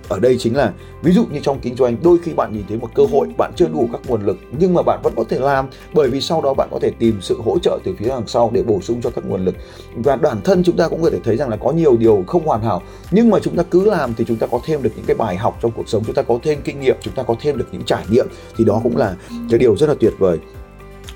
ở 0.09 0.19
đây 0.19 0.37
chính 0.39 0.57
là, 0.57 0.73
ví 1.03 1.13
dụ 1.13 1.27
như 1.27 1.41
trong 1.43 1.59
kinh 1.61 1.77
doanh, 1.77 1.97
đôi 2.03 2.19
khi 2.23 2.33
bạn 2.33 2.53
nhìn 2.53 2.65
thấy 2.69 2.79
một 2.79 2.91
cơ 2.95 3.03
hội, 3.13 3.29
bạn 3.39 3.53
chưa 3.57 3.69
đủ 3.69 3.89
các 3.93 4.01
nguồn 4.07 4.27
lực, 4.27 4.39
nhưng 4.59 4.75
mà 4.75 4.83
bạn 4.83 5.01
vẫn 5.03 5.13
có 5.17 5.25
thể 5.29 5.39
làm, 5.39 5.67
bởi 5.95 6.11
vì 6.11 6.21
sau 6.21 6.43
đó 6.43 6.55
bạn 6.55 6.69
có 6.71 6.79
thể 6.83 6.91
tìm 6.99 7.19
sự 7.21 7.41
hỗ 7.45 7.59
trợ 7.59 7.79
từ 7.85 7.95
phía 7.99 8.09
đằng 8.09 8.27
sau 8.27 8.51
để 8.55 8.63
bổ 8.63 8.81
sung 8.81 9.01
cho 9.03 9.11
các 9.11 9.25
nguồn 9.25 9.45
lực. 9.45 9.55
Và 9.97 10.17
bản 10.17 10.41
thân 10.45 10.63
chúng 10.65 10.77
ta 10.77 10.89
cũng 10.89 11.03
có 11.03 11.11
thể 11.11 11.19
thấy 11.25 11.37
rằng 11.37 11.49
là 11.49 11.57
có 11.57 11.73
nhiều 11.73 11.97
điều 11.97 12.25
không 12.27 12.47
hoàn 12.47 12.63
hảo, 12.63 12.83
nhưng 13.11 13.31
mà 13.31 13.39
chúng 13.43 13.57
ta 13.57 13.63
cứ 13.63 13.85
làm 13.85 14.15
thì 14.15 14.25
chúng 14.29 14.37
ta 14.37 14.47
có 14.47 14.61
thêm 14.67 14.83
được 14.83 14.91
những 14.97 15.07
cái 15.07 15.17
bài 15.17 15.37
học 15.37 15.59
trong 15.63 15.71
cuộc 15.71 15.89
sống, 15.89 16.03
chúng 16.07 16.15
ta 16.15 16.23
có 16.23 16.39
thêm 16.43 16.59
kinh 16.65 16.81
nghiệm, 16.81 16.97
chúng 17.01 17.15
ta 17.15 17.23
có 17.23 17.35
thêm 17.41 17.59
được 17.59 17.69
những 17.73 17.83
trải 17.83 18.05
nghiệm, 18.11 18.27
thì 18.57 18.65
đó 18.65 18.81
cũng 18.83 18.97
là 18.97 19.17
cái 19.51 19.59
điều 19.59 19.77
rất 19.77 19.89
là 19.89 19.95
tuyệt 20.01 20.13
vời 20.19 20.39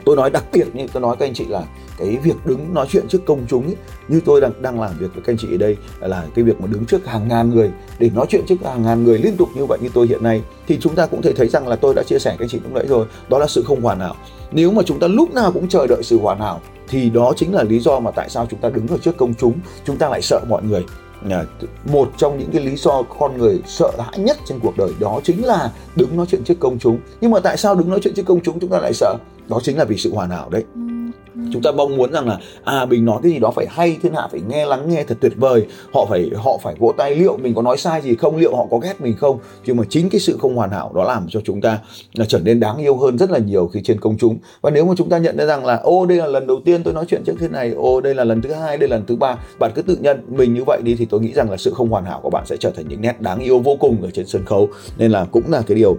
tôi 0.04 0.16
nói 0.16 0.30
đặc 0.30 0.44
biệt 0.52 0.66
như 0.74 0.86
tôi 0.92 1.02
nói 1.02 1.16
các 1.18 1.26
anh 1.26 1.34
chị 1.34 1.44
là 1.44 1.62
cái 1.98 2.16
việc 2.22 2.46
đứng 2.46 2.74
nói 2.74 2.86
chuyện 2.90 3.08
trước 3.08 3.26
công 3.26 3.46
chúng 3.48 3.66
ấy, 3.66 3.76
như 4.08 4.20
tôi 4.24 4.40
đang 4.40 4.62
đang 4.62 4.80
làm 4.80 4.90
việc 4.98 5.14
với 5.14 5.22
các 5.26 5.32
anh 5.32 5.38
chị 5.38 5.48
ở 5.50 5.56
đây 5.56 5.76
là 6.00 6.24
cái 6.34 6.44
việc 6.44 6.60
mà 6.60 6.66
đứng 6.66 6.84
trước 6.84 7.06
hàng 7.06 7.28
ngàn 7.28 7.50
người 7.50 7.70
để 7.98 8.10
nói 8.14 8.26
chuyện 8.28 8.44
trước 8.48 8.56
hàng 8.64 8.82
ngàn 8.82 9.04
người 9.04 9.18
liên 9.18 9.36
tục 9.36 9.48
như 9.54 9.66
vậy 9.66 9.78
như 9.82 9.88
tôi 9.94 10.06
hiện 10.06 10.22
nay 10.22 10.42
thì 10.68 10.78
chúng 10.80 10.94
ta 10.94 11.06
cũng 11.06 11.22
thể 11.22 11.32
thấy 11.32 11.48
rằng 11.48 11.68
là 11.68 11.76
tôi 11.76 11.94
đã 11.94 12.02
chia 12.02 12.18
sẻ 12.18 12.30
các 12.30 12.44
anh 12.44 12.48
chị 12.48 12.60
lúc 12.62 12.72
nãy 12.72 12.84
rồi 12.88 13.06
đó 13.28 13.38
là 13.38 13.46
sự 13.46 13.62
không 13.62 13.80
hoàn 13.80 14.00
hảo. 14.00 14.16
Nếu 14.52 14.70
mà 14.70 14.82
chúng 14.86 14.98
ta 14.98 15.06
lúc 15.06 15.34
nào 15.34 15.52
cũng 15.52 15.68
chờ 15.68 15.86
đợi 15.86 16.02
sự 16.02 16.18
hoàn 16.18 16.40
hảo 16.40 16.60
thì 16.88 17.10
đó 17.10 17.32
chính 17.36 17.54
là 17.54 17.62
lý 17.62 17.80
do 17.80 18.00
mà 18.00 18.10
tại 18.10 18.28
sao 18.28 18.46
chúng 18.50 18.60
ta 18.60 18.68
đứng 18.68 18.88
ở 18.88 18.98
trước 18.98 19.16
công 19.16 19.34
chúng 19.34 19.52
chúng 19.84 19.96
ta 19.96 20.08
lại 20.08 20.22
sợ 20.22 20.40
mọi 20.48 20.62
người. 20.62 20.84
Một 21.84 22.12
trong 22.16 22.38
những 22.38 22.50
cái 22.52 22.64
lý 22.64 22.76
do 22.76 23.02
con 23.02 23.38
người 23.38 23.60
sợ 23.66 23.90
hãi 23.98 24.18
nhất 24.18 24.36
trên 24.46 24.60
cuộc 24.60 24.76
đời 24.76 24.92
đó 24.98 25.20
chính 25.24 25.44
là 25.44 25.72
đứng 25.96 26.16
nói 26.16 26.26
chuyện 26.30 26.44
trước 26.44 26.60
công 26.60 26.78
chúng. 26.78 26.98
Nhưng 27.20 27.30
mà 27.30 27.40
tại 27.40 27.56
sao 27.56 27.74
đứng 27.74 27.90
nói 27.90 28.00
chuyện 28.02 28.14
trước 28.14 28.26
công 28.26 28.40
chúng 28.40 28.60
chúng 28.60 28.70
ta 28.70 28.78
lại 28.78 28.92
sợ? 28.94 29.16
Đó 29.48 29.60
chính 29.62 29.78
là 29.78 29.84
vì 29.84 29.96
sự 29.96 30.14
hoàn 30.14 30.30
hảo 30.30 30.50
đấy. 30.50 30.64
Chúng 31.52 31.62
ta 31.62 31.72
mong 31.72 31.96
muốn 31.96 32.12
rằng 32.12 32.28
là 32.28 32.38
à 32.64 32.84
mình 32.84 33.04
nói 33.04 33.20
cái 33.22 33.32
gì 33.32 33.38
đó 33.38 33.50
phải 33.50 33.66
hay 33.70 33.98
thiên 34.02 34.14
hạ 34.14 34.28
phải 34.30 34.40
nghe 34.48 34.66
lắng 34.66 34.88
nghe 34.88 35.04
thật 35.04 35.18
tuyệt 35.20 35.32
vời. 35.36 35.66
Họ 35.92 36.06
phải 36.08 36.30
họ 36.36 36.58
phải 36.62 36.74
vỗ 36.78 36.92
tay 36.96 37.14
liệu 37.14 37.36
mình 37.36 37.54
có 37.54 37.62
nói 37.62 37.76
sai 37.78 38.00
gì 38.00 38.14
không 38.14 38.36
liệu 38.36 38.56
họ 38.56 38.66
có 38.70 38.78
ghét 38.78 39.00
mình 39.00 39.16
không. 39.16 39.38
Nhưng 39.66 39.76
mà 39.76 39.84
chính 39.88 40.10
cái 40.10 40.20
sự 40.20 40.38
không 40.40 40.56
hoàn 40.56 40.70
hảo 40.70 40.92
đó 40.94 41.04
làm 41.04 41.26
cho 41.28 41.40
chúng 41.44 41.60
ta 41.60 41.78
là 42.14 42.24
trở 42.28 42.38
nên 42.38 42.60
đáng 42.60 42.76
yêu 42.76 42.96
hơn 42.96 43.18
rất 43.18 43.30
là 43.30 43.38
nhiều 43.38 43.66
khi 43.66 43.80
trên 43.84 44.00
công 44.00 44.18
chúng. 44.18 44.38
Và 44.60 44.70
nếu 44.70 44.84
mà 44.84 44.94
chúng 44.96 45.08
ta 45.08 45.18
nhận 45.18 45.36
ra 45.36 45.44
rằng 45.44 45.64
là 45.64 45.76
ô 45.76 46.06
đây 46.06 46.18
là 46.18 46.26
lần 46.26 46.46
đầu 46.46 46.60
tiên 46.64 46.82
tôi 46.82 46.94
nói 46.94 47.04
chuyện 47.08 47.22
trước 47.26 47.34
thế 47.40 47.48
này 47.48 47.70
ô 47.70 48.00
đây 48.00 48.14
là 48.14 48.24
lần 48.24 48.42
thứ 48.42 48.52
hai 48.52 48.76
đây 48.76 48.88
là 48.88 48.96
lần 48.96 49.06
thứ 49.06 49.16
ba 49.16 49.36
bạn 49.58 49.72
cứ 49.74 49.82
tự 49.82 49.96
nhận 50.00 50.20
mình 50.28 50.54
như 50.54 50.64
vậy 50.66 50.80
đi 50.84 50.94
thì 50.94 51.04
tôi 51.04 51.20
nghĩ 51.20 51.32
rằng 51.32 51.50
là 51.50 51.56
sự 51.56 51.72
không 51.74 51.88
hoàn 51.88 52.04
hảo 52.04 52.20
của 52.22 52.30
bạn 52.30 52.46
sẽ 52.46 52.56
trở 52.56 52.70
thành 52.70 52.88
những 52.88 53.00
nét 53.00 53.20
đáng 53.20 53.38
yêu 53.38 53.58
vô 53.58 53.76
cùng 53.80 54.02
ở 54.02 54.10
trên 54.10 54.26
sân 54.26 54.44
khấu. 54.44 54.68
Nên 54.98 55.10
là 55.10 55.24
cũng 55.24 55.50
là 55.50 55.62
cái 55.66 55.76
điều 55.76 55.96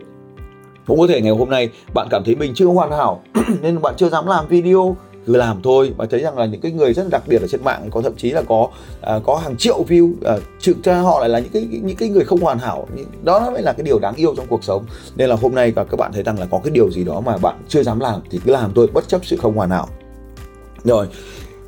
cũng 0.89 0.99
có 0.99 1.08
thể 1.08 1.21
ngày 1.21 1.32
hôm 1.32 1.49
nay 1.49 1.69
bạn 1.93 2.08
cảm 2.12 2.23
thấy 2.23 2.36
mình 2.36 2.54
chưa 2.56 2.65
hoàn 2.65 2.91
hảo 2.91 3.21
nên 3.62 3.82
bạn 3.82 3.93
chưa 3.97 4.10
dám 4.10 4.28
làm 4.28 4.47
video. 4.47 4.95
Cứ 5.25 5.36
làm 5.36 5.62
thôi 5.62 5.93
và 5.97 6.06
thấy 6.06 6.19
rằng 6.19 6.38
là 6.38 6.45
những 6.45 6.62
cái 6.62 6.71
người 6.71 6.93
rất 6.93 7.04
là 7.04 7.10
đặc 7.12 7.23
biệt 7.28 7.41
ở 7.41 7.47
trên 7.47 7.63
mạng 7.63 7.89
có 7.91 8.02
thậm 8.02 8.15
chí 8.17 8.32
là 8.32 8.41
có 8.41 8.67
à, 9.02 9.19
có 9.25 9.36
hàng 9.36 9.58
triệu 9.58 9.84
view 9.88 10.13
à, 10.25 10.38
thực 10.63 10.84
ra 10.84 10.99
họ 10.99 11.19
lại 11.19 11.30
là 11.30 11.39
những 11.39 11.52
cái 11.52 11.67
những 11.84 11.95
cái 11.95 12.10
người 12.10 12.23
không 12.23 12.39
hoàn 12.39 12.60
hảo. 12.60 12.88
Đó 13.23 13.52
mới 13.52 13.62
là 13.62 13.73
cái 13.73 13.84
điều 13.84 13.99
đáng 13.99 14.15
yêu 14.15 14.34
trong 14.38 14.45
cuộc 14.49 14.63
sống. 14.63 14.86
Nên 15.15 15.30
là 15.30 15.36
hôm 15.36 15.56
nay 15.56 15.71
các 15.75 15.97
bạn 15.97 16.12
thấy 16.13 16.23
rằng 16.23 16.39
là 16.39 16.45
có 16.52 16.60
cái 16.63 16.71
điều 16.71 16.91
gì 16.91 17.04
đó 17.04 17.21
mà 17.25 17.38
bạn 17.38 17.56
chưa 17.67 17.84
dám 17.84 17.99
làm 17.99 18.21
thì 18.30 18.39
cứ 18.45 18.52
làm 18.52 18.71
thôi 18.75 18.88
bất 18.93 19.08
chấp 19.08 19.25
sự 19.25 19.38
không 19.38 19.56
hoàn 19.56 19.69
hảo. 19.69 19.88
Rồi 20.84 21.08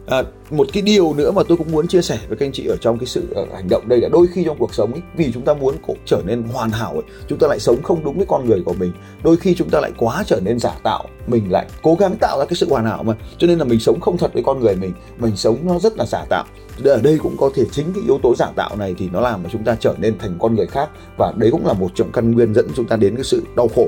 à, 0.08 0.24
một 0.50 0.68
cái 0.74 0.84
điều 0.84 1.14
nữa 1.14 1.32
mà 1.32 1.42
tôi 1.48 1.58
cũng 1.58 1.72
muốn 1.72 1.88
chia 1.88 2.02
sẻ 2.02 2.20
với 2.28 2.38
các 2.38 2.46
anh 2.46 2.52
chị 2.52 2.68
ở 2.68 2.76
trong 2.82 2.98
cái 2.98 3.06
sự 3.06 3.24
uh, 3.42 3.54
hành 3.54 3.68
động 3.70 3.90
đây 3.90 4.00
là 4.02 4.10
đôi 4.12 4.28
khi 4.34 4.44
trong 4.46 4.58
cuộc 4.58 4.74
sống 4.74 4.92
ấy, 4.94 5.02
vì 5.16 5.32
chúng 5.34 5.44
ta 5.44 5.54
muốn 5.54 5.76
cổ, 5.88 5.94
trở 6.06 6.22
nên 6.26 6.44
hoàn 6.44 6.70
hảo 6.70 6.92
ấy, 6.92 7.04
chúng 7.28 7.40
ta 7.40 7.48
lại 7.48 7.60
sống 7.60 7.84
không 7.84 8.04
đúng 8.04 8.18
với 8.18 8.26
con 8.30 8.46
người 8.46 8.62
của 8.66 8.74
mình. 8.74 8.92
Đôi 9.24 9.38
khi 9.38 9.56
chúng 9.56 9.70
ta 9.70 9.80
lại 9.80 9.92
quá 9.98 10.24
trở 10.28 10.40
nên 10.44 10.60
giả 10.60 10.76
tạo 10.84 11.06
mình 11.28 11.52
lại 11.52 11.68
cố 11.84 11.96
gắng 12.00 12.16
tạo 12.20 12.40
ra 12.40 12.46
cái 12.46 12.56
sự 12.56 12.70
hoàn 12.70 12.86
hảo 12.86 13.04
mà 13.04 13.14
cho 13.38 13.48
nên 13.48 13.60
là 13.60 13.66
mình 13.66 13.80
sống 13.80 14.00
không 14.02 14.18
thật 14.18 14.34
với 14.34 14.44
con 14.44 14.60
người 14.60 14.76
mình 14.76 14.94
mình 15.20 15.36
sống 15.36 15.58
nó 15.64 15.80
rất 15.80 15.98
là 15.98 16.06
giả 16.06 16.26
tạo. 16.30 16.46
Ở 16.84 17.02
đây 17.04 17.18
cũng 17.24 17.36
có 17.38 17.50
thể 17.56 17.64
chính 17.72 17.94
cái 17.94 18.04
yếu 18.04 18.20
tố 18.24 18.36
giả 18.36 18.52
tạo 18.56 18.76
này 18.76 18.96
thì 18.98 19.10
nó 19.14 19.22
làm 19.22 19.44
mà 19.44 19.50
chúng 19.52 19.64
ta 19.64 19.76
trở 19.80 19.96
nên 19.98 20.18
thành 20.18 20.38
con 20.40 20.56
người 20.56 20.68
khác 20.68 20.90
và 21.18 21.34
đấy 21.38 21.52
cũng 21.52 21.66
là 21.66 21.74
một 21.74 21.92
trong 21.96 22.12
căn 22.12 22.32
nguyên 22.32 22.54
dẫn 22.54 22.68
chúng 22.76 22.88
ta 22.88 22.96
đến 22.96 23.16
cái 23.16 23.24
sự 23.24 23.44
đau 23.56 23.68
khổ. 23.76 23.88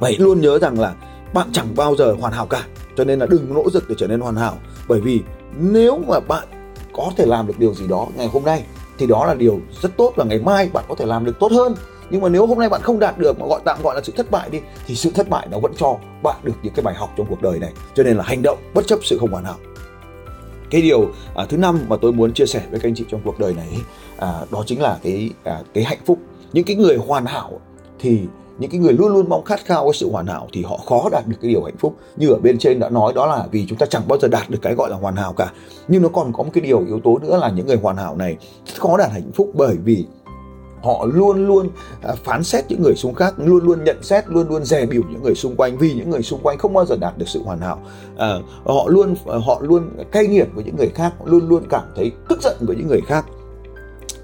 Vậy 0.00 0.16
luôn 0.18 0.40
nhớ 0.40 0.58
rằng 0.58 0.80
là 0.80 0.94
bạn 1.34 1.48
chẳng 1.52 1.66
bao 1.76 1.96
giờ 1.96 2.14
hoàn 2.20 2.32
hảo 2.32 2.46
cả 2.46 2.64
cho 2.98 3.04
nên 3.04 3.18
là 3.18 3.26
đừng 3.26 3.54
nỗ 3.54 3.64
lực 3.74 3.88
để 3.88 3.94
trở 3.98 4.06
nên 4.06 4.20
hoàn 4.20 4.36
hảo. 4.36 4.58
Bởi 4.88 5.00
vì 5.00 5.22
nếu 5.58 5.98
mà 6.08 6.20
bạn 6.20 6.48
có 6.92 7.10
thể 7.16 7.26
làm 7.26 7.46
được 7.46 7.58
điều 7.58 7.74
gì 7.74 7.86
đó 7.88 8.06
ngày 8.16 8.26
hôm 8.26 8.44
nay 8.44 8.64
thì 8.98 9.06
đó 9.06 9.26
là 9.26 9.34
điều 9.34 9.60
rất 9.82 9.96
tốt 9.96 10.12
và 10.16 10.24
ngày 10.24 10.38
mai 10.38 10.70
bạn 10.72 10.84
có 10.88 10.94
thể 10.94 11.06
làm 11.06 11.24
được 11.24 11.38
tốt 11.40 11.52
hơn. 11.52 11.74
Nhưng 12.10 12.20
mà 12.20 12.28
nếu 12.28 12.46
hôm 12.46 12.58
nay 12.58 12.68
bạn 12.68 12.82
không 12.82 12.98
đạt 12.98 13.18
được 13.18 13.40
mà 13.40 13.46
gọi 13.46 13.60
tạm 13.64 13.82
gọi 13.82 13.94
là 13.94 14.00
sự 14.04 14.12
thất 14.16 14.30
bại 14.30 14.50
đi 14.50 14.60
thì 14.86 14.94
sự 14.94 15.10
thất 15.14 15.28
bại 15.28 15.48
nó 15.50 15.58
vẫn 15.58 15.72
cho 15.76 15.96
bạn 16.22 16.36
được 16.42 16.52
những 16.62 16.72
cái 16.74 16.82
bài 16.82 16.94
học 16.94 17.10
trong 17.16 17.26
cuộc 17.30 17.42
đời 17.42 17.58
này. 17.58 17.72
Cho 17.94 18.02
nên 18.02 18.16
là 18.16 18.24
hành 18.24 18.42
động 18.42 18.58
bất 18.74 18.86
chấp 18.86 18.98
sự 19.02 19.18
không 19.18 19.30
hoàn 19.30 19.44
hảo. 19.44 19.56
Cái 20.70 20.82
điều 20.82 21.08
à, 21.34 21.44
thứ 21.48 21.56
năm 21.56 21.80
mà 21.88 21.96
tôi 22.00 22.12
muốn 22.12 22.32
chia 22.32 22.46
sẻ 22.46 22.62
với 22.70 22.80
các 22.80 22.88
anh 22.88 22.94
chị 22.94 23.04
trong 23.10 23.20
cuộc 23.24 23.38
đời 23.38 23.54
này 23.54 23.68
à, 24.18 24.40
đó 24.50 24.62
chính 24.66 24.82
là 24.82 24.98
cái 25.02 25.30
à, 25.44 25.60
cái 25.74 25.84
hạnh 25.84 26.00
phúc. 26.06 26.18
Những 26.52 26.64
cái 26.64 26.76
người 26.76 26.96
hoàn 26.96 27.26
hảo 27.26 27.60
thì 27.98 28.20
những 28.58 28.70
cái 28.70 28.80
người 28.80 28.92
luôn 28.92 29.12
luôn 29.12 29.28
mong 29.28 29.44
khát 29.44 29.64
khao 29.64 29.84
cái 29.84 29.92
sự 29.94 30.10
hoàn 30.10 30.26
hảo 30.26 30.48
thì 30.52 30.62
họ 30.62 30.76
khó 30.76 31.08
đạt 31.12 31.26
được 31.26 31.36
cái 31.42 31.50
điều 31.50 31.64
hạnh 31.64 31.76
phúc. 31.78 31.96
Như 32.16 32.28
ở 32.28 32.38
bên 32.38 32.58
trên 32.58 32.80
đã 32.80 32.88
nói 32.88 33.12
đó 33.14 33.26
là 33.26 33.46
vì 33.50 33.66
chúng 33.68 33.78
ta 33.78 33.86
chẳng 33.86 34.08
bao 34.08 34.18
giờ 34.18 34.28
đạt 34.28 34.50
được 34.50 34.58
cái 34.62 34.74
gọi 34.74 34.90
là 34.90 34.96
hoàn 34.96 35.16
hảo 35.16 35.32
cả. 35.32 35.52
Nhưng 35.88 36.02
nó 36.02 36.08
còn 36.08 36.32
có 36.32 36.42
một 36.42 36.50
cái 36.52 36.62
điều 36.62 36.84
yếu 36.86 37.00
tố 37.00 37.18
nữa 37.18 37.36
là 37.36 37.50
những 37.50 37.66
người 37.66 37.78
hoàn 37.82 37.96
hảo 37.96 38.16
này 38.16 38.36
khó 38.78 38.96
đạt 38.96 39.10
hạnh 39.10 39.30
phúc 39.34 39.50
bởi 39.54 39.76
vì 39.84 40.06
họ 40.82 41.06
luôn 41.12 41.46
luôn 41.46 41.68
à, 42.02 42.14
phán 42.24 42.44
xét 42.44 42.64
những 42.68 42.82
người 42.82 42.94
xung 42.94 43.14
khác 43.14 43.34
luôn 43.36 43.64
luôn 43.64 43.84
nhận 43.84 44.02
xét 44.02 44.28
luôn 44.28 44.48
luôn 44.48 44.64
dè 44.64 44.86
biểu 44.86 45.02
những 45.10 45.22
người 45.22 45.34
xung 45.34 45.56
quanh 45.56 45.78
vì 45.78 45.92
những 45.92 46.10
người 46.10 46.22
xung 46.22 46.40
quanh 46.42 46.58
không 46.58 46.72
bao 46.72 46.86
giờ 46.86 46.96
đạt 47.00 47.18
được 47.18 47.28
sự 47.28 47.42
hoàn 47.42 47.60
hảo. 47.60 47.82
À, 48.16 48.34
họ 48.64 48.88
luôn 48.88 49.14
ờ, 49.26 49.38
họ 49.38 49.60
luôn 49.60 49.90
cay 50.12 50.26
nghiệt 50.26 50.48
với 50.54 50.64
những 50.64 50.76
người 50.76 50.90
khác 50.94 51.12
luôn 51.24 51.48
luôn 51.48 51.62
cảm 51.70 51.84
thấy 51.96 52.12
tức 52.28 52.42
giận 52.42 52.56
với 52.60 52.76
những 52.76 52.88
người 52.88 53.00
khác. 53.06 53.24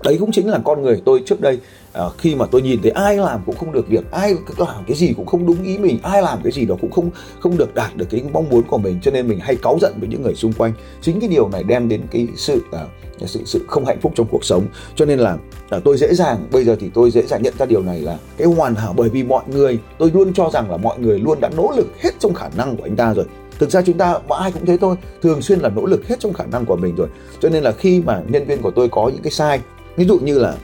Đấy 0.04 0.16
cũng 0.20 0.32
chính 0.32 0.50
là 0.50 0.58
con 0.64 0.82
người 0.82 1.02
tôi 1.04 1.22
trước 1.26 1.40
đây 1.40 1.60
à, 1.94 2.04
khi 2.18 2.34
mà 2.34 2.46
tôi 2.46 2.62
nhìn 2.62 2.82
thấy 2.82 2.90
ai 2.90 3.16
làm 3.16 3.40
cũng 3.46 3.56
không 3.56 3.72
được 3.72 3.88
việc 3.88 4.10
ai 4.10 4.34
làm 4.58 4.84
cái 4.86 4.96
gì 4.96 5.12
cũng 5.16 5.26
không 5.26 5.46
đúng 5.46 5.62
ý 5.62 5.78
mình 5.78 5.98
ai 6.02 6.22
làm 6.22 6.38
cái 6.42 6.52
gì 6.52 6.64
đó 6.64 6.76
cũng 6.80 6.90
không 6.90 7.10
không 7.40 7.56
được 7.56 7.74
đạt 7.74 7.96
được 7.96 8.06
cái 8.10 8.22
mong 8.32 8.48
muốn 8.48 8.62
của 8.62 8.78
mình 8.78 8.98
cho 9.02 9.10
nên 9.10 9.28
mình 9.28 9.38
hay 9.40 9.56
cáu 9.56 9.78
giận 9.80 9.94
với 10.00 10.08
những 10.08 10.22
người 10.22 10.34
xung 10.34 10.52
quanh. 10.52 10.72
Chính 11.00 11.20
cái 11.20 11.28
điều 11.28 11.48
này 11.48 11.62
đem 11.62 11.88
đến 11.88 12.02
cái 12.10 12.28
sự 12.36 12.62
à, 12.72 12.84
sự 13.26 13.40
sự 13.44 13.64
không 13.68 13.84
hạnh 13.84 13.98
phúc 14.00 14.12
trong 14.16 14.26
cuộc 14.30 14.44
sống. 14.44 14.66
Cho 14.94 15.04
nên 15.04 15.18
là 15.18 15.36
à, 15.70 15.78
tôi 15.84 15.96
dễ 15.96 16.14
dàng 16.14 16.46
bây 16.52 16.64
giờ 16.64 16.76
thì 16.80 16.90
tôi 16.94 17.10
dễ 17.10 17.22
dàng 17.22 17.42
nhận 17.42 17.54
ra 17.58 17.66
điều 17.66 17.82
này 17.82 18.00
là 18.00 18.18
cái 18.36 18.46
hoàn 18.46 18.74
hảo 18.74 18.94
bởi 18.96 19.08
vì 19.08 19.22
mọi 19.22 19.44
người 19.46 19.78
tôi 19.98 20.10
luôn 20.14 20.34
cho 20.34 20.50
rằng 20.52 20.70
là 20.70 20.76
mọi 20.76 20.98
người 20.98 21.18
luôn 21.18 21.40
đã 21.40 21.50
nỗ 21.56 21.72
lực 21.76 21.86
hết 22.00 22.10
trong 22.18 22.34
khả 22.34 22.48
năng 22.56 22.76
của 22.76 22.82
anh 22.82 22.96
ta 22.96 23.14
rồi. 23.14 23.24
Thực 23.58 23.70
ra 23.70 23.82
chúng 23.82 23.98
ta 23.98 24.18
ai 24.28 24.52
cũng 24.52 24.66
thế 24.66 24.76
thôi 24.76 24.96
thường 25.22 25.42
xuyên 25.42 25.60
là 25.60 25.68
nỗ 25.68 25.86
lực 25.86 26.08
hết 26.08 26.20
trong 26.20 26.32
khả 26.32 26.44
năng 26.44 26.64
của 26.66 26.76
mình 26.76 26.94
rồi. 26.96 27.08
Cho 27.40 27.48
nên 27.48 27.62
là 27.62 27.72
khi 27.72 28.02
mà 28.06 28.22
nhân 28.28 28.44
viên 28.46 28.62
của 28.62 28.70
tôi 28.70 28.88
có 28.88 29.10
những 29.14 29.22
cái 29.22 29.30
sai 29.30 29.60
ví 29.96 30.04
dụ 30.04 30.18
như 30.18 30.38
là 30.38 30.54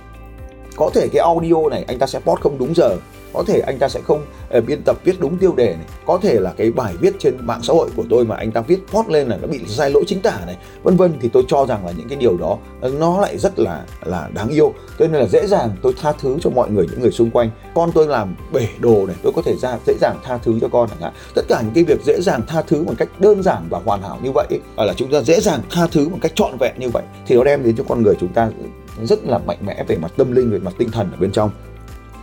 có 0.80 0.90
thể 0.94 1.08
cái 1.12 1.22
audio 1.22 1.68
này 1.70 1.84
anh 1.88 1.98
ta 1.98 2.06
sẽ 2.06 2.18
post 2.18 2.40
không 2.40 2.58
đúng 2.58 2.74
giờ. 2.74 2.96
Có 3.32 3.44
thể 3.46 3.60
anh 3.60 3.78
ta 3.78 3.88
sẽ 3.88 4.00
không 4.04 4.26
uh, 4.58 4.64
biên 4.64 4.82
tập 4.84 4.96
viết 5.04 5.20
đúng 5.20 5.38
tiêu 5.38 5.54
đề 5.56 5.66
này. 5.66 5.86
Có 6.06 6.18
thể 6.22 6.40
là 6.40 6.52
cái 6.56 6.70
bài 6.70 6.94
viết 7.00 7.14
trên 7.18 7.34
mạng 7.40 7.60
xã 7.62 7.72
hội 7.72 7.88
của 7.96 8.04
tôi 8.10 8.24
mà 8.24 8.36
anh 8.36 8.52
ta 8.52 8.60
viết 8.60 8.80
post 8.92 9.08
lên 9.08 9.28
là 9.28 9.36
nó 9.42 9.48
bị 9.48 9.60
sai 9.66 9.90
lỗi 9.90 10.04
chính 10.06 10.20
tả 10.20 10.38
này 10.46 10.56
vân 10.82 10.96
vân. 10.96 11.12
Thì 11.20 11.28
tôi 11.32 11.42
cho 11.48 11.66
rằng 11.66 11.86
là 11.86 11.92
những 11.96 12.08
cái 12.08 12.18
điều 12.18 12.36
đó 12.36 12.58
ờ, 12.80 12.90
nó 12.98 13.20
lại 13.20 13.38
rất 13.38 13.58
là 13.58 13.84
là 14.02 14.28
đáng 14.34 14.48
yêu. 14.48 14.72
Cho 14.98 15.06
nên 15.06 15.20
là 15.20 15.26
dễ 15.26 15.46
dàng 15.46 15.70
tôi 15.82 15.94
tha 16.00 16.12
thứ 16.12 16.36
cho 16.40 16.50
mọi 16.50 16.70
người 16.70 16.86
những 16.90 17.00
người 17.00 17.12
xung 17.12 17.30
quanh. 17.30 17.50
Con 17.74 17.92
tôi 17.92 18.06
làm 18.06 18.36
bể 18.52 18.68
đồ 18.78 19.06
này 19.06 19.16
tôi 19.22 19.32
có 19.36 19.42
thể 19.42 19.56
ra 19.56 19.78
dễ 19.86 19.94
dàng 20.00 20.16
tha 20.24 20.38
thứ 20.38 20.58
cho 20.60 20.68
con 20.68 20.88
chẳng 20.88 21.00
hạn. 21.00 21.12
Tất 21.34 21.42
cả 21.48 21.60
những 21.62 21.74
cái 21.74 21.84
việc 21.84 22.04
dễ 22.04 22.20
dàng 22.20 22.40
tha 22.46 22.62
thứ 22.62 22.84
một 22.84 22.94
cách 22.98 23.08
đơn 23.18 23.42
giản 23.42 23.66
và 23.70 23.80
hoàn 23.84 24.02
hảo 24.02 24.18
như 24.22 24.30
vậy 24.34 24.46
là 24.76 24.94
chúng 24.96 25.12
ta 25.12 25.22
dễ 25.22 25.40
dàng 25.40 25.60
tha 25.70 25.86
thứ 25.92 26.08
một 26.08 26.18
cách 26.20 26.32
trọn 26.34 26.56
vẹn 26.60 26.74
như 26.78 26.88
vậy 26.88 27.02
thì 27.26 27.36
nó 27.36 27.44
đem 27.44 27.64
đến 27.64 27.76
cho 27.76 27.84
con 27.88 28.02
người 28.02 28.14
chúng 28.20 28.32
ta 28.32 28.50
rất 29.06 29.24
là 29.24 29.38
mạnh 29.38 29.58
mẽ 29.66 29.84
về 29.88 29.96
mặt 29.96 30.12
tâm 30.16 30.32
linh 30.32 30.50
về 30.50 30.58
mặt 30.58 30.74
tinh 30.78 30.90
thần 30.90 31.10
ở 31.12 31.16
bên 31.20 31.32
trong. 31.32 31.50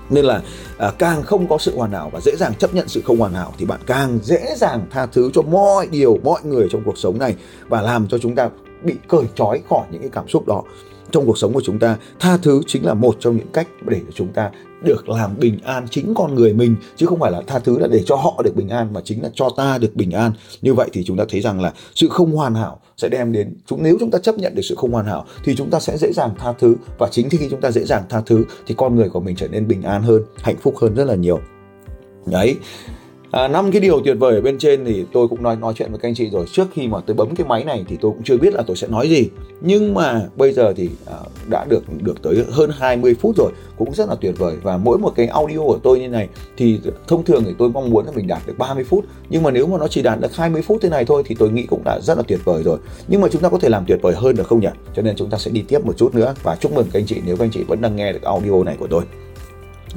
Nên 0.09 0.25
là 0.25 0.41
à, 0.77 0.91
càng 0.97 1.23
không 1.23 1.47
có 1.47 1.57
sự 1.57 1.77
hoàn 1.77 1.91
hảo 1.91 2.09
và 2.13 2.19
dễ 2.19 2.35
dàng 2.35 2.53
chấp 2.53 2.73
nhận 2.73 2.87
sự 2.87 3.01
không 3.05 3.17
hoàn 3.17 3.33
hảo 3.33 3.53
thì 3.57 3.65
bạn 3.65 3.79
càng 3.85 4.19
dễ 4.23 4.55
dàng 4.57 4.85
tha 4.91 5.05
thứ 5.05 5.29
cho 5.33 5.41
mọi 5.41 5.87
điều 5.87 6.19
mọi 6.23 6.41
người 6.43 6.67
trong 6.71 6.81
cuộc 6.85 6.97
sống 6.97 7.19
này 7.19 7.35
và 7.67 7.81
làm 7.81 8.07
cho 8.07 8.17
chúng 8.17 8.35
ta 8.35 8.49
bị 8.83 8.95
cởi 9.07 9.23
trói 9.35 9.61
khỏi 9.69 9.85
những 9.91 10.01
cái 10.01 10.09
cảm 10.13 10.27
xúc 10.27 10.47
đó. 10.47 10.63
Trong 11.11 11.25
cuộc 11.25 11.37
sống 11.37 11.53
của 11.53 11.61
chúng 11.63 11.79
ta 11.79 11.97
tha 12.19 12.37
thứ 12.37 12.61
chính 12.67 12.85
là 12.85 12.93
một 12.93 13.15
trong 13.19 13.37
những 13.37 13.51
cách 13.53 13.67
để 13.81 14.01
chúng 14.13 14.33
ta 14.33 14.51
được 14.81 15.09
làm 15.09 15.39
bình 15.39 15.59
an 15.63 15.87
chính 15.91 16.13
con 16.13 16.35
người 16.35 16.53
mình, 16.53 16.75
chứ 16.95 17.05
không 17.05 17.19
phải 17.19 17.31
là 17.31 17.41
tha 17.47 17.59
thứ 17.59 17.79
là 17.79 17.87
để 17.87 18.03
cho 18.05 18.15
họ 18.15 18.41
được 18.43 18.55
bình 18.55 18.69
an 18.69 18.93
mà 18.93 19.01
chính 19.03 19.23
là 19.23 19.29
cho 19.33 19.49
ta 19.57 19.77
được 19.77 19.95
bình 19.95 20.11
an. 20.11 20.31
Như 20.61 20.73
vậy 20.73 20.89
thì 20.93 21.03
chúng 21.03 21.17
ta 21.17 21.23
thấy 21.29 21.41
rằng 21.41 21.61
là 21.61 21.73
sự 21.95 22.07
không 22.09 22.31
hoàn 22.31 22.55
hảo 22.55 22.79
sẽ 22.97 23.09
đem 23.09 23.31
đến 23.31 23.53
chúng, 23.67 23.83
nếu 23.83 23.97
chúng 23.99 24.11
ta 24.11 24.19
chấp 24.19 24.37
nhận 24.37 24.55
được 24.55 24.61
sự 24.61 24.75
không 24.75 24.91
hoàn 24.91 25.05
hảo 25.05 25.25
thì 25.43 25.55
chúng 25.55 25.69
ta 25.69 25.79
sẽ 25.79 25.97
dễ 25.97 26.11
dàng 26.13 26.29
tha 26.39 26.53
thứ. 26.59 26.75
Và 26.97 27.07
chính 27.11 27.29
khi 27.29 27.47
chúng 27.51 27.61
ta 27.61 27.71
dễ 27.71 27.83
dàng 27.83 28.03
tha 28.09 28.21
thứ 28.25 28.45
thì 28.67 28.75
con 28.77 28.95
người 28.95 29.09
của 29.09 29.19
mình 29.19 29.35
trở 29.35 29.47
nên 29.47 29.67
bình 29.67 29.81
an 29.81 30.03
hơn, 30.03 30.21
hạnh 30.41 30.57
phúc 30.61 30.75
hơn 30.81 30.95
rất 30.95 31.03
là 31.03 31.15
nhiều. 31.15 31.39
Đấy. 32.25 32.55
À, 33.31 33.47
năm 33.47 33.71
cái 33.71 33.81
điều 33.81 34.01
tuyệt 34.05 34.17
vời 34.19 34.35
ở 34.35 34.41
bên 34.41 34.57
trên 34.57 34.85
thì 34.85 35.05
tôi 35.13 35.27
cũng 35.27 35.43
nói 35.43 35.55
nói 35.55 35.73
chuyện 35.77 35.91
với 35.91 35.99
các 35.99 36.09
anh 36.09 36.15
chị 36.15 36.29
rồi. 36.29 36.45
Trước 36.51 36.67
khi 36.73 36.87
mà 36.87 36.99
tôi 37.05 37.15
bấm 37.15 37.35
cái 37.35 37.47
máy 37.47 37.63
này 37.63 37.85
thì 37.87 37.97
tôi 38.01 38.11
cũng 38.11 38.23
chưa 38.23 38.37
biết 38.37 38.53
là 38.53 38.63
tôi 38.67 38.77
sẽ 38.77 38.87
nói 38.87 39.09
gì. 39.09 39.29
Nhưng 39.61 39.93
mà 39.93 40.21
bây 40.35 40.53
giờ 40.53 40.73
thì 40.73 40.89
à, 41.05 41.17
đã 41.49 41.65
được 41.69 41.83
được 42.01 42.21
tới 42.21 42.45
hơn 42.51 42.69
20 42.77 43.15
phút 43.21 43.35
rồi 43.37 43.51
cũng 43.77 43.93
rất 43.93 44.09
là 44.09 44.15
tuyệt 44.21 44.33
vời. 44.37 44.55
Và 44.63 44.77
mỗi 44.77 44.97
một 44.97 45.13
cái 45.15 45.27
audio 45.27 45.57
của 45.57 45.79
tôi 45.83 45.99
như 45.99 46.07
này 46.07 46.27
thì 46.57 46.79
thông 47.07 47.23
thường 47.23 47.43
thì 47.45 47.53
tôi 47.57 47.69
mong 47.69 47.89
muốn 47.89 48.05
là 48.05 48.11
mình 48.15 48.27
đạt 48.27 48.41
được 48.47 48.57
30 48.57 48.83
phút. 48.83 49.05
Nhưng 49.29 49.43
mà 49.43 49.51
nếu 49.51 49.67
mà 49.67 49.77
nó 49.77 49.87
chỉ 49.87 50.01
đạt 50.01 50.19
được 50.21 50.35
20 50.35 50.61
phút 50.61 50.81
thế 50.81 50.89
này 50.89 51.05
thôi 51.05 51.23
thì 51.25 51.35
tôi 51.39 51.51
nghĩ 51.51 51.65
cũng 51.65 51.83
đã 51.83 51.99
rất 52.01 52.17
là 52.17 52.23
tuyệt 52.27 52.39
vời 52.43 52.63
rồi. 52.63 52.77
Nhưng 53.07 53.21
mà 53.21 53.27
chúng 53.31 53.41
ta 53.41 53.49
có 53.49 53.57
thể 53.57 53.69
làm 53.69 53.83
tuyệt 53.87 53.99
vời 54.01 54.13
hơn 54.15 54.35
được 54.35 54.47
không 54.47 54.59
nhỉ? 54.59 54.69
Cho 54.95 55.01
nên 55.01 55.15
chúng 55.15 55.29
ta 55.29 55.37
sẽ 55.37 55.51
đi 55.51 55.61
tiếp 55.67 55.85
một 55.85 55.97
chút 55.97 56.15
nữa. 56.15 56.35
Và 56.43 56.55
chúc 56.55 56.73
mừng 56.73 56.87
các 56.93 56.99
anh 56.99 57.05
chị 57.05 57.21
nếu 57.25 57.37
các 57.37 57.45
anh 57.45 57.51
chị 57.51 57.63
vẫn 57.67 57.81
đang 57.81 57.95
nghe 57.95 58.13
được 58.13 58.21
audio 58.21 58.63
này 58.63 58.75
của 58.79 58.87
tôi 58.87 59.03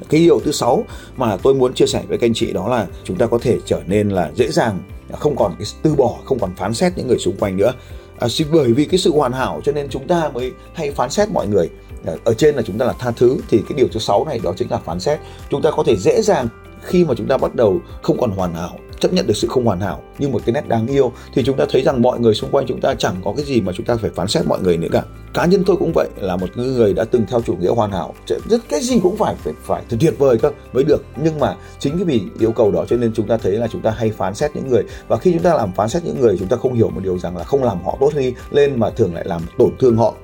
cái 0.08 0.20
điều 0.20 0.40
thứ 0.40 0.52
sáu 0.52 0.84
mà 1.16 1.36
tôi 1.36 1.54
muốn 1.54 1.74
chia 1.74 1.86
sẻ 1.86 2.02
với 2.08 2.18
các 2.18 2.26
anh 2.26 2.34
chị 2.34 2.52
đó 2.52 2.68
là 2.68 2.86
chúng 3.04 3.16
ta 3.16 3.26
có 3.26 3.38
thể 3.38 3.58
trở 3.66 3.80
nên 3.86 4.08
là 4.08 4.30
dễ 4.34 4.50
dàng 4.50 4.78
không 5.18 5.36
còn 5.36 5.54
cái 5.58 5.66
từ 5.82 5.94
bỏ 5.94 6.14
không 6.24 6.38
còn 6.38 6.54
phán 6.56 6.74
xét 6.74 6.92
những 6.96 7.08
người 7.08 7.18
xung 7.18 7.36
quanh 7.36 7.56
nữa. 7.56 7.72
À, 8.18 8.28
bởi 8.52 8.72
vì 8.72 8.84
cái 8.84 8.98
sự 8.98 9.12
hoàn 9.12 9.32
hảo 9.32 9.60
cho 9.64 9.72
nên 9.72 9.88
chúng 9.88 10.06
ta 10.06 10.30
mới 10.34 10.52
hay 10.74 10.90
phán 10.90 11.10
xét 11.10 11.28
mọi 11.30 11.46
người. 11.46 11.68
À, 12.06 12.12
ở 12.24 12.34
trên 12.34 12.54
là 12.54 12.62
chúng 12.62 12.78
ta 12.78 12.86
là 12.86 12.92
tha 12.98 13.10
thứ 13.10 13.38
thì 13.50 13.62
cái 13.68 13.78
điều 13.78 13.88
thứ 13.92 14.00
sáu 14.00 14.24
này 14.24 14.40
đó 14.42 14.54
chính 14.56 14.70
là 14.70 14.78
phán 14.78 15.00
xét. 15.00 15.18
Chúng 15.50 15.62
ta 15.62 15.70
có 15.70 15.82
thể 15.86 15.96
dễ 15.96 16.22
dàng 16.22 16.48
khi 16.82 17.04
mà 17.04 17.14
chúng 17.14 17.26
ta 17.26 17.36
bắt 17.36 17.54
đầu 17.54 17.80
không 18.02 18.20
còn 18.20 18.30
hoàn 18.30 18.54
hảo 18.54 18.78
chấp 19.00 19.12
nhận 19.12 19.26
được 19.26 19.36
sự 19.36 19.48
không 19.48 19.64
hoàn 19.64 19.80
hảo 19.80 20.02
như 20.18 20.28
một 20.28 20.42
cái 20.46 20.52
nét 20.52 20.68
đáng 20.68 20.86
yêu, 20.86 21.12
thì 21.34 21.42
chúng 21.46 21.56
ta 21.56 21.64
thấy 21.70 21.82
rằng 21.82 22.02
mọi 22.02 22.20
người 22.20 22.34
xung 22.34 22.50
quanh 22.50 22.66
chúng 22.68 22.80
ta 22.80 22.94
chẳng 22.94 23.16
có 23.24 23.32
cái 23.36 23.44
gì 23.44 23.60
mà 23.60 23.72
chúng 23.76 23.86
ta 23.86 23.96
phải 23.96 24.10
phán 24.14 24.28
xét 24.28 24.46
mọi 24.46 24.60
người 24.60 24.76
nữa 24.76 24.88
cả. 24.92 25.02
Cá 25.34 25.44
nhân 25.44 25.62
tôi 25.66 25.76
cũng 25.76 25.92
vậy, 25.94 26.08
là 26.16 26.36
một 26.36 26.56
người 26.56 26.94
đã 26.94 27.04
từng 27.04 27.26
theo 27.28 27.40
chủ 27.40 27.56
nghĩa 27.56 27.68
hoàn 27.68 27.92
hảo. 27.92 28.14
Rất 28.26 28.60
cái 28.68 28.80
gì 28.80 29.00
cũng 29.02 29.16
phải 29.16 29.34
phải 29.34 29.52
phải 29.62 29.82
tuyệt 30.00 30.14
vời 30.18 30.38
cơ, 30.38 30.50
mới 30.72 30.84
được. 30.84 31.04
Nhưng 31.22 31.38
mà 31.38 31.56
chính 31.78 31.96
cái 31.96 32.04
vì 32.04 32.22
yêu 32.38 32.52
cầu 32.52 32.70
đó 32.70 32.84
cho 32.88 32.96
nên 32.96 33.12
chúng 33.14 33.26
ta 33.26 33.36
thấy 33.36 33.52
là 33.52 33.66
chúng 33.72 33.82
ta 33.82 33.90
hay 33.90 34.10
phán 34.10 34.34
xét 34.34 34.50
những 34.54 34.68
người. 34.68 34.82
Và 35.08 35.16
khi 35.16 35.32
chúng 35.32 35.42
ta 35.42 35.54
làm 35.54 35.72
phán 35.72 35.88
xét 35.88 36.04
những 36.04 36.20
người, 36.20 36.36
chúng 36.38 36.48
ta 36.48 36.56
không 36.56 36.74
hiểu 36.74 36.90
một 36.90 37.00
điều 37.02 37.18
rằng 37.18 37.36
là 37.36 37.44
không 37.44 37.64
làm 37.64 37.84
họ 37.84 37.96
tốt 38.00 38.10
đi, 38.16 38.34
lên 38.50 38.80
mà 38.80 38.90
thường 38.90 39.14
lại 39.14 39.24
làm 39.26 39.42
tổn 39.58 39.70
thương 39.78 39.96
họ. 39.96 40.14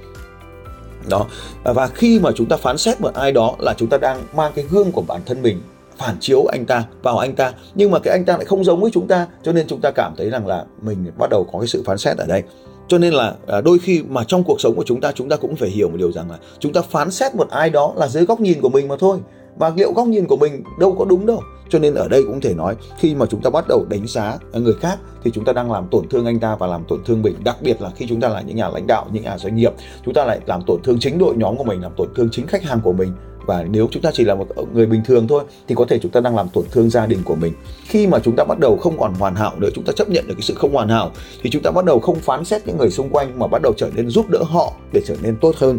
Đó. 1.09 1.27
Và 1.65 1.87
khi 1.87 2.21
mà 2.21 2.31
chúng 2.35 2.49
ta 2.49 2.57
phán 2.57 2.79
xét 2.79 3.01
một 3.01 3.15
ai 3.15 3.33
đó 3.33 3.57
là 3.59 3.75
chúng 3.79 3.89
ta 3.89 3.99
đang 3.99 4.23
mang 4.37 4.53
cái 4.55 4.65
gương 4.71 4.93
của 4.93 5.03
bản 5.03 5.21
thân 5.27 5.43
mình 5.43 5.61
phản 5.99 6.17
chiếu 6.21 6.45
anh 6.45 6.67
ta, 6.67 6.85
vào 7.03 7.19
anh 7.19 7.35
ta. 7.35 7.53
Nhưng 7.75 7.91
mà 7.91 7.99
cái 7.99 8.13
anh 8.13 8.25
ta 8.25 8.37
lại 8.37 8.45
không 8.45 8.65
giống 8.65 8.81
với 8.81 8.91
chúng 8.91 9.07
ta, 9.07 9.27
cho 9.43 9.53
nên 9.53 9.67
chúng 9.67 9.81
ta 9.81 9.91
cảm 9.91 10.15
thấy 10.17 10.31
rằng 10.31 10.47
là 10.47 10.65
mình 10.83 11.13
bắt 11.19 11.31
đầu 11.31 11.47
có 11.53 11.59
cái 11.59 11.69
sự 11.69 11.83
phán 11.87 11.99
xét 11.99 12.17
ở 12.17 12.27
đây. 12.27 12.43
Cho 12.89 12.99
nên 12.99 13.13
là 13.15 13.35
à, 13.47 13.61
đôi 13.61 13.79
khi 13.79 14.03
mà 14.09 14.25
trong 14.25 14.45
cuộc 14.45 14.61
sống 14.61 14.75
của 14.77 14.85
chúng 14.87 15.01
ta 15.01 15.13
chúng 15.13 15.29
ta 15.29 15.37
cũng 15.37 15.57
phải 15.57 15.69
hiểu 15.69 15.89
một 15.89 15.97
điều 15.97 16.13
rằng 16.13 16.31
là 16.31 16.39
chúng 16.59 16.73
ta 16.73 16.83
phán 16.83 17.11
xét 17.11 17.35
một 17.35 17.51
ai 17.51 17.71
đó 17.71 17.93
là 17.97 18.09
dưới 18.09 18.25
góc 18.25 18.41
nhìn 18.41 18.61
của 18.61 18.69
mình 18.69 18.89
mà 18.89 18.95
thôi. 18.99 19.19
Và 19.57 19.73
liệu 19.77 19.93
góc 19.93 20.07
nhìn 20.07 20.27
của 20.27 20.37
mình 20.37 20.63
đâu 20.81 20.95
có 20.99 21.05
đúng 21.05 21.27
đâu. 21.27 21.41
Cho 21.69 21.79
nên 21.79 21.95
ở 21.95 22.09
đây 22.09 22.23
cũng 22.27 22.41
thể 22.41 22.55
nói, 22.55 22.77
khi 22.99 23.15
mà 23.15 23.27
chúng 23.27 23.43
ta 23.43 23.51
bắt 23.51 23.65
đầu 23.69 23.87
đánh 23.89 24.07
giá 24.07 24.39
người 24.53 24.75
khác, 24.81 24.99
thì 25.25 25.31
chúng 25.35 25.45
ta 25.45 25.53
đang 25.53 25.73
làm 25.73 25.89
tổn 25.91 26.09
thương 26.09 26.27
anh 26.27 26.41
ta 26.41 26.57
và 26.57 26.67
làm 26.67 26.85
tổn 26.89 27.05
thương 27.05 27.23
mình. 27.23 27.35
Đặc 27.45 27.57
biệt 27.63 27.83
là 27.83 27.91
khi 27.97 28.07
chúng 28.09 28.21
ta 28.21 28.29
là 28.29 28.41
những 28.41 28.57
nhà 28.57 28.69
lãnh 28.69 28.87
đạo, 28.87 29.07
những 29.13 29.23
nhà 29.23 29.39
doanh 29.39 29.57
nghiệp, 29.57 29.73
chúng 30.05 30.15
ta 30.15 30.25
lại 30.25 30.41
làm 30.47 30.63
tổn 30.67 30.83
thương 30.85 30.99
chính 31.01 31.19
đội 31.19 31.37
nhóm 31.37 31.57
của 31.57 31.65
mình, 31.65 31.83
làm 31.83 31.93
tổn 31.97 32.09
thương 32.17 32.29
chính 32.33 32.47
khách 32.47 32.63
hàng 32.63 32.81
của 32.81 32.93
mình 32.93 33.13
và 33.47 33.65
nếu 33.71 33.89
chúng 33.91 34.03
ta 34.03 34.11
chỉ 34.15 34.25
là 34.25 34.35
một 34.35 34.47
người 34.73 34.87
bình 34.87 35.03
thường 35.05 35.29
thôi 35.29 35.45
thì 35.69 35.75
có 35.75 35.85
thể 35.89 35.99
chúng 35.99 36.13
ta 36.13 36.21
đang 36.21 36.37
làm 36.37 36.49
tổn 36.49 36.65
thương 36.71 36.91
gia 36.91 37.07
đình 37.07 37.23
của 37.25 37.35
mình. 37.35 37.53
Khi 37.85 38.07
mà 38.07 38.19
chúng 38.19 38.37
ta 38.37 38.45
bắt 38.45 38.59
đầu 38.59 38.77
không 38.77 38.99
còn 38.99 39.15
hoàn 39.15 39.35
hảo 39.35 39.53
nữa 39.59 39.69
chúng 39.75 39.85
ta 39.85 39.93
chấp 39.97 40.09
nhận 40.09 40.29
được 40.29 40.35
cái 40.35 40.43
sự 40.43 40.55
không 40.55 40.73
hoàn 40.73 40.89
hảo 40.89 41.11
thì 41.43 41.51
chúng 41.51 41.63
ta 41.63 41.71
bắt 41.71 41.85
đầu 41.85 42.01
không 42.01 42.21
phán 42.21 42.45
xét 42.45 42.67
những 42.67 42.79
người 42.79 42.91
xung 42.91 43.11
quanh 43.11 43.39
mà 43.39 43.47
bắt 43.47 43.63
đầu 43.63 43.73
trở 43.77 43.91
nên 43.95 44.09
giúp 44.09 44.29
đỡ 44.29 44.43
họ 44.43 44.73
để 44.93 45.01
trở 45.07 45.17
nên 45.23 45.37
tốt 45.37 45.55
hơn. 45.57 45.79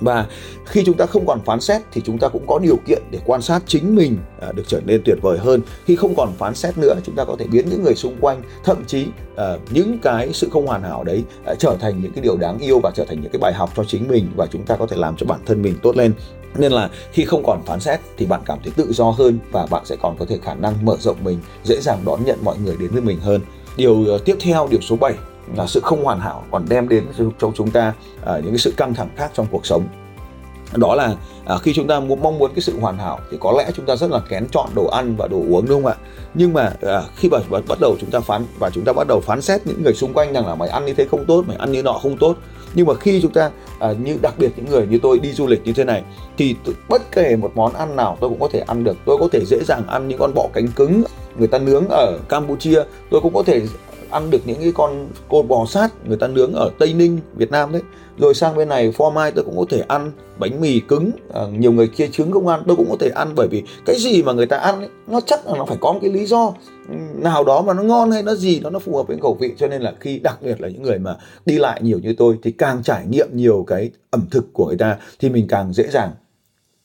Và 0.00 0.26
khi 0.64 0.82
chúng 0.86 0.96
ta 0.96 1.06
không 1.06 1.26
còn 1.26 1.40
phán 1.44 1.60
xét 1.60 1.82
thì 1.92 2.00
chúng 2.04 2.18
ta 2.18 2.28
cũng 2.28 2.46
có 2.46 2.58
điều 2.58 2.76
kiện 2.86 3.02
để 3.10 3.18
quan 3.26 3.42
sát 3.42 3.62
chính 3.66 3.94
mình 3.94 4.18
à, 4.40 4.52
được 4.52 4.62
trở 4.66 4.80
nên 4.86 5.02
tuyệt 5.04 5.18
vời 5.22 5.38
hơn. 5.38 5.60
Khi 5.84 5.96
không 5.96 6.14
còn 6.16 6.32
phán 6.38 6.54
xét 6.54 6.78
nữa 6.78 6.94
chúng 7.04 7.14
ta 7.14 7.24
có 7.24 7.36
thể 7.38 7.46
biến 7.46 7.66
những 7.70 7.82
người 7.82 7.94
xung 7.94 8.16
quanh 8.20 8.42
thậm 8.64 8.84
chí 8.86 9.06
à, 9.36 9.56
những 9.70 9.98
cái 9.98 10.32
sự 10.32 10.48
không 10.52 10.66
hoàn 10.66 10.82
hảo 10.82 11.04
đấy 11.04 11.24
à, 11.44 11.54
trở 11.58 11.76
thành 11.80 12.00
những 12.02 12.12
cái 12.12 12.22
điều 12.22 12.36
đáng 12.36 12.58
yêu 12.58 12.80
và 12.82 12.90
trở 12.94 13.04
thành 13.08 13.20
những 13.20 13.32
cái 13.32 13.40
bài 13.40 13.52
học 13.52 13.70
cho 13.76 13.84
chính 13.84 14.08
mình. 14.08 14.28
Và 14.36 14.46
chúng 14.46 14.62
ta 14.62 14.76
có 14.76 14.86
thể 14.86 14.96
làm 14.96 15.16
cho 15.16 15.26
bản 15.26 15.40
thân 15.46 15.62
mình 15.62 15.74
tốt 15.82 15.96
lên 15.96 16.12
nên 16.56 16.72
là 16.72 16.90
khi 17.12 17.24
không 17.24 17.42
còn 17.46 17.62
phán 17.66 17.80
xét 17.80 18.00
thì 18.16 18.26
bạn 18.26 18.40
cảm 18.44 18.58
thấy 18.64 18.72
tự 18.76 18.92
do 18.92 19.10
hơn 19.10 19.38
và 19.50 19.66
bạn 19.70 19.84
sẽ 19.84 19.96
còn 20.02 20.16
có 20.18 20.24
thể 20.28 20.38
khả 20.42 20.54
năng 20.54 20.84
mở 20.84 20.96
rộng 21.00 21.16
mình 21.24 21.38
dễ 21.64 21.80
dàng 21.80 21.98
đón 22.06 22.24
nhận 22.24 22.38
mọi 22.44 22.58
người 22.58 22.76
đến 22.80 22.90
với 22.90 23.00
mình 23.00 23.20
hơn. 23.20 23.40
Điều 23.76 24.04
ờ, 24.06 24.18
tiếp 24.18 24.36
theo 24.40 24.68
điều 24.70 24.80
số 24.80 24.96
7 24.96 25.14
là 25.56 25.66
sự 25.66 25.80
không 25.80 26.04
hoàn 26.04 26.20
hảo 26.20 26.44
còn 26.50 26.64
đem 26.68 26.88
đến 26.88 27.06
cho 27.38 27.50
chúng 27.54 27.70
ta 27.70 27.92
à, 28.24 28.38
những 28.38 28.50
cái 28.50 28.58
sự 28.58 28.72
căng 28.76 28.94
thẳng 28.94 29.08
khác 29.16 29.30
trong 29.34 29.46
cuộc 29.50 29.66
sống. 29.66 29.84
Đó 30.76 30.94
là 30.94 31.14
à, 31.44 31.58
khi 31.58 31.72
chúng 31.74 31.86
ta 31.86 32.00
muốn 32.00 32.22
mong 32.22 32.38
muốn 32.38 32.50
cái 32.54 32.60
sự 32.60 32.80
hoàn 32.80 32.98
hảo 32.98 33.18
thì 33.30 33.36
có 33.40 33.54
lẽ 33.58 33.70
chúng 33.76 33.86
ta 33.86 33.96
rất 33.96 34.10
là 34.10 34.20
kén 34.28 34.46
chọn 34.52 34.68
đồ 34.74 34.86
ăn 34.86 35.16
và 35.16 35.28
đồ 35.28 35.36
uống 35.36 35.66
đúng 35.66 35.82
không 35.82 35.92
ạ? 35.92 35.96
Nhưng 36.34 36.52
mà 36.52 36.72
à, 36.82 37.02
khi 37.16 37.28
mà 37.28 37.38
bắt 37.68 37.78
đầu 37.80 37.96
chúng 38.00 38.10
ta 38.10 38.20
phán 38.20 38.44
và 38.58 38.70
chúng 38.70 38.84
ta 38.84 38.92
bắt 38.92 39.06
đầu 39.08 39.20
phán 39.20 39.42
xét 39.42 39.66
những 39.66 39.82
người 39.82 39.94
xung 39.94 40.12
quanh 40.14 40.32
rằng 40.32 40.46
là 40.46 40.54
mày 40.54 40.68
ăn 40.68 40.86
như 40.86 40.94
thế 40.94 41.06
không 41.10 41.24
tốt 41.24 41.44
mày 41.46 41.56
ăn 41.56 41.72
như 41.72 41.82
nọ 41.82 41.92
không 41.92 42.16
tốt 42.16 42.36
nhưng 42.74 42.86
mà 42.86 42.94
khi 42.94 43.20
chúng 43.22 43.32
ta 43.32 43.50
à, 43.78 43.92
như 44.04 44.18
đặc 44.22 44.34
biệt 44.38 44.50
những 44.56 44.66
người 44.66 44.86
như 44.86 44.98
tôi 45.02 45.18
đi 45.18 45.32
du 45.32 45.46
lịch 45.46 45.64
như 45.64 45.72
thế 45.72 45.84
này 45.84 46.02
thì 46.36 46.56
bất 46.88 47.02
kể 47.12 47.36
một 47.36 47.52
món 47.54 47.74
ăn 47.74 47.96
nào 47.96 48.16
tôi 48.20 48.30
cũng 48.30 48.40
có 48.40 48.48
thể 48.52 48.60
ăn 48.60 48.84
được. 48.84 48.96
Tôi 49.04 49.16
có 49.20 49.28
thể 49.32 49.44
dễ 49.46 49.58
dàng 49.64 49.86
ăn 49.86 50.08
những 50.08 50.18
con 50.18 50.34
bọ 50.34 50.48
cánh 50.52 50.68
cứng 50.68 51.02
người 51.38 51.48
ta 51.48 51.58
nướng 51.58 51.88
ở 51.88 52.18
Campuchia 52.28 52.82
tôi 53.10 53.20
cũng 53.20 53.34
có 53.34 53.42
thể 53.42 53.62
ăn 54.10 54.30
được 54.30 54.38
những 54.46 54.58
cái 54.60 54.72
con 54.74 55.08
cột 55.28 55.46
bò 55.46 55.66
sát 55.66 55.88
người 56.04 56.16
ta 56.16 56.26
nướng 56.26 56.52
ở 56.52 56.70
Tây 56.78 56.94
Ninh 56.94 57.18
Việt 57.34 57.50
Nam 57.50 57.72
đấy. 57.72 57.82
Rồi 58.18 58.34
sang 58.34 58.56
bên 58.56 58.68
này 58.68 58.92
phô 58.92 59.10
mai 59.10 59.30
tôi 59.30 59.44
cũng 59.44 59.58
có 59.58 59.64
thể 59.70 59.84
ăn 59.88 60.12
bánh 60.38 60.60
mì 60.60 60.80
cứng 60.80 61.10
à, 61.34 61.42
nhiều 61.58 61.72
người 61.72 61.88
kia 61.88 62.08
trứng 62.12 62.32
không 62.32 62.48
ăn 62.48 62.62
tôi 62.66 62.76
cũng 62.76 62.90
có 62.90 62.96
thể 63.00 63.08
ăn 63.08 63.32
bởi 63.36 63.48
vì 63.50 63.62
cái 63.86 63.96
gì 63.98 64.22
mà 64.22 64.32
người 64.32 64.46
ta 64.46 64.56
ăn 64.56 64.78
ấy, 64.78 64.88
nó 65.06 65.20
chắc 65.20 65.46
là 65.46 65.58
nó 65.58 65.64
phải 65.64 65.76
có 65.80 65.92
một 65.92 65.98
cái 66.02 66.10
lý 66.10 66.26
do 66.26 66.52
nào 67.14 67.44
đó 67.44 67.62
mà 67.62 67.74
nó 67.74 67.82
ngon 67.82 68.10
hay 68.10 68.22
nó 68.22 68.34
gì 68.34 68.60
đó 68.60 68.70
nó 68.70 68.78
phù 68.78 68.96
hợp 68.96 69.06
với 69.06 69.18
khẩu 69.22 69.34
vị. 69.34 69.52
Cho 69.56 69.66
nên 69.66 69.82
là 69.82 69.94
khi 70.00 70.18
đặc 70.18 70.38
biệt 70.42 70.60
là 70.60 70.68
những 70.68 70.82
người 70.82 70.98
mà 70.98 71.16
đi 71.46 71.58
lại 71.58 71.80
nhiều 71.82 71.98
như 71.98 72.14
tôi 72.18 72.38
thì 72.42 72.50
càng 72.50 72.82
trải 72.82 73.06
nghiệm 73.06 73.28
nhiều 73.32 73.64
cái 73.66 73.90
ẩm 74.10 74.26
thực 74.30 74.52
của 74.52 74.66
người 74.66 74.78
ta 74.78 74.96
thì 75.18 75.28
mình 75.28 75.46
càng 75.48 75.72
dễ 75.72 75.88
dàng 75.90 76.10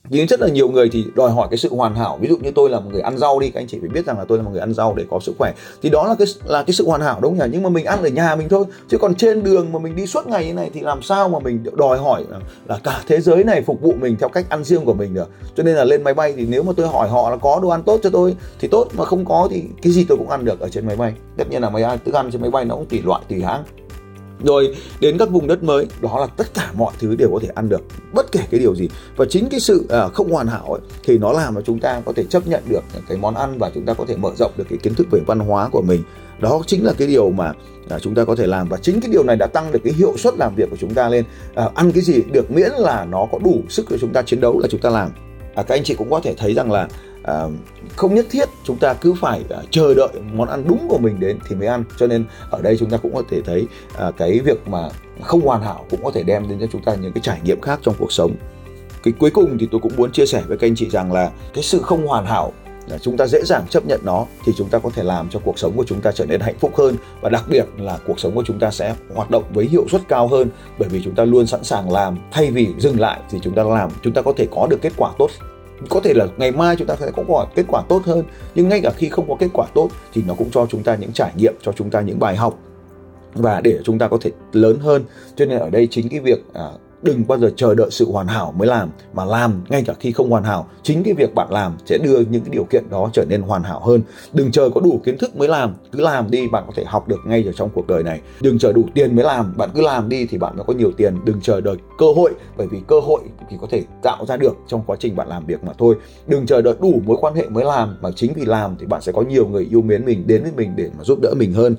nhưng 0.09 0.27
rất 0.27 0.41
là 0.41 0.47
nhiều 0.47 0.69
người 0.69 0.89
thì 0.89 1.05
đòi 1.15 1.31
hỏi 1.31 1.47
cái 1.51 1.57
sự 1.57 1.75
hoàn 1.75 1.95
hảo. 1.95 2.17
Ví 2.21 2.27
dụ 2.27 2.37
như 2.37 2.51
tôi 2.55 2.69
là 2.69 2.79
một 2.79 2.89
người 2.91 3.01
ăn 3.01 3.17
rau 3.17 3.39
đi 3.39 3.49
các 3.49 3.61
anh 3.61 3.67
chị 3.67 3.77
phải 3.79 3.89
biết 3.89 4.05
rằng 4.05 4.17
là 4.17 4.25
tôi 4.25 4.37
là 4.37 4.43
một 4.43 4.49
người 4.51 4.59
ăn 4.59 4.73
rau 4.73 4.93
để 4.95 5.05
có 5.09 5.19
sức 5.19 5.35
khỏe. 5.39 5.53
Thì 5.81 5.89
đó 5.89 6.07
là 6.07 6.15
cái 6.19 6.27
là 6.45 6.63
cái 6.63 6.73
sự 6.73 6.87
hoàn 6.87 7.01
hảo 7.01 7.19
đúng 7.21 7.39
không 7.39 7.49
nhỉ? 7.49 7.53
Nhưng 7.53 7.63
mà 7.63 7.69
mình 7.69 7.85
ăn 7.85 8.03
ở 8.03 8.09
nhà 8.09 8.35
mình 8.35 8.49
thôi 8.49 8.65
chứ 8.89 8.97
còn 8.97 9.15
trên 9.15 9.43
đường 9.43 9.71
mà 9.71 9.79
mình 9.79 9.95
đi 9.95 10.07
suốt 10.07 10.27
ngày 10.27 10.45
như 10.45 10.53
này 10.53 10.69
thì 10.73 10.81
làm 10.81 11.01
sao 11.01 11.29
mà 11.29 11.39
mình 11.39 11.63
đòi 11.73 11.97
hỏi 11.97 12.25
là, 12.29 12.39
là 12.67 12.79
cả 12.83 13.01
thế 13.07 13.21
giới 13.21 13.43
này 13.43 13.61
phục 13.61 13.81
vụ 13.81 13.93
mình 13.99 14.15
theo 14.19 14.29
cách 14.29 14.49
ăn 14.49 14.63
riêng 14.63 14.85
của 14.85 14.93
mình 14.93 15.13
được. 15.13 15.29
Cho 15.55 15.63
nên 15.63 15.75
là 15.75 15.83
lên 15.83 16.03
máy 16.03 16.13
bay 16.13 16.33
thì 16.37 16.45
nếu 16.49 16.63
mà 16.63 16.73
tôi 16.77 16.87
hỏi 16.87 17.09
họ 17.09 17.29
là 17.29 17.37
có 17.37 17.59
đồ 17.63 17.69
ăn 17.69 17.83
tốt 17.83 17.99
cho 18.03 18.09
tôi 18.09 18.35
thì 18.59 18.67
tốt 18.67 18.87
mà 18.97 19.05
không 19.05 19.25
có 19.25 19.47
thì 19.51 19.63
cái 19.81 19.93
gì 19.93 20.05
tôi 20.09 20.17
cũng 20.17 20.29
ăn 20.29 20.45
được 20.45 20.59
ở 20.59 20.69
trên 20.69 20.87
máy 20.87 20.95
bay. 20.95 21.13
Tất 21.37 21.49
nhiên 21.49 21.61
là 21.61 21.69
máy 21.69 21.83
ăn 21.83 21.97
thức 22.05 22.13
ăn 22.13 22.31
trên 22.31 22.41
máy 22.41 22.51
bay 22.51 22.65
nó 22.65 22.75
cũng 22.75 22.85
tùy 22.85 23.01
loại 23.05 23.21
tùy 23.29 23.41
hãng 23.41 23.63
rồi 24.43 24.75
đến 24.99 25.17
các 25.17 25.29
vùng 25.29 25.47
đất 25.47 25.63
mới 25.63 25.85
đó 26.01 26.19
là 26.19 26.27
tất 26.37 26.53
cả 26.53 26.71
mọi 26.73 26.93
thứ 26.99 27.15
đều 27.15 27.29
có 27.33 27.39
thể 27.41 27.49
ăn 27.55 27.69
được 27.69 27.81
bất 28.13 28.31
kể 28.31 28.39
cái 28.51 28.59
điều 28.59 28.75
gì. 28.75 28.89
Và 29.15 29.25
chính 29.29 29.49
cái 29.49 29.59
sự 29.59 29.85
à, 29.89 30.07
không 30.07 30.31
hoàn 30.31 30.47
hảo 30.47 30.73
ấy, 30.73 30.81
thì 31.03 31.17
nó 31.17 31.31
làm 31.31 31.55
cho 31.55 31.61
chúng 31.61 31.79
ta 31.79 32.01
có 32.05 32.13
thể 32.15 32.23
chấp 32.23 32.47
nhận 32.47 32.63
được 32.69 32.81
cái 33.09 33.17
món 33.17 33.35
ăn 33.35 33.57
và 33.59 33.71
chúng 33.75 33.85
ta 33.85 33.93
có 33.93 34.05
thể 34.07 34.15
mở 34.17 34.31
rộng 34.35 34.51
được 34.57 34.65
cái 34.69 34.77
kiến 34.77 34.95
thức 34.95 35.07
về 35.11 35.19
văn 35.27 35.39
hóa 35.39 35.69
của 35.69 35.81
mình. 35.81 36.03
Đó 36.39 36.61
chính 36.67 36.85
là 36.85 36.93
cái 36.97 37.07
điều 37.07 37.31
mà 37.31 37.53
à, 37.89 37.99
chúng 37.99 38.15
ta 38.15 38.25
có 38.25 38.35
thể 38.35 38.47
làm. 38.47 38.69
Và 38.69 38.77
chính 38.77 39.01
cái 39.01 39.11
điều 39.11 39.23
này 39.23 39.35
đã 39.35 39.47
tăng 39.47 39.71
được 39.71 39.79
cái 39.83 39.93
hiệu 39.93 40.17
suất 40.17 40.33
làm 40.37 40.55
việc 40.55 40.69
của 40.69 40.77
chúng 40.79 40.93
ta 40.93 41.09
lên. 41.09 41.25
À, 41.55 41.69
ăn 41.75 41.91
cái 41.91 42.01
gì 42.01 42.23
được 42.31 42.51
miễn 42.51 42.71
là 42.77 43.05
nó 43.05 43.27
có 43.31 43.39
đủ 43.43 43.61
sức 43.69 43.85
để 43.89 43.97
chúng 44.01 44.13
ta 44.13 44.21
chiến 44.21 44.41
đấu 44.41 44.59
là 44.59 44.67
chúng 44.71 44.81
ta 44.81 44.89
làm. 44.89 45.09
À, 45.55 45.63
các 45.63 45.75
anh 45.75 45.83
chị 45.83 45.95
cũng 45.95 46.09
có 46.09 46.19
thể 46.23 46.33
thấy 46.37 46.53
rằng 46.53 46.71
là 46.71 46.87
à, 47.23 47.43
không 47.95 48.15
nhất 48.15 48.25
thiết 48.31 48.49
chúng 48.63 48.77
ta 48.77 48.93
cứ 48.93 49.13
phải 49.21 49.41
à, 49.49 49.57
chờ 49.71 49.93
đợi 49.93 50.21
món 50.33 50.49
ăn 50.49 50.63
đúng 50.67 50.87
của 50.89 50.97
mình 50.97 51.19
đến 51.19 51.39
thì 51.49 51.55
mới 51.55 51.67
ăn 51.67 51.83
cho 51.97 52.07
nên 52.07 52.25
ở 52.51 52.61
đây 52.61 52.77
chúng 52.77 52.89
ta 52.89 52.97
cũng 52.97 53.13
có 53.13 53.23
thể 53.29 53.41
thấy 53.41 53.67
à, 53.97 54.11
cái 54.17 54.39
việc 54.39 54.67
mà 54.67 54.89
không 55.21 55.41
hoàn 55.41 55.61
hảo 55.61 55.85
cũng 55.89 56.03
có 56.03 56.11
thể 56.11 56.23
đem 56.23 56.47
đến 56.49 56.59
cho 56.59 56.67
chúng 56.71 56.83
ta 56.83 56.95
những 56.95 57.13
cái 57.13 57.21
trải 57.21 57.39
nghiệm 57.43 57.61
khác 57.61 57.79
trong 57.83 57.95
cuộc 57.99 58.11
sống 58.11 58.35
cái 59.03 59.13
cuối 59.19 59.29
cùng 59.29 59.57
thì 59.57 59.67
tôi 59.71 59.81
cũng 59.81 59.95
muốn 59.97 60.11
chia 60.11 60.25
sẻ 60.25 60.43
với 60.47 60.57
các 60.57 60.67
anh 60.67 60.75
chị 60.75 60.89
rằng 60.89 61.13
là 61.13 61.31
cái 61.53 61.63
sự 61.63 61.79
không 61.81 62.07
hoàn 62.07 62.25
hảo 62.25 62.51
là 62.87 62.97
chúng 62.97 63.17
ta 63.17 63.27
dễ 63.27 63.41
dàng 63.45 63.65
chấp 63.69 63.85
nhận 63.85 63.99
nó 64.03 64.25
thì 64.45 64.53
chúng 64.57 64.69
ta 64.69 64.79
có 64.79 64.89
thể 64.95 65.03
làm 65.03 65.29
cho 65.29 65.39
cuộc 65.43 65.59
sống 65.59 65.73
của 65.75 65.83
chúng 65.87 66.01
ta 66.01 66.11
trở 66.11 66.25
nên 66.25 66.41
hạnh 66.41 66.55
phúc 66.59 66.71
hơn 66.77 66.95
và 67.21 67.29
đặc 67.29 67.43
biệt 67.49 67.65
là 67.77 67.97
cuộc 68.07 68.19
sống 68.19 68.35
của 68.35 68.43
chúng 68.45 68.59
ta 68.59 68.71
sẽ 68.71 68.95
hoạt 69.15 69.31
động 69.31 69.43
với 69.53 69.65
hiệu 69.65 69.85
suất 69.91 70.01
cao 70.07 70.27
hơn 70.27 70.49
bởi 70.79 70.89
vì 70.89 71.01
chúng 71.03 71.15
ta 71.15 71.25
luôn 71.25 71.47
sẵn 71.47 71.63
sàng 71.63 71.91
làm 71.91 72.17
thay 72.31 72.51
vì 72.51 72.67
dừng 72.77 72.99
lại 72.99 73.19
thì 73.29 73.39
chúng 73.43 73.55
ta 73.55 73.63
làm 73.63 73.89
chúng 74.01 74.13
ta 74.13 74.21
có 74.21 74.33
thể 74.37 74.47
có 74.51 74.67
được 74.67 74.81
kết 74.81 74.93
quả 74.97 75.11
tốt 75.17 75.29
có 75.89 75.99
thể 75.99 76.13
là 76.13 76.27
ngày 76.37 76.51
mai 76.51 76.75
chúng 76.75 76.87
ta 76.87 76.95
sẽ 76.99 77.11
có 77.15 77.23
quả 77.27 77.45
kết 77.55 77.65
quả 77.67 77.83
tốt 77.89 78.01
hơn 78.05 78.23
nhưng 78.55 78.69
ngay 78.69 78.81
cả 78.81 78.91
khi 78.97 79.09
không 79.09 79.29
có 79.29 79.35
kết 79.39 79.49
quả 79.53 79.67
tốt 79.73 79.89
thì 80.13 80.23
nó 80.27 80.33
cũng 80.33 80.49
cho 80.51 80.65
chúng 80.69 80.83
ta 80.83 80.95
những 80.95 81.11
trải 81.13 81.31
nghiệm 81.37 81.53
cho 81.61 81.71
chúng 81.71 81.89
ta 81.89 82.01
những 82.01 82.19
bài 82.19 82.35
học 82.35 82.59
và 83.35 83.61
để 83.61 83.79
chúng 83.83 83.99
ta 83.99 84.07
có 84.07 84.17
thể 84.21 84.31
lớn 84.51 84.79
hơn. 84.79 85.03
Cho 85.35 85.45
nên 85.45 85.59
ở 85.59 85.69
đây 85.69 85.87
chính 85.91 86.09
cái 86.09 86.19
việc 86.19 86.39
à, 86.53 86.69
đừng 87.03 87.27
bao 87.27 87.39
giờ 87.39 87.51
chờ 87.55 87.75
đợi 87.75 87.87
sự 87.91 88.11
hoàn 88.11 88.27
hảo 88.27 88.53
mới 88.57 88.67
làm, 88.67 88.89
mà 89.13 89.25
làm 89.25 89.61
ngay 89.69 89.83
cả 89.85 89.93
khi 89.99 90.11
không 90.11 90.29
hoàn 90.29 90.43
hảo. 90.43 90.67
Chính 90.83 91.03
cái 91.03 91.13
việc 91.13 91.35
bạn 91.35 91.51
làm 91.51 91.77
sẽ 91.85 91.97
đưa 91.97 92.19
những 92.19 92.41
cái 92.43 92.49
điều 92.51 92.63
kiện 92.63 92.89
đó 92.89 93.09
trở 93.13 93.25
nên 93.25 93.41
hoàn 93.41 93.63
hảo 93.63 93.79
hơn. 93.79 94.01
Đừng 94.33 94.51
chờ 94.51 94.69
có 94.75 94.81
đủ 94.81 95.01
kiến 95.03 95.17
thức 95.17 95.35
mới 95.35 95.47
làm, 95.47 95.73
cứ 95.91 96.01
làm 96.01 96.31
đi, 96.31 96.47
bạn 96.47 96.63
có 96.67 96.73
thể 96.75 96.83
học 96.83 97.07
được 97.07 97.19
ngay 97.25 97.43
ở 97.45 97.51
trong 97.51 97.69
cuộc 97.73 97.87
đời 97.87 98.03
này. 98.03 98.21
Đừng 98.41 98.59
chờ 98.59 98.73
đủ 98.73 98.83
tiền 98.93 99.15
mới 99.15 99.25
làm, 99.25 99.57
bạn 99.57 99.69
cứ 99.75 99.81
làm 99.81 100.09
đi 100.09 100.25
thì 100.25 100.37
bạn 100.37 100.55
mới 100.55 100.63
có 100.65 100.73
nhiều 100.73 100.91
tiền. 100.97 101.15
Đừng 101.25 101.41
chờ 101.41 101.61
đợi 101.61 101.75
cơ 101.97 102.05
hội, 102.15 102.31
bởi 102.57 102.67
vì 102.67 102.79
cơ 102.87 102.99
hội 102.99 103.21
thì 103.49 103.57
có 103.61 103.67
thể 103.69 103.83
tạo 104.01 104.25
ra 104.25 104.37
được 104.37 104.55
trong 104.67 104.83
quá 104.87 104.95
trình 104.99 105.15
bạn 105.15 105.27
làm 105.27 105.45
việc 105.45 105.63
mà 105.63 105.73
thôi. 105.77 105.95
Đừng 106.27 106.45
chờ 106.45 106.61
đợi 106.61 106.75
đủ 106.81 107.01
mối 107.05 107.17
quan 107.21 107.35
hệ 107.35 107.49
mới 107.49 107.65
làm, 107.65 107.97
mà 108.01 108.09
chính 108.15 108.33
vì 108.33 108.45
làm 108.45 108.75
thì 108.79 108.85
bạn 108.85 109.01
sẽ 109.01 109.11
có 109.11 109.21
nhiều 109.21 109.47
người 109.47 109.67
yêu 109.71 109.81
mến 109.81 110.05
mình, 110.05 110.27
đến 110.27 110.43
với 110.43 110.51
mình 110.55 110.73
để 110.75 110.89
mà 110.97 111.03
giúp 111.03 111.19
đỡ 111.21 111.33
mình 111.37 111.53
hơn 111.53 111.75